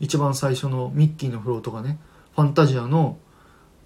[0.00, 1.98] 一番最初のミッキーのフロートがね
[2.34, 3.16] ファンタジアの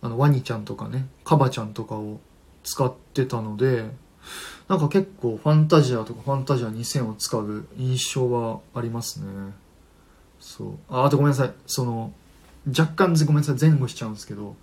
[0.03, 2.19] あのワニちゃんとかねカバちゃんとかを
[2.65, 3.89] 使ってたので
[4.67, 9.27] なんか結構ファンタジアとかファンタジア2000を使う印象はありますね。
[10.41, 10.73] そう。
[10.89, 11.53] ああとごめんなさい。
[11.69, 12.13] その
[12.77, 13.57] 若干ごめんなさい。
[13.61, 14.57] 前後しちゃうんですけど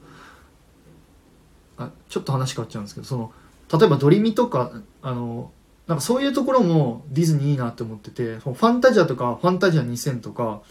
[1.77, 3.31] あちょっと話変わっちゃうんですけどその
[3.71, 4.73] 例えばドリミとか
[5.03, 5.51] あの
[5.85, 10.61] なんかそういうところもディズニーいいなって思っててファンタジアとかファンタジア2000とか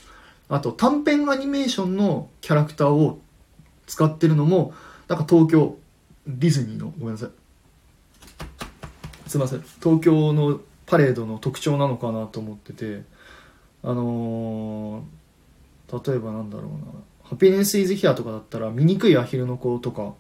[0.49, 3.21] あと短編アニメーションのキャラクターを
[3.87, 4.73] 使ってるのも
[5.09, 5.77] なんか東京
[6.27, 7.31] ディズニーのごめんなさい。
[9.27, 9.65] すいません。
[9.83, 13.03] 東京のパレードの特徴なのかなと思ってて
[13.83, 16.69] あのー、例えばなんだろうな。
[17.25, 20.15] ハピネスイズヒアとかだったら醜いアヒルの子とか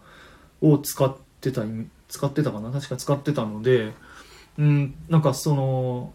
[0.63, 1.63] を使ってた
[2.09, 2.71] 使ってたかな。
[2.71, 3.93] 確か使ってたので
[4.59, 6.13] うんなんかその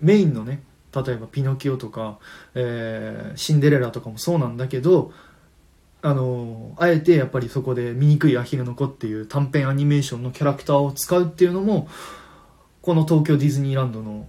[0.00, 0.62] メインのね
[0.94, 2.18] 例えばピノキオとか、
[2.54, 5.12] えー、シンデレラとかもそうなんだけど
[6.02, 11.88] あのあえてやっぱりそこで醜いアヒルの子っていう短編アニメーションのキャラクターを使うっていうのも
[12.82, 14.26] この東京ディズニーランドの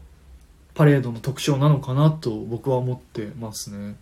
[0.75, 3.95] パレードの特徴なのかなと僕は思ってますね。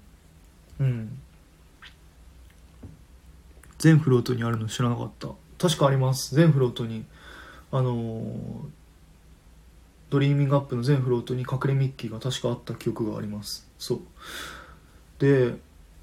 [0.79, 1.19] うん。
[3.77, 5.29] 全フロートにあるの知らなかった。
[5.57, 6.35] 確かあります。
[6.35, 7.05] 全フロートに。
[7.71, 8.65] あのー、
[10.11, 13.65] ドリーミングアップの全フロートに隠れミッキーが確かあった記憶があります。
[13.79, 13.99] そう。
[15.19, 15.55] で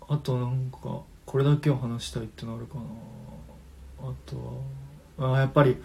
[0.09, 2.81] あとなんかこれだけを話したいってのあるかな。
[4.01, 5.77] あとはあやっぱり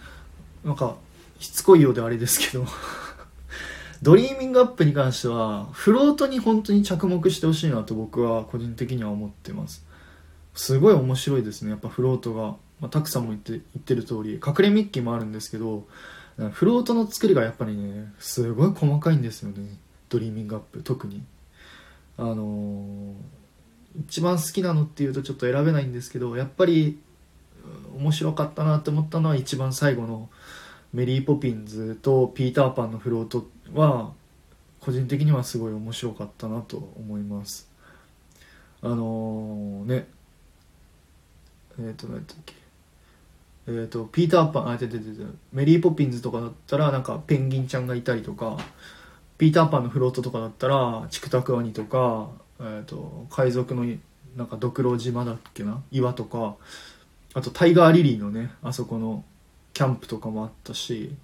[0.63, 0.95] なんか
[1.37, 2.65] しつこいようであれですけど。
[4.01, 9.85] ドリーミングアップに関してはフロートに本当に着目してほしいなと僕は個人的には思ってます。
[10.55, 11.71] すごい面白いですね。
[11.71, 12.41] やっぱフロートが、
[12.79, 15.85] まあ、たくさんも言って言ってる通り隠れミッキーもあるんですけど
[16.51, 19.77] フロートの作りがやっぱりねすごい細かいんですよね。
[20.09, 21.23] ドリーミングアップ特に。
[22.17, 23.13] あのー、
[24.01, 26.99] 一番好きなのっていうとちょっと選べないんですけどやっぱり
[27.95, 30.29] 面白かったなって思ったのは一番最後の
[30.93, 34.11] メリー・ポピンズとピーター・パンのフロートは
[34.79, 37.69] 個人的にはすごい面白かったなと思います。
[38.81, 40.07] あのー、ね。
[41.79, 42.62] えっ、ー、と、何やったっけ。
[43.67, 48.57] えっ、ー、と、ピーターパン、あ、てててて、メリーポピンズとかだったら、なんかペンギンちゃんがいたりとか、
[49.37, 52.29] ピーターパンのフロートとかだったら、チクタクワニとか、
[52.59, 53.85] えっ、ー、と、海賊の、
[54.35, 55.81] なんかドクロ島だっけな？
[55.91, 56.55] 岩とか、
[57.33, 59.23] あとタイガーリリーのね、あそこの
[59.73, 61.15] キャンプとかもあったし、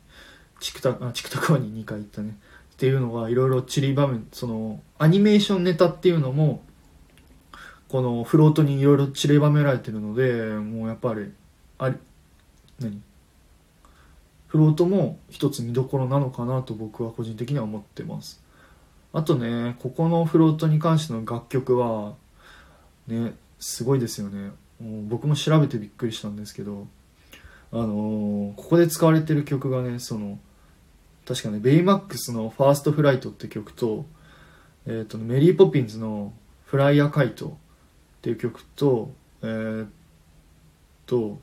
[0.60, 2.38] チクタあチクタクワニ2回行ったね。
[2.74, 6.64] っていうのがいろいろ散りばめ、その、アニメーションネタっていうのも、
[7.90, 11.32] このフロートにいろいろ散りばめられてるのでもうやっぱり
[11.80, 11.95] あれ
[12.80, 13.01] 何？
[14.47, 18.41] フロートも一つ見どころなのかなと僕は個人的には思ってます。
[19.14, 22.15] あとねここのフロートに関しての楽曲は
[23.07, 24.51] ねすごいですよね。
[25.07, 26.88] 僕も調べてびっくりしたんですけど
[27.72, 30.39] あのー、ここで使われてる曲がねその
[31.27, 34.06] 確かねベイマックスの「ファーストフライト」って曲と,、
[34.88, 36.34] えーと、メリー・ポピンズの
[36.65, 37.51] 「フライヤーカイト」っ
[38.22, 39.11] ていう曲と、
[39.43, 39.89] えー、っ
[41.06, 41.39] と、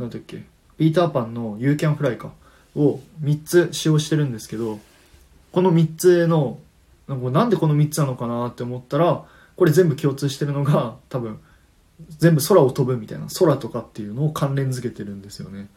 [0.00, 0.44] なんだっけ、
[0.78, 2.32] ピーターパンの You Can Fly か、
[2.74, 4.80] を3つ使用してるんですけど、
[5.52, 6.58] この3つの、
[7.06, 9.24] なんでこの3つなのかなって思ったら、
[9.56, 11.38] これ全部共通してるのが、多分、
[12.08, 15.68] 全部空を飛ぶみたいな、空とかっていうのを関連づけてるんですよね。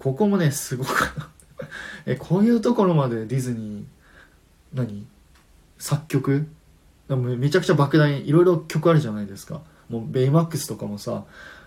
[0.00, 1.10] ここもね、すごく
[2.06, 3.84] え、こういうところまでディズニー、
[4.72, 5.06] 何？
[5.78, 6.46] 作曲？
[7.08, 9.62] めちゃくちゃ莫大にいろいろ曲あるじゃないですか。
[9.88, 11.24] もうベイマックスとかもさ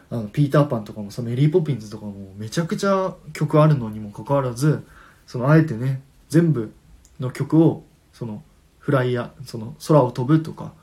[0.09, 4.85] あのピーターパンとかもさメリー・ポピンズとかもめちゃくちゃ曲あるのにもかかわらず
[5.25, 6.71] そのあえてね全部
[7.19, 8.43] の曲をその
[8.79, 10.73] フライヤーその空を飛ぶとか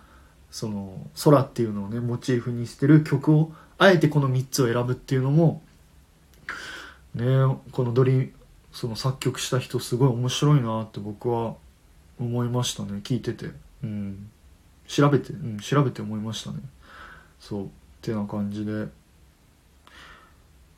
[0.51, 5.63] その空っていうのをねモチーフにしてる曲をあえてこの3つを選ぶっていうのも
[7.15, 7.25] ね
[7.73, 8.33] このドリ
[8.73, 11.55] その作曲した人すごい面白いなって僕は
[12.21, 13.51] 思いましたね聞いてて。
[13.83, 14.31] うん。
[14.87, 16.59] 調べてうん調べて思いましたね。
[17.41, 17.65] そう。
[17.67, 17.69] っ
[18.03, 18.87] てな感じで。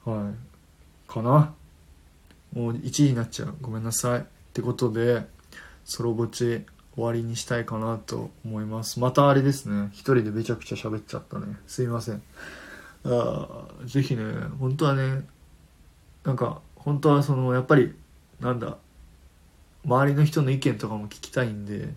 [0.06, 1.12] はい。
[1.12, 1.54] かな。
[2.54, 3.54] もう1時になっちゃう。
[3.60, 4.20] ごめんなさい。
[4.20, 4.22] っ
[4.54, 5.26] てことで
[5.84, 6.64] ソロぼち
[6.94, 9.00] 終わりにしたいかなと思います。
[9.00, 9.88] またあれですね。
[9.92, 11.56] 一人でめちゃくちゃ喋っちゃったね。
[11.66, 12.22] すいません。
[13.04, 14.22] あぜひね
[14.58, 15.24] 本当はね
[16.24, 17.94] なんか本当はそのやっぱり
[18.40, 18.78] なんだ
[19.84, 21.94] 周りの人の意見とかも聞きたいんで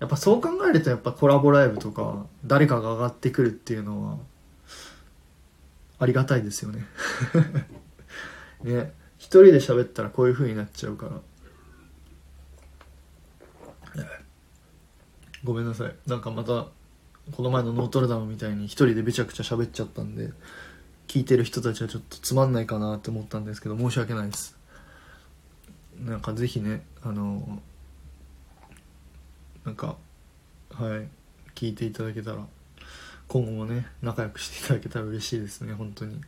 [0.00, 4.16] やっぱそう考えるとやっぱコラボライブとか誰かが上がってくるっていうのは
[6.02, 6.84] ありがたいですよね。
[8.64, 8.92] ね。
[9.18, 11.20] 一人で喋ったらこういう風になっちゃうから。
[15.44, 15.94] ごめんなさい。
[16.08, 16.66] なんかまた
[17.30, 20.32] この前のノートルダムみたいに一人でべちゃくちゃ喋っちゃったんで
[21.06, 24.58] 聞いてる人たちはちょっとつまんないかなって思ったんですけど申し訳ないです。
[26.00, 27.62] なんかぜひねあの
[29.64, 29.96] なんか
[30.72, 31.08] はい
[31.54, 32.44] 聞いていただけたら。
[33.32, 36.20] 今後もね仲良くしていただけたら嬉しいですね本当に。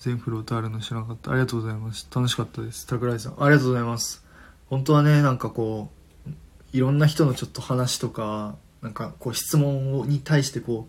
[0.00, 1.30] 全フロートあるの知らなかった。
[1.30, 2.08] ありがとうございます。
[2.12, 2.86] 楽しかったです。
[2.86, 3.34] 桜井さん。
[3.40, 4.24] ありがとうございます。
[4.66, 5.92] 本当はねなんかこ
[6.26, 6.30] う
[6.72, 10.88] いろんな人のちょっと話とかなんかこう質問に対してこ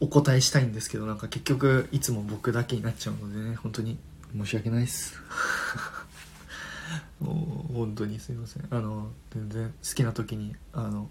[0.00, 3.98] うお答えしたいんですけどなんか結局いつも僕だけになっちゃうのでね本当に
[4.36, 5.14] 申し訳ないです。
[7.20, 8.66] もう本当にすいません。
[8.68, 11.08] あの全然好きな時にあの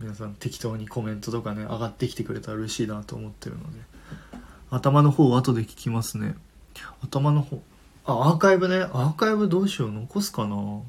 [0.00, 3.80] 皆さん適当にコメントとかね上がってきてくれたら嬉しいなと思ってるので
[4.70, 6.34] 頭の方後で聞きますね
[7.02, 7.60] 頭の方
[8.06, 10.80] あアーカイブねアーカイブどうしよう残すかな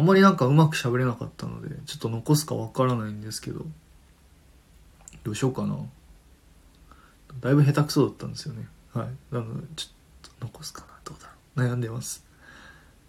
[0.00, 3.66] あんまりなんかうまく喋れなかったので、ちょっと残すかわからないんですけど、
[5.24, 5.76] どうしようかな。
[7.40, 8.66] だいぶ下手くそだったんですよね。
[8.94, 9.34] はい。
[9.34, 9.86] なので、ちょ
[10.28, 10.86] っと残すかな。
[11.04, 11.68] どうだろう。
[11.68, 12.24] 悩んでます。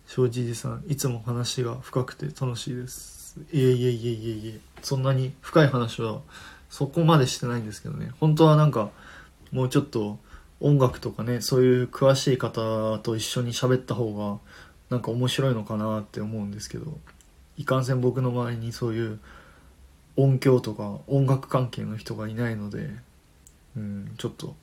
[0.07, 3.10] 正直さん、いつも話が深くて楽しいです。
[3.51, 4.59] いえいえいえいえいえ。
[4.81, 6.21] そんなに深い話は
[6.69, 8.11] そこまでしてないんですけどね。
[8.19, 8.89] 本当はなんか、
[9.51, 10.19] もうちょっと
[10.59, 14.39] 音楽とかね、そういう詳しい方と一緒に喋った方が
[14.91, 16.99] なんか面白いのかなって思うんですけど
[17.57, 19.19] いかんせん僕の周りにそういう
[20.17, 22.89] 音響とか音楽関係の人がいないので
[23.77, 24.53] うんちょっと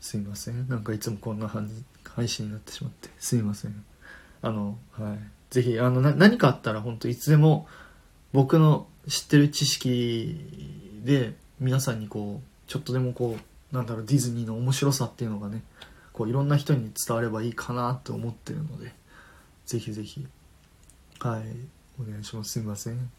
[0.00, 0.68] すいません。
[0.68, 3.08] なんかいつもこんな配信になってしまって。
[3.18, 3.84] すいません。
[4.42, 5.18] あのはい。
[5.48, 7.66] 是非あの何かあったら本当いつでも
[8.34, 10.38] 僕の知ってる知識
[11.04, 13.38] で皆さんにこうちょっとでもこ
[13.72, 15.62] うなんだろうディズニーの面白さっていうのがね
[16.12, 18.92] こういろんな人に伝わればいいかなと思ってるので
[19.66, 20.26] ぜひぜひ。
[21.20, 21.42] はい。
[21.98, 22.50] お願いします。
[22.50, 23.10] すみません。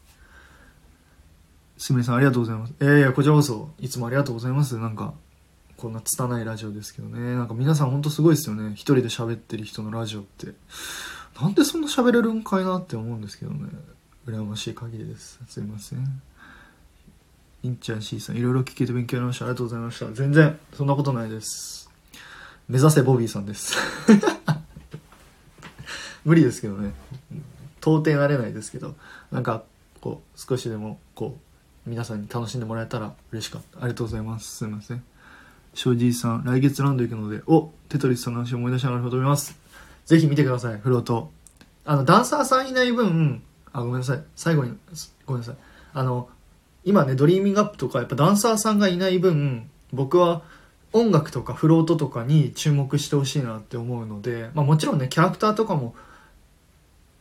[1.78, 2.74] すみれさんありがとうございます。
[2.82, 4.78] えー、いやこちらこそいつもありがとうございます。
[4.78, 5.14] なんか
[5.78, 7.36] こんな拙いラジオですけどね。
[7.36, 8.74] なんか皆さんほんとすごいですよね。
[8.74, 10.48] 一人で喋ってる人のラジオって。
[11.40, 13.70] なんでそんな喋れるんかいなって思うんですけどね。
[14.28, 15.40] 羨ましい限りです。
[15.48, 16.22] すいません。
[17.64, 19.46] インチャン C さんいろいろ聞けて勉強になりました。
[19.46, 20.06] ありがとうございました。
[20.12, 21.90] 全然そんなことないです。
[22.68, 23.78] 目指せボビーさんです。
[26.26, 26.94] 無理ですけどね。
[27.82, 28.96] 到底なれないですけど。
[29.32, 29.64] なんか
[30.02, 31.38] こう少しでもこ
[31.86, 33.80] う皆さんに楽しんでもらえたら嬉しかった。
[33.80, 34.58] ありがとうございます。
[34.58, 35.04] すいません。
[35.76, 39.56] 庄司さん来月ランド行くのでおテトリスさんの話を思い出しながら飛びます。
[40.06, 40.80] ぜひ見てください。
[40.80, 41.32] フロート。
[41.84, 43.44] あのダンサーさんいない分
[43.76, 44.24] あごめんなさい。
[44.38, 44.74] 最後に
[45.26, 45.56] ごめんなさい。
[45.94, 46.30] あの
[46.86, 50.44] 今ねドリーミングアップとかやっぱダンサーさんがいない分僕は
[50.94, 55.94] 音楽とかフロートとかに注目してほしいなって思うので、まあ、もちろんねキャラクターとかも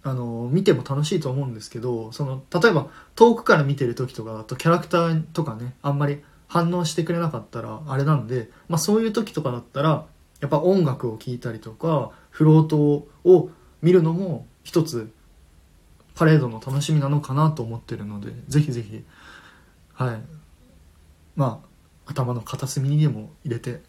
[0.05, 10.06] あの見ても楽しいと思うんですけどその例えば遠くから見てる時とかだとキャラクターとかねあんまり反応してくれなかったらあれなんで、まあ、そういう時とかだったら
[10.40, 13.51] やっぱ音楽を聴いたりとかフロートを
[13.82, 15.10] 見るのも一つ
[16.15, 19.05] パレードの楽しみなのかなと思ってるのでぜひぜひ
[19.95, 20.20] はい
[21.36, 21.62] ま
[22.07, 23.81] あ頭の片隅にでも入れて、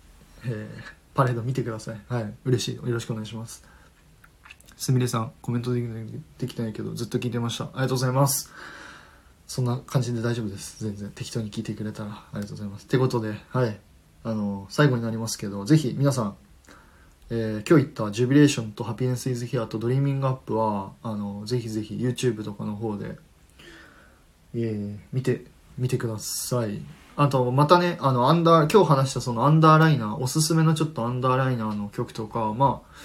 [0.46, 0.68] えー、
[1.14, 3.76] パレード見てくださいはい嬉しいよろしくお願いします
[4.78, 6.06] すみれさん、コメントできない
[6.38, 7.66] できないけど、ずっと聞いてました。
[7.66, 8.52] ありがとうございます。
[9.48, 10.84] そんな感じで大丈夫です。
[10.84, 12.86] 全然適当に聞いてくれたらありがとうございます。
[12.86, 13.80] ってことで、はい。
[14.24, 16.36] あの、最後になりますけど、ぜひ皆さん、
[17.30, 23.18] えー今日言った「ジュビレーション」と「ハピネス・イズ・ヒア」と「ドリーミング・アップは」あのぜひぜひ YouTube とかの方で、
[24.54, 25.46] えー見て
[25.78, 26.82] 見てください。
[27.18, 32.96] あとまたねあのアンダー今日話したそのアンダーライナーおすすめのちょっとアンダーライナーの曲とかまあ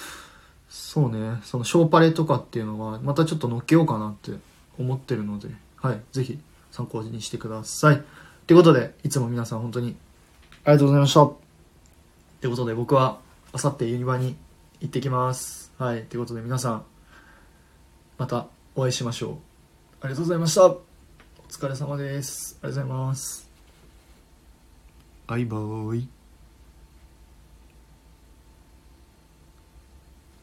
[0.68, 4.32] そうねそのショーパレとかっていうのはまたちょっと乗っけようかなって
[4.78, 6.38] 思ってるのではいぜひ
[6.72, 7.96] 参考にしてください。
[7.96, 8.00] っ
[8.46, 9.96] てことでいつも皆さん本当に
[10.64, 11.24] ありがとうございました。
[11.24, 11.32] っ
[12.40, 13.18] てことで僕は
[13.52, 14.36] あさってユニバに
[14.80, 15.72] 行ってきます。
[15.78, 16.04] はい。
[16.04, 16.84] ということで皆さん
[18.18, 19.36] またお会いしましょう。
[20.02, 20.66] ありがとうございました。
[20.66, 20.82] お
[21.48, 22.58] 疲れ様です。
[22.62, 23.50] ありがとうございます。
[25.26, 26.19] バイバーイ。